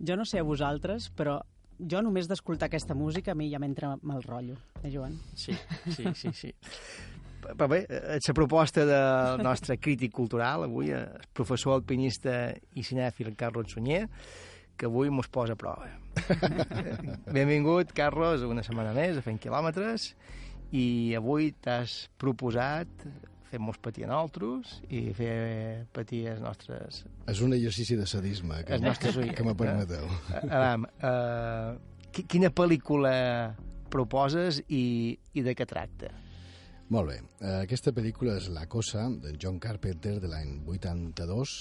Jo 0.06 0.16
no 0.16 0.24
sé 0.28 0.38
a 0.38 0.46
vosaltres, 0.46 1.10
però 1.16 1.40
jo 1.78 2.00
només 2.04 2.28
d'escoltar 2.30 2.70
aquesta 2.70 2.94
música 2.94 3.32
a 3.32 3.38
mi 3.38 3.50
ja 3.50 3.58
m'entra 3.58 3.96
mal 4.02 4.22
rotllo, 4.22 4.56
eh, 4.82 4.90
Joan? 4.92 5.18
Sí, 5.34 5.54
sí, 5.90 6.12
sí, 6.14 6.32
sí. 6.32 6.52
Però 7.46 7.68
bé, 7.70 7.84
eh, 7.88 8.18
la 8.18 8.34
proposta 8.34 8.84
del 8.86 9.42
nostre 9.44 9.76
crític 9.78 10.12
cultural 10.12 10.64
avui, 10.66 10.90
el 10.90 11.26
professor 11.34 11.76
alpinista 11.76 12.54
i 12.74 12.82
cinèfil 12.82 13.34
Carlos 13.36 13.72
Sunyer, 13.74 14.06
que 14.76 14.86
avui 14.86 15.10
mos 15.10 15.28
posa 15.32 15.54
a 15.54 15.60
prova. 15.60 15.88
Benvingut, 17.36 17.92
Carlos, 17.96 18.42
una 18.42 18.64
setmana 18.66 18.92
més 18.96 19.18
a 19.18 19.24
Fent 19.24 19.38
Quilòmetres, 19.42 20.10
i 20.74 21.14
avui 21.16 21.52
t'has 21.62 22.06
proposat 22.18 23.06
fer-nos 23.50 23.78
patir 23.82 24.06
a 24.06 24.10
nosaltres 24.10 24.80
i 24.90 25.02
fer 25.16 25.86
patir 25.94 26.24
els 26.32 26.42
nostres... 26.44 27.04
És 27.30 27.42
un 27.44 27.54
exercici 27.56 27.96
de 27.98 28.06
sadisme 28.10 28.62
que, 28.66 28.78
nostres 28.82 29.14
que, 29.14 29.24
oients. 29.24 29.36
que 29.38 29.46
me 29.46 29.54
permeteu. 29.58 30.06
Eh, 30.34 30.42
Aram, 30.50 30.86
uh, 31.00 32.22
quina 32.24 32.50
pel·lícula 32.54 33.16
proposes 33.92 34.60
i, 34.68 35.16
i 35.34 35.44
de 35.46 35.54
què 35.56 35.66
tracta? 35.68 36.12
Molt 36.88 37.10
bé. 37.10 37.16
Eh, 37.40 37.54
Aquesta 37.64 37.90
pel·lícula 37.94 38.36
és 38.38 38.46
La 38.54 38.68
Cosa, 38.70 39.08
de 39.22 39.32
John 39.42 39.58
Carpenter, 39.62 40.20
de 40.22 40.30
l'any 40.30 40.60
82, 40.70 41.56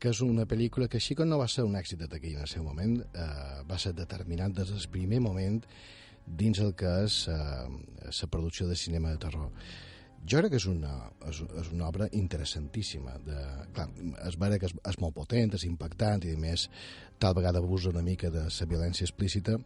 que 0.00 0.12
és 0.14 0.20
una 0.24 0.46
pel·lícula 0.48 0.86
que 0.88 1.00
així 1.00 1.16
com 1.18 1.28
no 1.28 1.40
va 1.40 1.48
ser 1.50 1.66
un 1.66 1.74
èxit 1.76 2.00
de 2.00 2.08
taquilla 2.08 2.40
en 2.40 2.46
el 2.46 2.52
seu 2.52 2.62
moment, 2.64 3.00
eh, 3.02 3.26
va 3.68 3.78
ser 3.82 3.92
determinant 3.98 4.54
des 4.56 4.70
del 4.70 4.86
primer 4.92 5.18
moment 5.20 5.58
dins 6.24 6.60
el 6.62 6.72
que 6.78 6.92
és 7.04 7.24
eh, 7.28 7.66
la 8.06 8.30
producció 8.30 8.68
de 8.68 8.78
cinema 8.78 9.10
de 9.10 9.18
terror. 9.26 9.50
Jo 10.28 10.40
crec 10.40 10.52
que 10.52 10.60
és 10.60 10.66
una, 10.68 10.92
és, 11.30 11.40
és 11.62 11.70
una 11.72 11.86
obra 11.88 12.08
interessantíssima. 12.16 13.16
De, 13.24 13.38
clar, 13.76 13.88
és 14.28 14.36
vera 14.40 14.58
que 14.60 14.68
és, 14.68 14.74
és 14.92 14.98
molt 15.00 15.16
potent, 15.16 15.54
és 15.56 15.64
impactant 15.68 16.26
i, 16.28 16.34
a 16.36 16.40
més, 16.40 16.66
tal 17.22 17.36
vegada 17.38 17.62
abusa 17.62 17.92
una 17.92 18.04
mica 18.04 18.30
de 18.32 18.44
la 18.48 18.68
violència 18.68 19.08
explícita, 19.08 19.56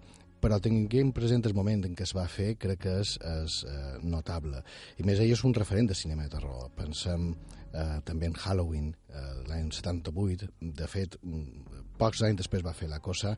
però 0.44 0.58
tinguem 0.60 1.10
present 1.16 1.46
el 1.48 1.56
moment 1.56 1.86
en 1.88 1.94
què 1.96 2.04
es 2.04 2.12
va 2.14 2.26
fer, 2.28 2.52
crec 2.60 2.82
que 2.84 2.94
és, 3.00 3.14
és 3.18 3.60
eh, 3.68 3.94
notable. 4.04 4.60
I 5.00 5.06
més, 5.08 5.20
ell 5.20 5.32
és 5.32 5.44
un 5.48 5.56
referent 5.56 5.88
de 5.88 5.96
cinema 5.96 6.26
de 6.26 6.34
terror. 6.36 6.68
Pensem 6.76 7.30
eh, 7.32 8.00
també 8.04 8.28
en 8.28 8.36
Halloween, 8.36 8.90
eh, 9.08 9.24
l'any 9.48 9.70
78. 9.72 10.50
De 10.80 10.88
fet, 10.90 11.16
mm, 11.22 11.80
pocs 12.00 12.22
anys 12.28 12.42
després 12.42 12.64
va 12.66 12.76
fer 12.76 12.90
La 12.92 13.00
Cosa, 13.00 13.34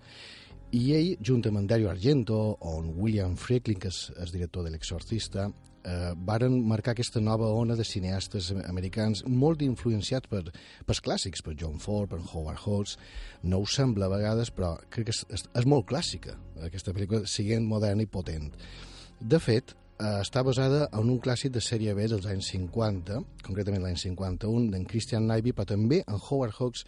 i 0.74 0.82
ell, 0.96 1.12
junt 1.22 1.46
amb 1.46 1.62
Dario 1.70 1.92
Argento 1.92 2.36
o 2.58 2.72
William 2.98 3.36
Friedkin, 3.38 3.78
que 3.78 3.92
és, 3.92 4.08
és 4.18 4.34
director 4.34 4.66
de 4.66 4.74
L'Exorcista, 4.74 5.46
eh, 5.86 6.12
varen 6.28 6.58
marcar 6.66 6.94
aquesta 6.94 7.20
nova 7.20 7.48
ona 7.54 7.76
de 7.78 7.86
cineastes 7.86 8.50
americans 8.66 9.22
molt 9.26 9.62
influenciats 9.62 10.28
per, 10.28 10.42
per 10.86 10.98
clàssics, 11.06 11.44
per 11.46 11.56
John 11.58 11.78
Ford, 11.82 12.10
per 12.10 12.20
Howard 12.32 12.62
Hawks. 12.66 12.96
No 13.46 13.62
ho 13.62 13.70
sembla 13.70 14.10
a 14.10 14.14
vegades, 14.16 14.52
però 14.54 14.74
crec 14.90 15.10
que 15.10 15.16
és, 15.16 15.24
és, 15.32 15.48
és 15.62 15.66
molt 15.68 15.88
clàssica, 15.90 16.36
aquesta 16.66 16.94
pel·lícula, 16.96 17.24
siguent 17.30 17.66
moderna 17.68 18.06
i 18.06 18.10
potent. 18.10 18.50
De 19.20 19.40
fet, 19.40 19.76
eh, 19.98 20.18
està 20.20 20.42
basada 20.44 20.86
en 20.92 21.12
un 21.12 21.20
clàssic 21.22 21.54
de 21.54 21.62
sèrie 21.64 21.94
B 21.96 22.08
dels 22.10 22.26
anys 22.30 22.50
50, 22.52 23.22
concretament 23.46 23.84
l'any 23.84 24.00
51, 24.02 24.70
d'en 24.74 24.88
Christian 24.88 25.28
Nyby, 25.30 25.54
però 25.56 25.68
també 25.72 26.02
en 26.04 26.18
Howard 26.18 26.58
Hawks 26.58 26.84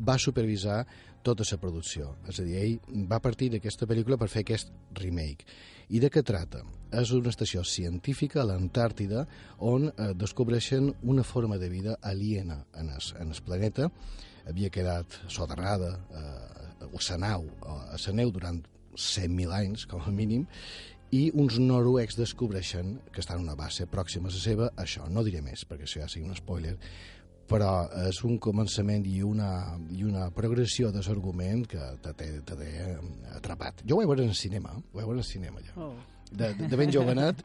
va 0.00 0.18
supervisar 0.18 0.82
tota 1.26 1.44
la 1.50 1.58
producció. 1.60 2.14
És 2.28 2.40
a 2.40 2.46
dir, 2.46 2.56
ell 2.60 3.04
va 3.08 3.20
partir 3.20 3.50
d'aquesta 3.52 3.86
pel·lícula 3.86 4.18
per 4.20 4.28
fer 4.32 4.44
aquest 4.44 4.72
remake. 5.00 5.46
I 5.90 6.00
de 6.00 6.10
què 6.12 6.22
trata? 6.22 6.62
És 6.94 7.12
una 7.14 7.30
estació 7.30 7.64
científica 7.64 8.42
a 8.42 8.46
l'Antàrtida 8.48 9.26
on 9.58 9.88
eh, 9.90 10.12
descobreixen 10.14 10.92
una 11.02 11.24
forma 11.26 11.58
de 11.58 11.68
vida 11.68 11.98
aliena 12.02 12.64
en 12.78 12.90
el, 12.94 13.02
en 13.20 13.34
el 13.34 13.42
planeta. 13.46 13.90
Havia 14.48 14.70
quedat 14.70 15.20
soterrada 15.28 15.96
eh, 16.10 16.86
a 16.86 16.88
la 17.10 17.18
nau, 17.18 17.46
a 17.66 17.98
la 17.98 18.14
neu 18.16 18.30
durant 18.30 18.62
100.000 18.96 19.52
anys, 19.54 19.86
com 19.86 20.02
a 20.02 20.10
mínim, 20.14 20.46
i 21.10 21.30
uns 21.34 21.58
noruecs 21.58 22.14
descobreixen 22.18 22.98
que 23.10 23.22
estan 23.22 23.40
en 23.40 23.48
una 23.48 23.56
base 23.58 23.86
pròxima 23.90 24.30
a 24.30 24.34
la 24.34 24.42
seva, 24.42 24.68
això, 24.78 25.08
no 25.10 25.24
diré 25.26 25.42
més, 25.42 25.64
perquè 25.66 25.88
això 25.88 26.04
ja 26.04 26.08
sigui 26.10 26.28
un 26.28 26.38
spoiler, 26.38 26.76
però 27.50 27.72
és 28.06 28.22
un 28.26 28.38
començament 28.42 29.06
i 29.10 29.20
una, 29.26 29.50
i 29.90 30.04
una 30.06 30.28
progressió 30.34 30.92
de 30.94 31.02
l'argument 31.06 31.66
que 31.70 31.90
te 32.04 32.14
té, 32.14 32.30
te 32.46 32.58
té 32.58 32.70
atrapat. 33.34 33.82
Jo 33.82 33.98
ho 33.98 34.02
vaig 34.02 34.12
veure 34.12 34.28
en 34.30 34.36
cinema, 34.38 34.76
ho 34.78 35.00
vaig 35.00 35.10
veure 35.10 35.24
en 35.24 35.26
cinema, 35.26 35.62
jo. 35.66 35.90
Oh. 35.90 35.94
De, 36.30 36.52
de 36.54 36.76
ben 36.78 36.92
jovenet, 36.94 37.42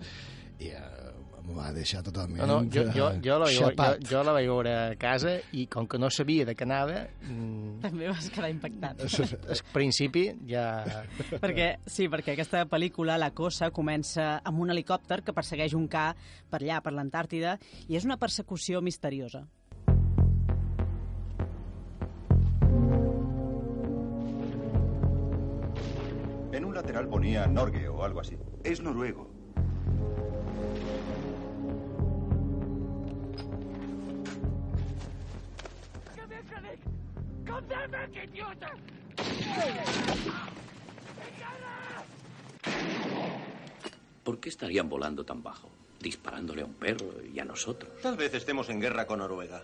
i 0.61 0.69
eh, 0.69 1.05
em 1.45 1.57
va 1.57 1.71
deixar 1.73 2.01
totalment 2.05 2.41
No, 2.41 2.59
no, 2.61 2.69
jo, 2.71 2.83
jo, 2.93 3.07
jo, 3.23 3.37
la, 3.41 3.49
jo, 3.51 3.67
xapat. 3.69 4.03
jo, 4.03 4.11
jo 4.11 4.21
la 4.25 4.35
vaig 4.37 4.47
veure 4.49 4.73
a 4.75 4.95
casa 4.99 5.35
i 5.57 5.65
com 5.71 5.87
que 5.89 5.99
no 6.01 6.09
sabia 6.13 6.45
de 6.47 6.55
què 6.57 6.65
anava, 6.67 7.01
mm, 7.25 7.73
També 7.83 8.09
vas 8.09 8.29
quedar 8.33 8.51
impactat. 8.53 9.03
al 9.05 9.63
principi 9.73 10.25
ja... 10.49 10.67
perquè, 11.43 11.69
sí, 11.85 12.09
perquè 12.11 12.35
aquesta 12.35 12.65
pel·lícula, 12.69 13.19
La 13.21 13.31
Cosa, 13.37 13.71
comença 13.73 14.39
amb 14.43 14.63
un 14.63 14.73
helicòpter 14.73 15.21
que 15.25 15.35
persegueix 15.35 15.75
un 15.77 15.89
ca 15.91 16.11
per 16.49 16.61
allà, 16.63 16.81
per 16.85 16.95
l'Antàrtida, 16.95 17.57
i 17.89 17.97
és 17.99 18.05
una 18.05 18.17
persecució 18.21 18.81
misteriosa. 18.85 19.45
Lateral 26.76 27.07
ponía 27.07 27.47
Norge 27.47 27.88
o 27.88 28.03
algo 28.03 28.19
así. 28.19 28.38
Es 28.63 28.82
noruego. 28.82 29.32
¿Por 44.23 44.39
qué 44.39 44.49
estarían 44.49 44.89
volando 44.89 45.23
tan 45.23 45.41
bajo? 45.41 45.69
Disparándole 45.99 46.61
a 46.61 46.65
un 46.65 46.73
perro 46.73 47.05
y 47.23 47.39
a 47.39 47.45
nosotros. 47.45 47.91
Tal 48.01 48.17
vez 48.17 48.34
estemos 48.34 48.69
en 48.69 48.82
guerra 48.82 49.07
con 49.07 49.19
Noruega. 49.19 49.63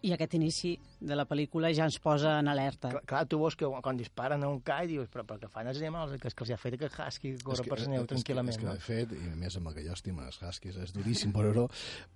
I 0.00 0.14
aquest 0.14 0.34
inici 0.38 0.70
de 1.00 1.16
la 1.16 1.26
pel·lícula 1.28 1.68
ja 1.76 1.84
ens 1.88 1.98
posa 2.00 2.38
en 2.40 2.48
alerta. 2.48 2.88
Clar, 2.94 3.02
clar, 3.08 3.20
tu 3.28 3.40
veus 3.42 3.56
que 3.58 3.68
quan 3.84 3.98
disparen 3.98 4.44
a 4.44 4.48
un 4.48 4.62
ca 4.64 4.78
i 4.84 4.88
dius, 4.88 5.10
però, 5.12 5.26
però 5.28 5.42
què 5.42 5.50
fan 5.52 5.68
els 5.68 5.80
animals? 5.80 6.14
Que, 6.20 6.32
que 6.32 6.46
els 6.46 6.52
ha 6.54 6.58
fet 6.60 6.76
aquest 6.78 6.96
husky 7.04 7.34
que 7.36 7.44
corre 7.44 7.66
per 7.68 7.78
neu 7.92 8.06
tranquil·lament. 8.08 8.54
És 8.54 8.60
que, 8.60 8.68
no? 8.68 8.74
de 8.78 8.84
fet, 8.84 9.14
i 9.16 9.32
a 9.32 9.36
més 9.40 9.58
amb 9.60 9.70
el 9.70 9.76
que 9.76 9.84
jo 9.84 9.96
estimo 9.96 10.24
els 10.24 10.40
huskies, 10.40 10.80
és 10.80 10.94
duríssim 10.96 11.34
veure-ho, 11.36 11.66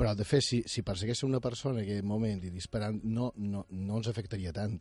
però 0.00 0.14
de 0.16 0.28
fet, 0.28 0.46
si, 0.48 0.62
si 0.70 0.84
persegués 0.86 1.24
una 1.28 1.42
persona 1.44 1.80
en 1.80 1.84
aquell 1.84 2.08
moment 2.08 2.44
i 2.44 2.52
disparant, 2.54 3.00
no, 3.04 3.32
no, 3.36 3.66
no 3.70 4.00
ens 4.00 4.12
afectaria 4.12 4.52
tant. 4.56 4.80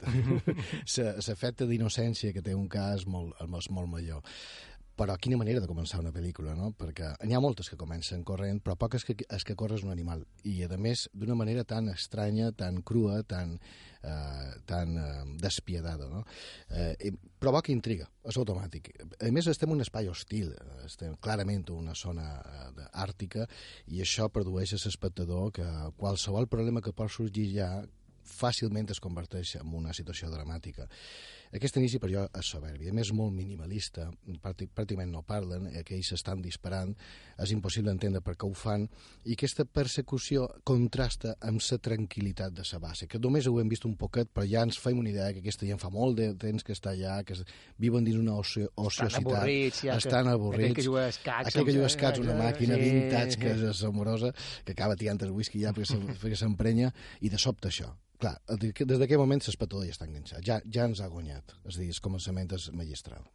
L'efecte 1.28 1.68
d'innocència 1.68 2.32
que 2.36 2.44
té 2.46 2.56
un 2.56 2.70
cas 2.72 3.08
molt, 3.08 3.36
és 3.44 3.72
molt 3.74 3.92
major. 3.92 4.24
Però 4.96 5.16
quina 5.18 5.38
manera 5.40 5.62
de 5.62 5.70
començar 5.70 6.00
una 6.02 6.12
pel·lícula, 6.14 6.54
no? 6.58 6.70
Perquè 6.78 7.14
n'hi 7.26 7.34
ha 7.34 7.42
moltes 7.42 7.70
que 7.72 7.78
comencen 7.80 8.22
corrent, 8.28 8.60
però 8.62 8.76
poques 8.78 9.06
que, 9.08 9.16
és 9.26 9.46
que 9.48 9.56
corres 9.58 9.86
un 9.86 9.94
animal. 9.94 10.22
I, 10.46 10.60
a 10.68 10.78
més, 10.78 11.08
d'una 11.14 11.38
manera 11.40 11.64
tan 11.66 11.90
estranya, 11.90 12.52
tan 12.58 12.82
crua, 12.86 13.24
tan, 13.26 13.56
eh, 14.04 14.52
tan 14.70 14.94
eh, 15.02 15.08
despiadada, 15.42 16.10
no? 16.12 16.22
Eh, 16.70 17.14
provoca 17.42 17.74
intriga, 17.74 18.06
és 18.30 18.38
automàtic. 18.38 18.92
A 19.18 19.32
més, 19.34 19.50
estem 19.50 19.74
en 19.74 19.80
un 19.80 19.86
espai 19.88 20.12
hostil, 20.12 20.54
estem 20.86 21.18
clarament 21.24 21.66
en 21.66 21.82
una 21.82 21.98
zona 21.98 22.30
eh, 22.38 22.88
àrtica, 22.94 23.48
i 23.90 24.06
això 24.06 24.30
produeix 24.30 24.78
a 24.78 24.82
l'espectador 24.86 25.52
que 25.58 25.68
qualsevol 25.98 26.48
problema 26.52 26.86
que 26.86 26.94
pot 26.94 27.10
sorgir 27.10 27.50
ja 27.56 27.74
fàcilment 28.24 28.90
es 28.94 29.02
converteix 29.04 29.58
en 29.60 29.74
una 29.76 29.94
situació 29.94 30.30
dramàtica. 30.32 30.88
Aquest 31.54 31.76
inici 31.78 32.00
per 32.02 32.10
jo 32.10 32.24
és 32.34 32.48
soberbi, 32.50 32.88
a 32.90 32.94
més 32.98 33.12
molt 33.14 33.32
minimalista, 33.32 34.08
pràctic, 34.42 34.72
pràcticament 34.74 35.12
no 35.14 35.22
parlen, 35.22 35.68
eh, 35.70 35.84
que 35.86 35.94
ells 35.96 36.12
estan 36.16 36.42
disparant, 36.42 36.96
és 37.38 37.52
impossible 37.54 37.92
entendre 37.94 38.22
per 38.26 38.34
què 38.36 38.48
ho 38.50 38.54
fan, 38.58 38.88
i 39.26 39.34
aquesta 39.38 39.64
persecució 39.66 40.48
contrasta 40.66 41.36
amb 41.46 41.62
la 41.62 41.78
tranquil·litat 41.78 42.54
de 42.58 42.64
la 42.72 42.80
base, 42.80 43.06
que 43.08 43.20
només 43.20 43.46
ho 43.48 43.60
hem 43.62 43.70
vist 43.70 43.86
un 43.86 43.94
poquet, 43.96 44.32
però 44.34 44.48
ja 44.50 44.64
ens 44.66 44.80
fem 44.82 44.98
una 44.98 45.10
idea 45.12 45.32
que 45.34 45.40
aquesta 45.44 45.66
gent 45.70 45.80
fa 45.80 45.92
molt 45.94 46.18
de 46.18 46.32
temps 46.42 46.64
que 46.64 46.74
està 46.74 46.92
allà, 46.96 47.24
que 47.24 47.34
es- 47.34 47.46
viuen 47.78 48.04
dins 48.04 48.18
una 48.18 48.34
ocio, 48.36 48.72
ociositat, 48.76 49.22
avorrits, 49.22 49.82
ja 49.84 49.92
que- 49.92 49.98
estan 50.08 50.26
aquell 50.26 50.34
avorrits, 50.34 50.76
que 50.76 50.82
juga 50.82 51.08
escacs, 51.08 51.48
aquell 51.54 51.66
que 51.66 51.74
juga 51.74 51.86
escacs, 51.86 52.20
una 52.20 52.34
eh, 52.34 52.42
màquina 52.42 52.76
sí, 52.76 52.82
vintage 52.90 53.38
que 53.38 53.52
és 53.70 53.84
amorosa, 53.84 54.34
que 54.66 54.72
acaba 54.72 54.96
tirant 54.96 55.22
el 55.22 55.32
whisky 55.32 55.62
ja 55.62 55.72
perquè 55.72 56.36
s'emprenya, 56.36 56.92
i 57.22 57.30
de 57.30 57.38
sobte 57.38 57.68
això. 57.70 57.94
Clar, 58.24 58.38
des 58.48 59.00
d'aquell 59.00 59.18
moment 59.20 59.42
l'espectador 59.44 59.84
ja 59.84 59.92
està 59.92 60.06
enganxat, 60.08 60.40
ja, 60.46 60.62
ja 60.72 60.86
ens 60.86 61.02
ha 61.02 61.08
guanyat, 61.12 61.43
és 61.64 61.76
a 61.76 61.82
dir, 61.82 61.92
el 61.92 62.02
començament 62.04 62.56
és 62.58 62.70
magistral. 62.76 63.26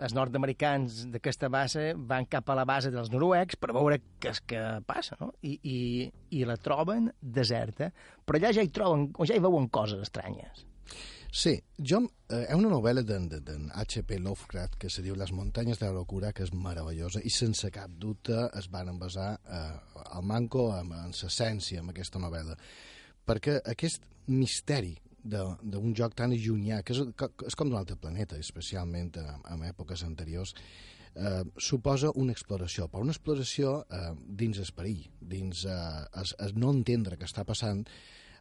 Els 0.00 0.14
nord-americans 0.16 1.02
d'aquesta 1.12 1.50
base 1.52 1.90
van 2.08 2.24
cap 2.30 2.48
a 2.48 2.56
la 2.56 2.64
base 2.64 2.92
dels 2.94 3.10
noruecs 3.12 3.58
per 3.60 3.74
veure 3.76 3.98
què 4.22 4.32
és 4.32 4.40
que 4.48 4.62
passa, 4.88 5.18
no? 5.20 5.34
I, 5.44 5.58
i, 5.60 5.78
i 6.38 6.44
la 6.48 6.56
troben 6.56 7.10
deserta, 7.20 7.90
però 8.24 8.40
allà 8.40 8.54
ja 8.56 8.64
hi 8.64 8.72
troben, 8.72 9.10
ja 9.28 9.36
hi 9.36 9.42
veuen 9.44 9.68
coses 9.68 10.00
estranyes. 10.06 10.64
Sí, 11.30 11.52
jo, 11.78 12.00
eh, 12.26 12.40
hi 12.40 12.46
ha 12.50 12.56
una 12.58 12.72
novel·la 12.72 13.04
d'en 13.06 13.28
de, 13.30 13.38
de 13.46 13.58
H.P. 13.84 14.18
Lovecraft 14.24 14.80
que 14.82 14.88
se 14.90 15.04
diu 15.04 15.14
Les 15.14 15.30
muntanyes 15.30 15.78
de 15.78 15.86
la 15.86 16.00
locura, 16.00 16.32
que 16.34 16.42
és 16.42 16.50
meravellosa 16.50 17.22
i 17.22 17.30
sense 17.30 17.70
cap 17.70 17.92
dubte 18.02 18.48
es 18.58 18.66
van 18.72 18.96
basar 18.98 19.34
eh, 19.44 19.60
al 20.16 20.26
manco 20.26 20.70
en, 20.74 20.90
en 20.96 21.14
l'essència 21.14 21.84
amb 21.84 21.92
aquesta 21.92 22.18
novel·la 22.18 22.56
perquè 23.30 23.60
aquest 23.70 24.02
misteri 24.26 24.96
d'un 25.22 25.94
joc 25.96 26.14
tan 26.18 26.32
llunyà, 26.34 26.82
que 26.82 26.94
és, 26.96 27.02
que 27.16 27.28
és 27.46 27.56
com 27.58 27.70
d'un 27.70 27.80
altre 27.80 27.98
planeta, 28.00 28.38
especialment 28.40 29.12
en, 29.20 29.28
en 29.52 29.66
èpoques 29.68 30.04
anteriors, 30.06 30.54
eh, 31.14 31.42
suposa 31.58 32.12
una 32.14 32.32
exploració, 32.32 32.88
però 32.88 33.04
una 33.04 33.14
exploració 33.14 33.80
eh, 33.90 34.14
dins 34.42 34.60
el 34.62 34.72
perill, 34.76 35.04
dins 35.20 35.64
eh, 35.66 35.76
es, 36.22 36.34
es 36.38 36.56
no 36.56 36.72
entendre 36.74 37.18
què 37.20 37.28
està 37.28 37.44
passant, 37.48 37.84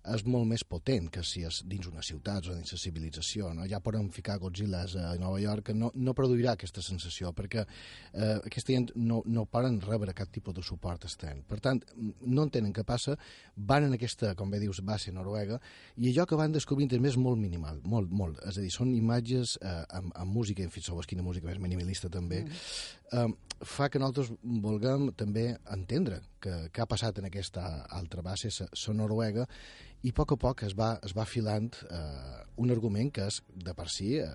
és 0.08 0.24
molt 0.26 0.48
més 0.48 0.64
potent 0.64 1.10
que 1.12 1.22
si 1.28 1.44
és 1.46 1.60
dins 1.68 1.88
una 1.90 2.02
ciutat 2.06 2.48
o 2.48 2.56
dins 2.56 2.72
la 2.72 2.80
civilització. 2.80 3.52
No? 3.56 3.66
Ja 3.70 3.82
podem 3.84 4.08
ficar 4.16 4.38
Godzilla 4.40 4.86
a 4.86 5.14
Nova 5.20 5.40
York, 5.42 5.74
no, 5.76 5.92
no 5.96 6.16
produirà 6.16 6.54
aquesta 6.56 6.82
sensació, 6.82 7.34
perquè 7.36 7.66
eh, 7.66 8.38
aquesta 8.38 8.74
gent 8.74 8.94
no, 8.96 9.22
no 9.26 9.46
poden 9.46 9.80
rebre 9.84 10.16
cap 10.16 10.32
tipus 10.32 10.56
de 10.56 10.64
suport 10.64 11.04
extern. 11.10 11.44
Per 11.50 11.60
tant, 11.64 11.84
no 12.26 12.48
entenen 12.48 12.74
què 12.76 12.86
passa, 12.88 13.18
van 13.56 13.90
en 13.90 13.98
aquesta, 13.98 14.34
com 14.40 14.52
bé 14.52 14.62
dius, 14.64 14.82
base 14.86 15.12
noruega, 15.16 15.60
i 15.98 16.10
allò 16.14 16.26
que 16.30 16.40
van 16.40 16.56
descobrint 16.56 16.96
és 16.96 17.04
més 17.04 17.20
molt 17.20 17.40
minimal, 17.42 17.84
molt, 17.84 18.12
molt. 18.12 18.40
És 18.48 18.58
a 18.58 18.64
dir, 18.64 18.72
són 18.74 18.96
imatges 18.96 19.58
eh, 19.62 19.84
amb, 20.00 20.16
amb 20.16 20.36
música, 20.36 20.64
en 20.64 20.72
fi, 20.74 20.84
sabeu 20.86 21.04
quina 21.10 21.26
música 21.26 21.50
més 21.50 21.60
minimalista 21.62 22.10
també, 22.12 22.44
mm. 22.46 22.99
Eh, 23.12 23.28
fa 23.66 23.90
que 23.92 24.00
nosaltres 24.00 24.32
vulguem 24.42 25.10
també 25.20 25.50
entendre 25.74 26.22
que, 26.40 26.70
que 26.72 26.82
ha 26.82 26.88
passat 26.90 27.20
en 27.20 27.28
aquesta 27.28 27.66
altra 27.96 28.24
base, 28.24 28.52
la 28.62 28.94
Noruega, 28.96 29.48
i 30.04 30.14
a 30.14 30.16
poc 30.16 30.36
a 30.36 30.40
poc 30.40 30.64
es 30.64 30.76
va, 30.80 30.94
es 31.04 31.16
va 31.16 31.28
filant 31.28 31.72
eh, 31.90 32.46
un 32.58 32.72
argument 32.72 33.12
que 33.12 33.28
és 33.28 33.42
de 33.52 33.74
per 33.76 33.90
si 33.92 34.14
eh, 34.20 34.30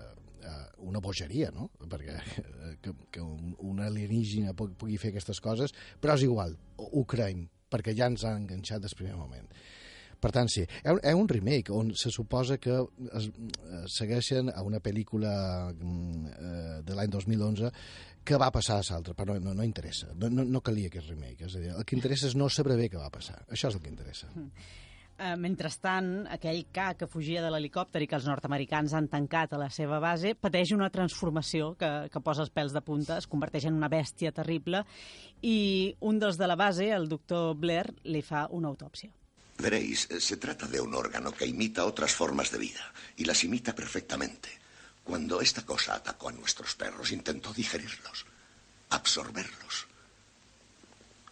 eh, 0.45 0.65
una 0.85 1.01
bogeria, 1.01 1.51
no? 1.55 1.69
Perquè 1.89 2.19
eh, 2.19 2.75
que, 2.81 2.93
que 3.11 3.23
un, 3.23 3.55
un 3.59 3.81
alienígena 3.81 4.53
pugui, 4.53 4.99
fer 5.01 5.13
aquestes 5.13 5.41
coses, 5.41 5.73
però 6.01 6.17
és 6.17 6.27
igual, 6.27 6.53
ho, 6.77 7.05
creiem, 7.09 7.47
perquè 7.71 7.95
ja 7.97 8.11
ens 8.11 8.27
han 8.27 8.43
enganxat 8.43 8.85
des 8.85 8.97
primer 8.97 9.17
moment. 9.17 9.49
Per 10.21 10.31
tant, 10.33 10.47
sí, 10.49 10.63
ha 10.87 11.13
un 11.13 11.27
remake 11.29 11.73
on 11.75 11.91
se 11.93 12.09
suposa 12.09 12.55
que 12.57 12.73
es, 13.19 13.27
eh, 13.27 13.81
segueixen 13.91 14.49
a 14.49 14.63
una 14.65 14.79
pel·lícula 14.81 15.33
mm, 15.73 16.31
eh, 16.31 16.77
de 16.87 16.97
l'any 16.97 17.11
2011 17.13 17.69
que 18.25 18.39
va 18.41 18.51
passar 18.53 18.79
a 18.81 18.85
l'altre, 18.89 19.13
però 19.17 19.37
no, 19.39 19.53
no 19.53 19.67
interessa, 19.67 20.09
no, 20.17 20.31
no, 20.33 20.43
no 20.43 20.63
calia 20.65 20.89
aquest 20.91 21.11
remake, 21.13 21.45
és 21.45 21.55
a 21.55 21.61
dir, 21.61 21.75
el 21.75 21.85
que 21.85 21.95
interessa 21.97 22.27
és 22.31 22.35
no 22.35 22.49
saber 22.49 22.79
bé 22.79 22.89
què 22.89 22.99
va 22.99 23.11
passar, 23.13 23.37
això 23.45 23.69
és 23.69 23.77
el 23.77 23.83
que 23.83 23.93
interessa. 23.93 24.31
Eh, 25.15 25.35
mentrestant, 25.39 26.25
aquell 26.27 26.65
K 26.75 26.89
que 26.99 27.07
fugia 27.07 27.39
de 27.39 27.47
l'helicòpter 27.53 28.01
i 28.03 28.07
que 28.11 28.17
els 28.17 28.25
nord-americans 28.27 28.91
han 28.97 29.05
tancat 29.07 29.53
a 29.55 29.59
la 29.61 29.69
seva 29.71 30.01
base 30.03 30.33
pateix 30.35 30.73
una 30.75 30.89
transformació 30.91 31.69
que, 31.79 31.91
que 32.11 32.21
posa 32.25 32.43
els 32.43 32.51
pèls 32.51 32.75
de 32.75 32.81
punta, 32.83 33.21
es 33.21 33.29
converteix 33.31 33.69
en 33.69 33.77
una 33.77 33.87
bèstia 33.87 34.33
terrible 34.35 34.83
i 35.39 35.95
un 36.03 36.19
dels 36.19 36.35
de 36.41 36.49
la 36.51 36.59
base, 36.59 36.89
el 36.91 37.07
doctor 37.07 37.53
Blair, 37.55 37.93
li 38.03 38.25
fa 38.27 38.49
una 38.51 38.73
autòpsia. 38.73 39.13
Veréis, 39.63 40.09
eh, 40.11 40.19
se 40.19 40.35
trata 40.35 40.67
de 40.67 40.81
un 40.81 40.93
órgano 40.93 41.31
que 41.31 41.47
imita 41.47 41.85
otras 41.85 42.11
formas 42.11 42.51
de 42.51 42.59
vida 42.59 42.83
y 43.15 43.23
las 43.23 43.43
imita 43.45 43.73
perfectamente. 43.73 44.64
Cuando 45.05 45.39
esta 45.39 45.63
cosa 45.63 45.93
atacó 45.93 46.29
a 46.29 46.31
nuestros 46.31 46.73
perros, 46.73 47.11
intentó 47.11 47.53
digerirlos, 47.53 48.25
absorberlos. 48.89 49.85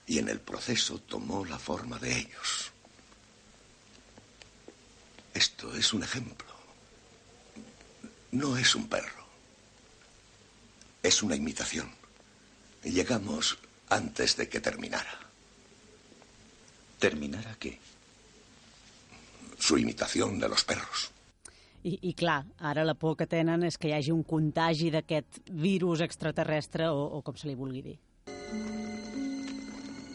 Y 0.05 0.19
en 0.19 0.29
el 0.29 0.39
proceso 0.39 0.99
tomó 0.99 1.43
la 1.43 1.57
forma 1.57 1.97
de 1.97 2.19
ellos. 2.19 2.71
Esto 5.33 5.75
es 5.75 5.91
un 5.91 6.03
ejemplo. 6.03 6.53
No 8.31 8.55
es 8.57 8.75
un 8.75 8.87
perro. 8.87 9.25
Es 11.01 11.23
una 11.23 11.35
imitación. 11.35 11.91
Llegamos 12.83 13.57
antes 13.89 14.37
de 14.37 14.47
que 14.47 14.61
terminara. 14.61 15.19
¿Terminara 16.99 17.55
qué? 17.59 17.79
Su 19.57 19.79
imitación 19.79 20.39
de 20.39 20.47
los 20.47 20.63
perros. 20.63 21.12
I, 21.83 21.97
I 22.01 22.13
clar, 22.15 22.45
ara 22.59 22.85
la 22.87 22.93
por 22.95 23.17
que 23.19 23.27
tenen 23.27 23.63
és 23.67 23.75
que 23.77 23.89
hi 23.89 23.93
hagi 23.97 24.11
un 24.15 24.23
contagi 24.23 24.87
d'aquest 24.93 25.41
virus 25.51 25.99
extraterrestre 26.05 26.87
o, 26.87 27.03
o 27.17 27.21
com 27.21 27.35
se 27.35 27.49
li 27.49 27.55
vulgui 27.59 27.81
dir. 27.83 27.97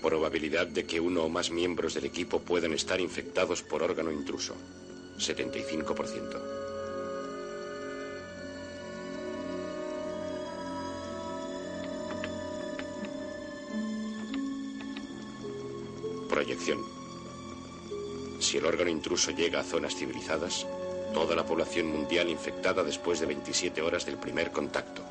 Probabilidad 0.01 0.69
de 0.69 0.87
que 0.87 1.01
uno 1.01 1.25
o 1.25 1.29
más 1.29 1.51
miembros 1.51 1.95
del 1.95 2.07
equipo 2.07 2.41
puedan 2.41 2.73
estar 2.73 3.01
infectados 3.01 3.62
por 3.62 3.83
órgano 3.83 4.11
intruso. 4.11 4.55
75%. 5.19 6.59
Proyección. 16.31 16.79
Si 18.39 18.57
el 18.57 18.64
órgano 18.64 18.91
intruso 18.91 19.33
llega 19.33 19.61
a 19.61 19.64
zonas 19.64 19.97
civilizadas, 19.97 20.66
toda 21.13 21.37
la 21.37 21.45
población 21.45 21.87
mundial 21.89 22.29
infectada 22.29 22.83
después 22.83 23.21
de 23.21 23.27
27 23.27 23.83
horas 23.83 24.07
del 24.07 24.17
primer 24.17 24.51
contacto. 24.51 25.03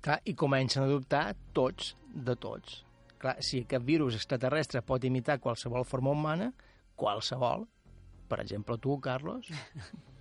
Clar, 0.00 0.20
I 0.24 0.34
comencen 0.34 0.82
a 0.82 0.88
dubtar 0.88 1.36
tots 1.52 1.94
de 2.08 2.36
tots. 2.36 2.84
Clar, 3.20 3.36
si 3.44 3.66
aquest 3.66 3.84
virus 3.84 4.16
extraterrestre 4.16 4.80
pot 4.80 5.04
imitar 5.04 5.36
qualsevol 5.40 5.84
forma 5.84 6.14
humana, 6.14 6.48
qualsevol, 6.96 7.66
per 8.28 8.40
exemple 8.40 8.78
tu, 8.80 8.96
Carlos, 9.00 9.50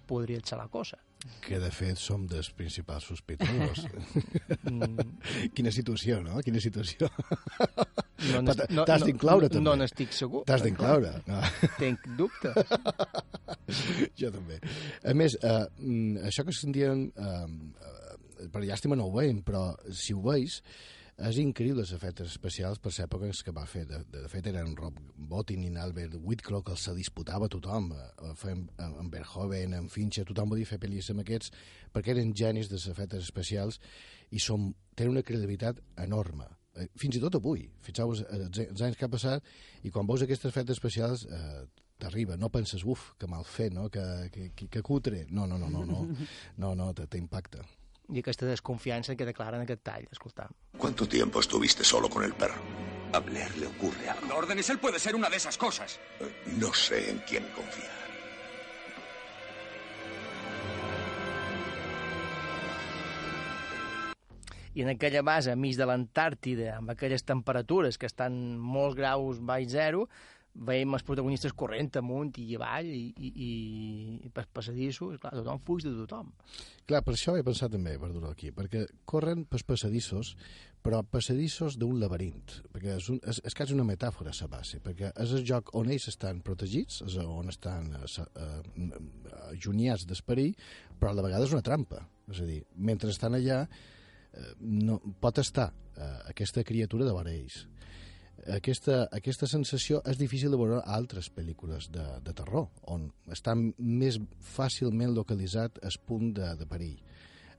podria 0.09 0.41
ser 0.43 0.59
la 0.59 0.67
cosa. 0.67 0.99
Que, 1.43 1.59
de 1.59 1.69
fet, 1.71 1.99
som 1.99 2.25
dels 2.27 2.49
principals 2.55 3.07
sospitosos. 3.11 3.85
Mm. 4.63 5.07
Quina 5.55 5.71
situació, 5.75 6.21
no? 6.23 6.39
Quina 6.43 6.61
situació. 6.63 7.09
No 8.33 8.41
no- 8.41 8.53
T'has 8.85 8.99
no- 9.01 9.05
d'incloure, 9.07 9.47
no- 9.47 9.49
també. 9.49 9.63
no 9.63 9.75
n'estic 9.79 10.11
segur. 10.13 10.43
T'has 10.45 10.63
d'incloure. 10.65 11.13
No. 11.27 11.39
Tenc 11.79 12.05
dubtes. 12.17 12.55
jo 14.19 14.31
també. 14.33 14.59
A 15.03 15.13
més, 15.17 15.37
eh, 15.41 15.65
mm, 15.79 16.17
això 16.29 16.45
que 16.45 16.53
sentien, 16.55 17.07
eh, 17.15 17.47
eh, 18.43 18.47
per 18.51 18.63
llàstima 18.63 18.95
no 18.97 19.07
ho 19.09 19.13
veiem, 19.15 19.43
però 19.45 19.73
si 19.91 20.13
ho 20.13 20.21
veus, 20.21 20.61
és 21.19 21.35
increïble 21.41 21.81
els 21.83 21.91
efectes 21.91 22.29
especials 22.31 22.79
per 22.79 22.93
les 22.93 22.99
èpoques 23.03 23.41
que 23.43 23.51
va 23.51 23.65
fer. 23.67 23.85
De, 23.87 23.97
de, 24.07 24.21
fet, 24.31 24.45
eren 24.47 24.71
Rob 24.79 24.95
Bottin 25.17 25.65
i 25.67 25.71
Albert 25.77 26.15
Whitlow 26.15 26.61
que 26.63 26.71
els 26.71 26.85
se 26.87 26.93
disputava 26.95 27.49
tothom. 27.51 27.89
Eh, 27.91 28.33
Fem, 28.39 28.61
en 28.79 29.09
Verhoeven, 29.11 29.73
en 29.73 29.89
Fincher, 29.91 30.23
tothom 30.29 30.49
volia 30.55 30.65
fer 30.69 30.79
pel·lis 30.79 31.09
amb 31.11 31.19
aquests 31.25 31.51
perquè 31.93 32.13
eren 32.15 32.31
genis 32.33 32.69
dels 32.71 32.87
efectes 32.87 33.23
especials 33.27 33.79
i 34.31 34.39
som, 34.39 34.69
tenen 34.95 35.11
una 35.17 35.23
credibilitat 35.23 35.79
enorme. 35.97 36.45
Eh, 36.79 36.87
Fins 36.99 37.15
i 37.19 37.21
tot 37.23 37.35
avui. 37.39 37.67
Fixeu-vos 37.85 38.23
eh, 38.25 38.39
els 38.47 38.63
els 38.65 38.81
anys 38.87 38.97
que 38.97 39.05
ha 39.05 39.11
passat 39.11 39.43
i 39.83 39.91
quan 39.91 40.07
veus 40.07 40.23
aquests 40.25 40.49
efectes 40.49 40.77
especials 40.79 41.25
eh, 41.29 41.65
t'arriba, 41.99 42.37
no 42.39 42.49
penses, 42.49 42.85
uf, 42.87 43.11
que 43.19 43.27
mal 43.27 43.43
fet, 43.43 43.73
no? 43.75 43.89
que, 43.91 44.03
que, 44.31 44.51
que, 44.55 44.69
que 44.71 44.81
cutre. 44.81 45.25
No, 45.29 45.45
no, 45.47 45.57
no, 45.59 45.69
no, 45.69 45.83
no, 45.85 46.05
no, 46.63 46.75
no 46.75 46.93
t'impacta. 46.95 47.65
i 48.09 48.23
aquesta 48.23 48.47
desconfiança 48.49 49.13
que 49.15 49.25
declara 49.27 49.59
en 49.59 49.67
aquest 49.67 49.83
tall, 49.85 50.07
escoltam. 50.11 50.49
¿Cuánto 50.79 51.05
tiempo 51.07 51.39
estuviste 51.39 51.83
solo 51.83 52.09
con 52.09 52.23
el 52.23 52.33
perro? 52.33 52.57
A 53.13 53.19
Blair 53.19 53.55
le 53.57 53.67
ocurre 53.67 54.09
algo. 54.09 54.33
Órdenes, 54.35 54.67
él 54.71 54.79
puede 54.79 54.97
ser 54.97 55.15
una 55.15 55.29
de 55.29 55.37
esas 55.37 55.57
cosas. 55.57 55.99
No 56.57 56.73
sé 56.73 57.11
en 57.11 57.19
quién 57.27 57.43
confiar. 57.55 58.08
I 64.79 64.85
en 64.85 64.93
aquella 64.95 65.21
base, 65.27 65.51
enmig 65.51 65.75
de 65.75 65.85
l'Antàrtida, 65.89 66.77
amb 66.79 66.93
aquelles 66.95 67.25
temperatures 67.27 67.99
que 67.99 68.07
estan 68.07 68.33
molts 68.57 68.95
graus 68.95 69.41
baix 69.43 69.67
zero, 69.75 70.05
veiem 70.59 70.95
els 70.97 71.03
protagonistes 71.05 71.53
corrent 71.55 71.91
amunt 71.99 72.33
i 72.41 72.55
avall 72.57 72.87
i, 72.89 73.03
i, 73.15 73.29
i, 74.25 74.29
per 74.33 74.47
passadissos, 74.51 75.19
clar, 75.21 75.35
tothom 75.37 75.59
fuig 75.67 75.85
de 75.85 75.91
tothom. 76.01 76.31
Clar, 76.89 77.03
per 77.05 77.13
això 77.13 77.35
he 77.37 77.43
pensat 77.45 77.71
també, 77.75 77.93
Verdura, 78.01 78.31
aquí, 78.33 78.49
perquè 78.55 78.81
corren 79.07 79.45
pels 79.47 79.63
passadissos, 79.67 80.33
però 80.83 81.03
passadissos 81.05 81.77
d'un 81.79 81.99
laberint, 82.01 82.55
perquè 82.73 82.95
és, 82.97 83.11
un, 83.13 83.19
és, 83.29 83.39
és 83.45 83.55
quasi 83.55 83.75
una 83.77 83.85
metàfora 83.87 84.33
a 84.33 84.35
sa 84.35 84.47
base, 84.51 84.79
perquè 84.83 85.11
és 85.21 85.35
el 85.37 85.45
joc 85.47 85.69
on 85.77 85.91
ells 85.93 86.07
estan 86.11 86.41
protegits, 86.41 87.03
és 87.05 87.19
on 87.21 87.51
estan 87.53 87.91
eh, 87.99 88.07
sa- 88.09 88.27
eh, 88.39 88.89
allunyats 89.51 90.07
d'esperir, 90.09 90.53
però 90.99 91.11
a 91.13 91.19
la 91.19 91.27
vegada 91.27 91.45
és 91.45 91.53
una 91.55 91.63
trampa. 91.65 92.01
És 92.31 92.41
a 92.41 92.47
dir, 92.49 92.61
mentre 92.75 93.11
estan 93.13 93.37
allà, 93.37 93.63
eh, 94.33 94.53
no, 94.59 94.99
pot 95.21 95.41
estar 95.41 95.71
eh, 95.95 96.15
aquesta 96.31 96.63
criatura 96.63 97.05
de 97.05 97.33
ells. 97.33 97.65
Aquesta, 98.47 99.01
aquesta 99.11 99.47
sensació 99.51 99.99
és 100.07 100.17
difícil 100.17 100.53
de 100.53 100.57
veure 100.57 100.79
a 100.79 100.95
altres 100.95 101.27
pel·lícules 101.29 101.89
de, 101.91 102.05
de 102.23 102.33
terror, 102.33 102.69
on 102.87 103.09
està 103.27 103.55
més 103.55 104.19
fàcilment 104.55 105.11
localitzat 105.13 105.81
el 105.83 105.97
punt 106.07 106.31
de, 106.37 106.53
de 106.55 106.67
perill. 106.69 106.99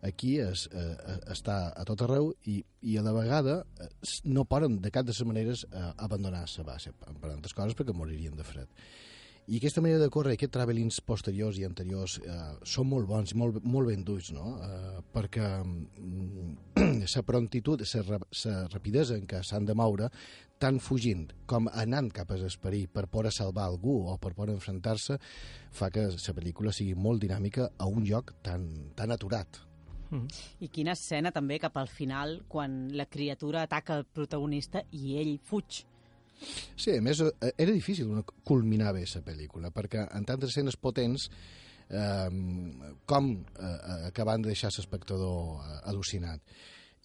Aquí 0.02 0.38
es, 0.40 0.64
eh, 0.72 0.94
està 1.28 1.74
a 1.76 1.84
tot 1.84 2.00
arreu 2.06 2.30
i, 2.48 2.62
i 2.88 2.96
a 2.96 3.04
la 3.04 3.12
vegada 3.12 3.58
eh, 3.76 3.90
no 4.24 4.46
poden 4.48 4.78
de 4.80 4.92
cap 4.94 5.04
de 5.04 5.12
les 5.12 5.26
maneres 5.28 5.66
eh, 5.68 5.90
abandonar 5.98 6.46
la 6.56 6.64
base, 6.64 6.94
per 6.96 7.34
altres 7.34 7.52
coses 7.52 7.76
perquè 7.76 7.92
moririen 7.92 8.36
de 8.36 8.46
fred. 8.46 8.72
I 9.48 9.56
aquesta 9.58 9.82
manera 9.82 9.98
de 10.02 10.10
córrer, 10.12 10.36
aquests 10.36 10.52
travelings 10.54 11.00
posteriors 11.02 11.56
i 11.58 11.64
anteriors 11.66 12.18
eh, 12.20 12.34
són 12.62 12.90
molt 12.90 13.08
bons 13.08 13.32
molt, 13.34 13.62
molt 13.64 13.90
ben 13.90 14.04
duts, 14.06 14.30
no? 14.36 14.52
Eh, 14.62 15.00
perquè 15.14 15.48
la 17.14 17.24
prontitud, 17.26 17.82
la 17.82 18.60
rapidesa 18.68 19.16
en 19.16 19.26
què 19.26 19.42
s'han 19.42 19.66
de 19.66 19.74
moure, 19.74 20.10
tant 20.60 20.78
fugint 20.78 21.24
com 21.48 21.70
anant 21.72 22.12
cap 22.12 22.30
a 22.30 22.38
l'esperit 22.38 22.92
per 22.92 23.08
poder 23.08 23.32
salvar 23.32 23.64
algú 23.66 23.96
o 24.12 24.18
per 24.20 24.34
poder 24.36 24.54
enfrontar-se, 24.58 25.16
fa 25.72 25.90
que 25.90 26.06
la 26.12 26.36
pel·lícula 26.36 26.74
sigui 26.76 26.94
molt 26.94 27.24
dinàmica 27.24 27.72
a 27.78 27.88
un 27.88 28.04
lloc 28.06 28.36
tan, 28.44 28.68
tan 28.94 29.16
aturat. 29.16 29.64
I 30.58 30.68
quina 30.74 30.96
escena 30.98 31.30
també 31.30 31.60
cap 31.62 31.76
al 31.78 31.88
final, 31.88 32.40
quan 32.50 32.88
la 32.98 33.06
criatura 33.06 33.62
ataca 33.62 34.00
el 34.00 34.04
protagonista 34.04 34.82
i 34.90 35.16
ell 35.20 35.36
fuig. 35.38 35.84
Sí, 36.76 36.96
a 36.96 37.02
més, 37.04 37.20
eh, 37.20 37.52
era 37.56 37.72
difícil 37.72 38.10
culminar 38.48 38.94
bé 38.96 39.04
la 39.04 39.22
pel·lícula, 39.26 39.70
perquè 39.74 40.06
en 40.16 40.24
tantes 40.24 40.50
escenes 40.50 40.76
potents 40.76 41.28
eh, 41.90 42.28
com 43.06 43.30
eh, 43.36 44.06
acabant 44.08 44.42
de 44.42 44.52
deixar 44.52 44.72
l'espectador 44.76 45.60
eh, 45.60 45.80
al·lucinat. 45.92 46.40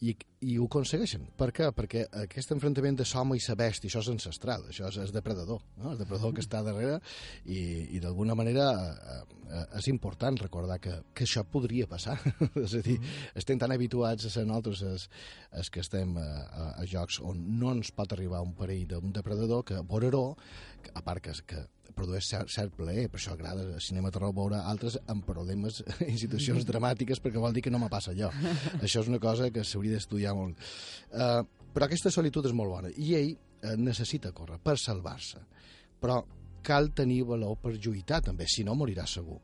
I, 0.03 0.11
I 0.43 0.57
ho 0.59 0.65
aconsegueixen. 0.67 1.29
Per 1.39 1.47
què? 1.55 1.69
Perquè 1.75 2.01
aquest 2.25 2.51
enfrontament 2.51 2.97
de 2.99 3.05
l'home 3.07 3.37
i 3.39 3.43
la 3.45 3.55
bèstia, 3.55 3.87
això 3.87 4.01
és 4.03 4.09
ancestral, 4.11 4.65
això 4.67 4.89
és, 4.89 4.97
és 5.05 5.13
depredador, 5.15 5.61
no? 5.79 5.93
el 5.93 6.01
depredador 6.01 6.33
que 6.35 6.43
està 6.43 6.59
darrere 6.65 6.97
i, 7.45 7.59
i 7.95 8.01
d'alguna 8.03 8.35
manera 8.35 8.65
eh, 8.75 9.15
eh, 9.47 9.63
és 9.79 9.87
important 9.93 10.35
recordar 10.41 10.81
que, 10.83 10.97
que 11.15 11.23
això 11.23 11.45
podria 11.47 11.87
passar. 11.87 12.17
és 12.65 12.75
a 12.75 12.83
dir, 12.83 12.97
estem 13.39 13.61
tan 13.61 13.71
habituats 13.71 14.27
a 14.27 14.33
ser 14.33 14.43
nosaltres 14.49 14.83
els, 14.83 15.07
els 15.55 15.71
que 15.71 15.83
estem 15.85 16.17
a, 16.19 16.27
a, 16.43 16.67
a 16.83 16.89
jocs 16.91 17.21
on 17.23 17.39
no 17.61 17.71
ens 17.77 17.93
pot 17.95 18.11
arribar 18.11 18.43
un 18.43 18.51
perill 18.57 18.89
d'un 18.91 19.15
depredador 19.15 19.63
que 19.63 19.79
que, 19.85 20.91
a 20.93 21.01
part 21.01 21.23
que, 21.23 21.33
que 21.47 21.63
produeix 21.95 22.27
cert, 22.27 22.51
cert 22.51 22.73
plaer, 22.77 23.07
per 23.11 23.19
això 23.19 23.33
agrada 23.35 23.65
el 23.67 23.81
cinema 23.83 24.11
terror 24.13 24.33
veure 24.35 24.61
altres 24.71 24.97
amb 25.11 25.25
problemes 25.27 25.81
i 26.11 26.15
situacions 26.21 26.65
dramàtiques 26.69 27.21
perquè 27.23 27.41
vol 27.41 27.55
dir 27.55 27.65
que 27.65 27.73
no 27.73 27.81
me 27.81 27.91
passa 27.91 28.13
allò. 28.13 28.31
això 28.85 29.03
és 29.03 29.11
una 29.11 29.21
cosa 29.23 29.51
que 29.53 29.63
s'hauria 29.63 29.97
d'estudiar 29.97 30.35
molt. 30.37 30.61
Uh, 31.11 31.43
però 31.75 31.89
aquesta 31.89 32.13
solitud 32.13 32.47
és 32.47 32.55
molt 32.55 32.71
bona 32.71 32.91
i 32.95 33.13
ell 33.19 33.31
uh, 33.35 33.75
necessita 33.77 34.33
córrer 34.35 34.61
per 34.63 34.77
salvar-se, 34.81 35.43
però 36.01 36.21
cal 36.65 36.89
tenir 36.97 37.21
valor 37.29 37.59
per 37.61 37.75
lluitar 37.75 38.23
també, 38.25 38.47
si 38.49 38.65
no 38.65 38.73
morirà 38.77 39.05
segur. 39.05 39.37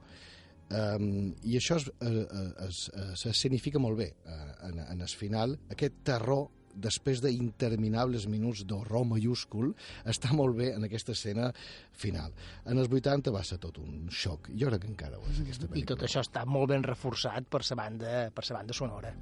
Um, 0.72 1.34
I 1.44 1.58
això 1.60 1.76
es, 1.82 1.90
es, 2.00 2.18
es, 2.66 2.78
es, 2.96 3.26
es 3.28 3.40
significa 3.44 3.80
molt 3.84 4.00
bé 4.00 4.08
uh, 4.24 4.54
en, 4.70 4.80
en 4.86 5.04
el 5.04 5.14
final, 5.20 5.58
aquest 5.76 6.00
terror 6.08 6.48
després 6.76 7.22
d'interminables 7.24 8.28
minuts 8.32 8.64
d'horror 8.68 9.06
mayúscul, 9.06 9.74
està 10.06 10.32
molt 10.34 10.58
bé 10.58 10.72
en 10.76 10.88
aquesta 10.88 11.12
escena 11.16 11.52
final. 11.92 12.34
En 12.66 12.78
els 12.78 12.90
80 12.92 13.32
va 13.34 13.44
ser 13.44 13.60
tot 13.62 13.78
un 13.84 14.08
xoc. 14.10 14.50
Jo 14.56 14.72
crec 14.72 14.86
que 14.86 14.92
encara 14.94 15.20
ho 15.20 15.28
és, 15.30 15.42
aquesta 15.44 15.66
I 15.66 15.70
pel·lícula. 15.70 15.96
tot 15.96 16.08
això 16.08 16.24
està 16.24 16.46
molt 16.46 16.70
ben 16.70 16.84
reforçat 16.84 17.48
per 17.50 17.62
la 17.70 17.76
banda, 17.76 18.18
per 18.34 18.48
la 18.50 18.60
banda 18.62 18.74
sonora. 18.74 19.14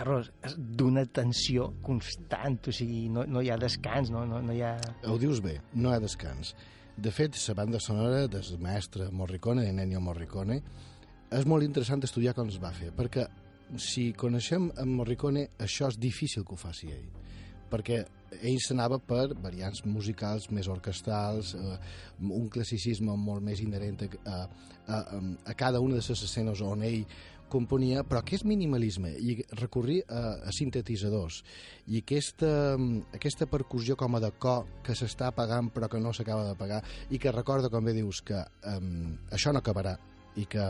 Carlos, 0.00 0.30
és 0.46 0.56
d'una 0.56 1.04
tensió 1.12 1.70
constant, 1.84 2.56
o 2.70 2.72
sigui, 2.72 3.02
no, 3.12 3.26
no 3.28 3.42
hi 3.44 3.50
ha 3.52 3.58
descans, 3.60 4.08
no, 4.14 4.24
no, 4.28 4.40
no 4.40 4.56
hi 4.56 4.62
ha... 4.64 4.74
Ho 5.04 5.18
dius 5.20 5.42
bé, 5.44 5.58
no 5.76 5.90
hi 5.90 5.98
ha 5.98 6.00
descans. 6.00 6.54
De 7.00 7.12
fet, 7.12 7.36
la 7.48 7.56
banda 7.58 7.80
sonora 7.80 8.24
del 8.28 8.48
mestre 8.64 9.10
Morricone, 9.12 9.66
de 9.66 9.84
Ennio 9.84 10.00
Morricone, 10.04 10.60
és 11.36 11.46
molt 11.46 11.68
interessant 11.68 12.02
estudiar 12.08 12.34
com 12.36 12.48
es 12.48 12.58
va 12.62 12.72
fer, 12.76 12.90
perquè 12.96 13.28
si 13.78 14.10
coneixem 14.18 14.70
en 14.80 14.96
Morricone, 14.96 15.50
això 15.62 15.92
és 15.92 16.00
difícil 16.00 16.48
que 16.48 16.56
ho 16.56 16.60
faci 16.60 16.90
ell 16.96 17.10
perquè 17.70 18.02
ell 18.40 18.58
s'anava 18.62 18.98
per 19.02 19.32
variants 19.42 19.84
musicals 19.86 20.48
més 20.54 20.68
orquestrals, 20.70 21.54
eh, 21.54 21.76
un 22.20 22.48
classicisme 22.52 23.14
molt 23.18 23.44
més 23.46 23.62
inherent 23.62 24.04
a, 24.04 24.10
a, 24.34 24.40
a, 24.96 25.20
a 25.52 25.54
cada 25.58 25.82
una 25.82 25.98
de 25.98 26.02
les 26.02 26.24
escenes 26.26 26.62
on 26.66 26.84
ell 26.86 27.04
componia, 27.50 28.04
però 28.06 28.22
aquest 28.22 28.46
minimalisme 28.48 29.12
i 29.18 29.36
recorrir 29.58 30.00
a, 30.08 30.22
a 30.48 30.54
sintetitzadors 30.54 31.40
i 31.90 32.02
aquesta, 32.04 32.52
aquesta 33.16 33.48
percussió 33.50 33.96
com 34.00 34.16
a 34.16 34.22
de 34.22 34.30
cor 34.38 34.80
que 34.86 34.96
s'està 34.96 35.30
apagant 35.30 35.72
però 35.74 35.90
que 35.90 36.00
no 36.02 36.14
s'acaba 36.16 36.46
de 36.48 36.56
pagar 36.58 36.82
i 37.10 37.18
que 37.18 37.34
recorda, 37.34 37.72
com 37.72 37.84
bé 37.84 37.96
dius, 37.96 38.22
que 38.22 38.40
um, 38.70 39.18
això 39.34 39.52
no 39.52 39.62
acabarà 39.62 39.98
i 40.38 40.46
que 40.46 40.68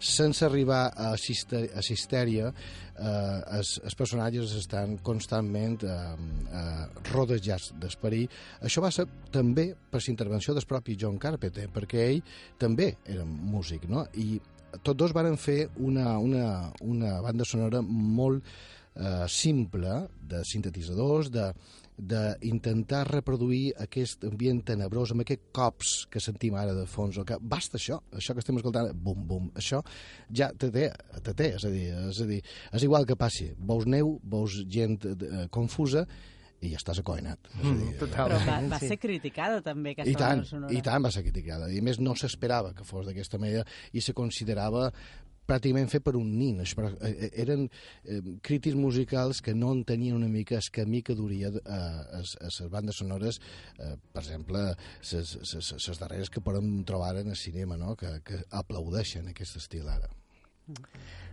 sense 0.00 0.44
arribar 0.46 0.86
a, 0.96 1.12
a 1.12 1.82
cistèria 1.84 2.48
eh, 2.48 3.40
els, 3.58 3.74
els 3.84 3.96
personatges 3.98 4.54
estan 4.58 4.96
constantment 5.04 5.78
eh, 5.84 5.96
eh, 6.48 6.86
rodejats 7.10 7.72
d'esperit. 7.80 8.32
Això 8.64 8.84
va 8.84 8.92
ser 8.94 9.06
també 9.32 9.68
per 9.90 10.00
la 10.00 10.12
intervenció 10.14 10.56
del 10.56 10.68
propi 10.68 10.96
John 10.98 11.20
Carpenter, 11.20 11.68
perquè 11.72 12.08
ell 12.08 12.22
també 12.58 12.94
era 13.04 13.26
músic, 13.26 13.88
no? 13.90 14.06
I 14.14 14.40
tots 14.80 14.98
dos 14.98 15.12
varen 15.12 15.36
fer 15.40 15.66
una, 15.76 16.16
una, 16.18 16.46
una 16.80 17.18
banda 17.24 17.44
sonora 17.48 17.82
molt 17.82 18.42
eh, 18.96 19.26
simple 19.28 20.02
de 20.28 20.42
sintetitzadors, 20.48 21.30
de 21.32 21.52
d'intentar 22.02 23.02
reproduir 23.06 23.74
aquest 23.84 24.24
ambient 24.26 24.62
tenebrós 24.66 25.12
amb 25.12 25.22
aquests 25.22 25.50
cops 25.54 25.90
que 26.10 26.22
sentim 26.24 26.56
ara 26.58 26.72
de 26.74 26.86
fons, 26.88 27.18
o 27.20 27.24
que 27.28 27.36
basta 27.38 27.76
això, 27.78 28.00
això 28.16 28.34
que 28.34 28.42
estem 28.42 28.58
escoltant, 28.58 28.88
bum, 28.96 29.20
bum, 29.28 29.50
això 29.60 29.82
ja 30.32 30.48
te 30.56 30.72
té, 30.72 30.88
te 31.22 31.34
té, 31.36 31.52
és 31.60 31.66
a 31.68 31.70
dir, 31.70 31.84
és, 32.08 32.22
a 32.24 32.26
dir, 32.26 32.40
és 32.72 32.86
igual 32.88 33.06
que 33.06 33.18
passi, 33.20 33.50
veus 33.70 33.86
neu, 33.86 34.16
veus 34.24 34.56
gent 34.72 34.98
eh, 35.12 35.46
confusa, 35.52 36.06
i 36.62 36.70
ja 36.72 36.78
estàs 36.78 37.02
acoinat. 37.02 37.50
És 37.58 37.66
a 37.66 37.74
dir, 37.78 37.90
Però 38.02 38.38
va, 38.46 38.60
va 38.70 38.78
ser 38.82 38.98
criticada 39.02 39.60
també 39.66 39.96
aquesta 39.96 40.10
i 40.10 40.14
tant, 40.14 40.38
banda 40.38 40.50
sonora. 40.50 40.72
i 40.72 40.84
tant 40.86 41.04
va 41.04 41.10
ser 41.14 41.24
criticada. 41.26 41.68
I 41.72 41.82
a 41.82 41.88
més 41.90 41.98
no 42.00 42.14
s'esperava 42.18 42.72
que 42.78 42.86
fos 42.86 43.08
d'aquesta 43.08 43.40
manera 43.42 43.66
i 43.92 44.04
se 44.04 44.14
considerava 44.14 44.88
pràcticament 45.48 45.90
fet 45.90 46.04
per 46.06 46.14
un 46.18 46.28
nin. 46.38 46.60
Això, 46.62 46.78
però, 46.78 46.92
eh, 47.02 47.30
eren 47.42 47.66
eh, 47.66 48.20
crítics 48.46 48.78
musicals 48.78 49.42
que 49.42 49.54
no 49.58 49.72
entenien 49.74 50.16
una 50.16 50.30
mica 50.30 50.56
el 50.56 50.70
camí 50.72 51.02
que 51.02 51.16
duria 51.18 51.50
eh, 51.50 51.72
a 51.72 52.22
les 52.22 52.60
bandes 52.70 53.02
sonores, 53.02 53.40
eh, 53.78 53.96
per 54.12 54.22
exemple, 54.22 54.64
les 55.02 55.98
darreres 55.98 56.30
que 56.30 56.40
podem 56.40 56.84
trobar 56.88 57.16
en 57.20 57.34
el 57.34 57.36
cinema, 57.36 57.76
no? 57.76 57.96
que, 57.96 58.20
que 58.24 58.44
aplaudeixen 58.50 59.28
aquest 59.34 59.58
estil 59.58 59.88
ara. 59.90 60.08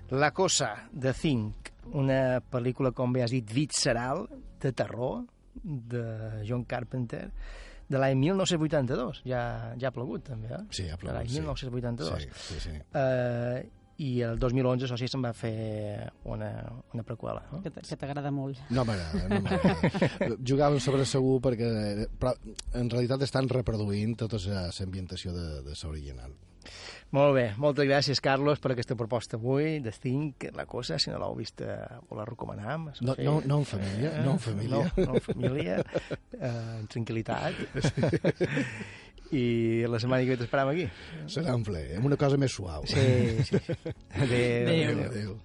La 0.10 0.32
Cosa, 0.34 0.90
de 0.92 1.14
Think, 1.14 1.70
una 1.94 2.42
pel·lícula, 2.42 2.92
com 2.98 3.14
bé 3.14 3.22
has 3.24 3.32
dit, 3.32 3.46
visceral, 3.54 4.26
de 4.62 4.72
terror, 4.74 5.26
de 5.64 6.04
John 6.48 6.64
Carpenter, 6.70 7.26
de 7.90 7.98
l'any 7.98 8.20
1982. 8.22 9.24
Ja, 9.26 9.42
ja 9.82 9.90
ha 9.90 9.96
plogut, 9.96 10.28
també, 10.30 10.54
eh? 10.54 10.62
Sí, 10.70 10.86
ha 10.90 10.98
plogut, 10.98 11.16
De 11.16 11.18
l'any 11.18 11.34
sí. 11.34 11.42
1982. 11.42 12.24
Sí, 12.24 12.54
sí, 12.54 12.64
sí. 12.68 12.82
Eh, 13.02 13.68
i 14.00 14.10
el 14.24 14.38
2011 14.40 14.86
això 14.88 14.96
sí 15.00 15.10
se'n 15.12 15.24
va 15.26 15.34
fer 15.36 16.08
una, 16.32 16.50
una 16.94 17.04
preqüela. 17.04 17.42
No? 17.52 17.60
Que 17.66 17.72
que 17.74 17.98
t'agrada 18.00 18.32
molt. 18.32 18.62
No 18.72 18.86
m'agrada, 18.88 19.26
no 19.28 19.42
m'agrada. 19.44 20.30
Jugaven 20.52 20.80
sobre 20.80 21.08
segur 21.10 21.40
perquè... 21.44 22.08
Però 22.22 22.32
en 22.80 22.92
realitat 22.94 23.26
estan 23.28 23.50
reproduint 23.52 24.16
tota 24.22 24.40
l'ambientació 24.40 25.36
de, 25.36 25.48
de 25.68 25.76
l'original. 25.84 26.32
Molt 27.12 27.34
bé, 27.34 27.46
moltes 27.58 27.88
gràcies, 27.90 28.20
Carlos, 28.22 28.60
per 28.62 28.72
aquesta 28.76 28.94
proposta 28.96 29.36
avui 29.40 29.80
de 29.82 29.90
Think, 29.92 30.44
la 30.54 30.68
cosa, 30.70 31.00
si 31.02 31.10
no 31.10 31.18
l'heu 31.18 31.34
vist, 31.40 31.62
eh, 31.66 31.74
ho 32.08 32.16
la 32.20 32.26
recomanem. 32.28 32.92
No- 33.02 33.16
no- 33.18 33.42
no 33.46 33.58
en 33.64 33.66
família, 33.66 34.12
no 34.24 34.32
en 34.36 34.40
família. 34.40 34.70
No, 34.96 35.06
no 35.08 35.16
en 35.16 35.22
família, 35.26 35.80
eh, 36.38 36.80
en 36.80 36.88
tranquil·litat. 36.88 37.54
I 39.32 39.86
la 39.90 40.00
setmana 40.02 40.24
que 40.26 40.36
ve 40.36 40.38
t'esperem 40.44 40.70
aquí. 40.72 40.86
Serà 41.30 41.54
un 41.58 41.64
ple, 41.66 41.84
amb 41.98 42.06
una 42.10 42.18
cosa 42.18 42.38
més 42.42 42.54
suau. 42.54 42.86
Sí, 42.90 43.44
sí. 43.46 43.58
sí. 43.58 43.76
Adéu. 44.14 44.70
Adéu. 44.70 45.06
Adéu. 45.10 45.38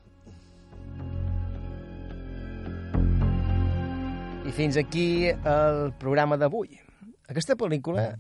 I 4.45 4.53
fins 4.53 4.77
aquí 4.77 5.07
el 5.33 5.93
programa 6.01 6.37
d'avui. 6.41 6.77
Aquesta 7.33 7.57
pel·lícula 7.57 8.11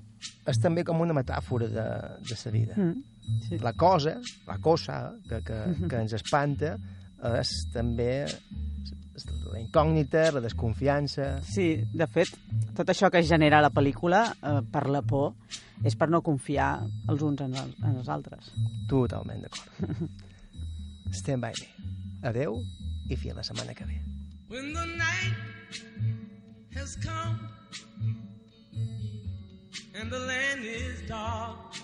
és 0.48 0.60
també 0.62 0.84
com 0.84 1.00
una 1.04 1.12
metàfora 1.16 1.68
de, 1.68 1.84
de 2.24 2.38
la 2.44 2.52
vida. 2.54 2.76
Mm, 2.80 3.02
sí. 3.48 3.58
La 3.58 3.72
cosa, 3.72 4.18
la 4.46 4.58
cosa 4.58 5.14
que, 5.28 5.42
que, 5.42 5.62
que 5.88 6.04
ens 6.04 6.14
espanta 6.16 6.76
és 7.24 7.50
també 7.72 8.26
la 9.54 9.60
incògnita, 9.60 10.32
la 10.34 10.42
desconfiança... 10.42 11.38
Sí, 11.46 11.68
de 11.94 12.06
fet, 12.10 12.34
tot 12.76 12.90
això 12.90 13.10
que 13.12 13.22
genera 13.22 13.62
la 13.62 13.70
pel·lícula 13.72 14.24
eh, 14.34 14.58
per 14.72 14.88
la 14.90 15.02
por 15.06 15.32
és 15.86 15.96
per 15.98 16.08
no 16.10 16.22
confiar 16.26 16.72
els 17.10 17.22
uns 17.22 17.44
en 17.44 17.54
els, 17.60 17.78
en 17.82 18.00
els 18.00 18.10
altres. 18.10 18.50
Totalment 18.90 19.46
d'acord. 19.46 20.02
Stand 21.20 21.44
by 21.44 21.54
me. 21.60 21.70
Adeu 22.26 22.58
i 23.08 23.16
fins 23.16 23.38
la 23.38 23.46
setmana 23.46 23.76
que 23.78 23.86
ve. 23.86 24.00
When 24.48 24.72
the 24.74 24.86
night 24.98 25.80
has 26.74 26.96
come 26.96 27.38
and 29.94 30.10
the 30.10 30.18
land 30.18 30.64
is 30.64 31.02
dark 31.08 31.83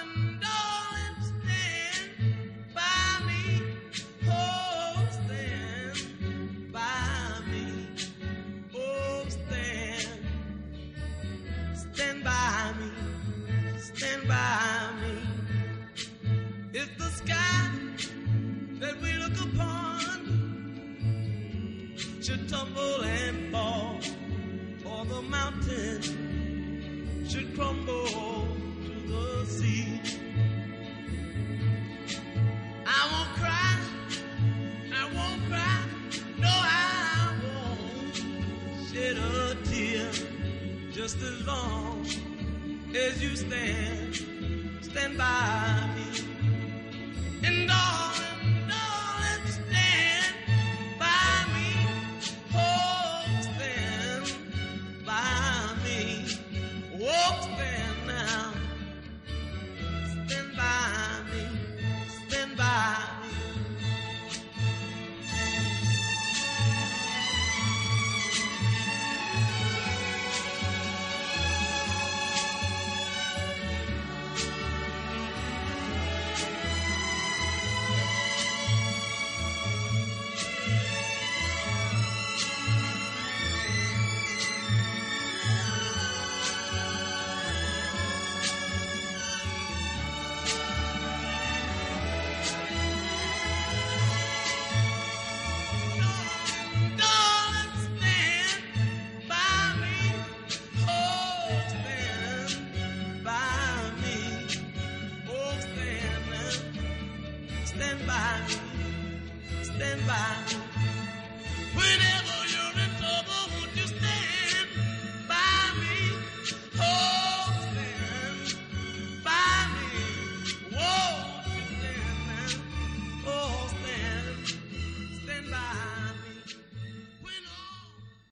should 22.31 22.47
tumble 22.47 23.01
and 23.03 23.51
fall, 23.51 23.99
or 24.85 25.05
the 25.05 25.21
mountain 25.23 26.01
should 27.27 27.53
crumble 27.55 28.60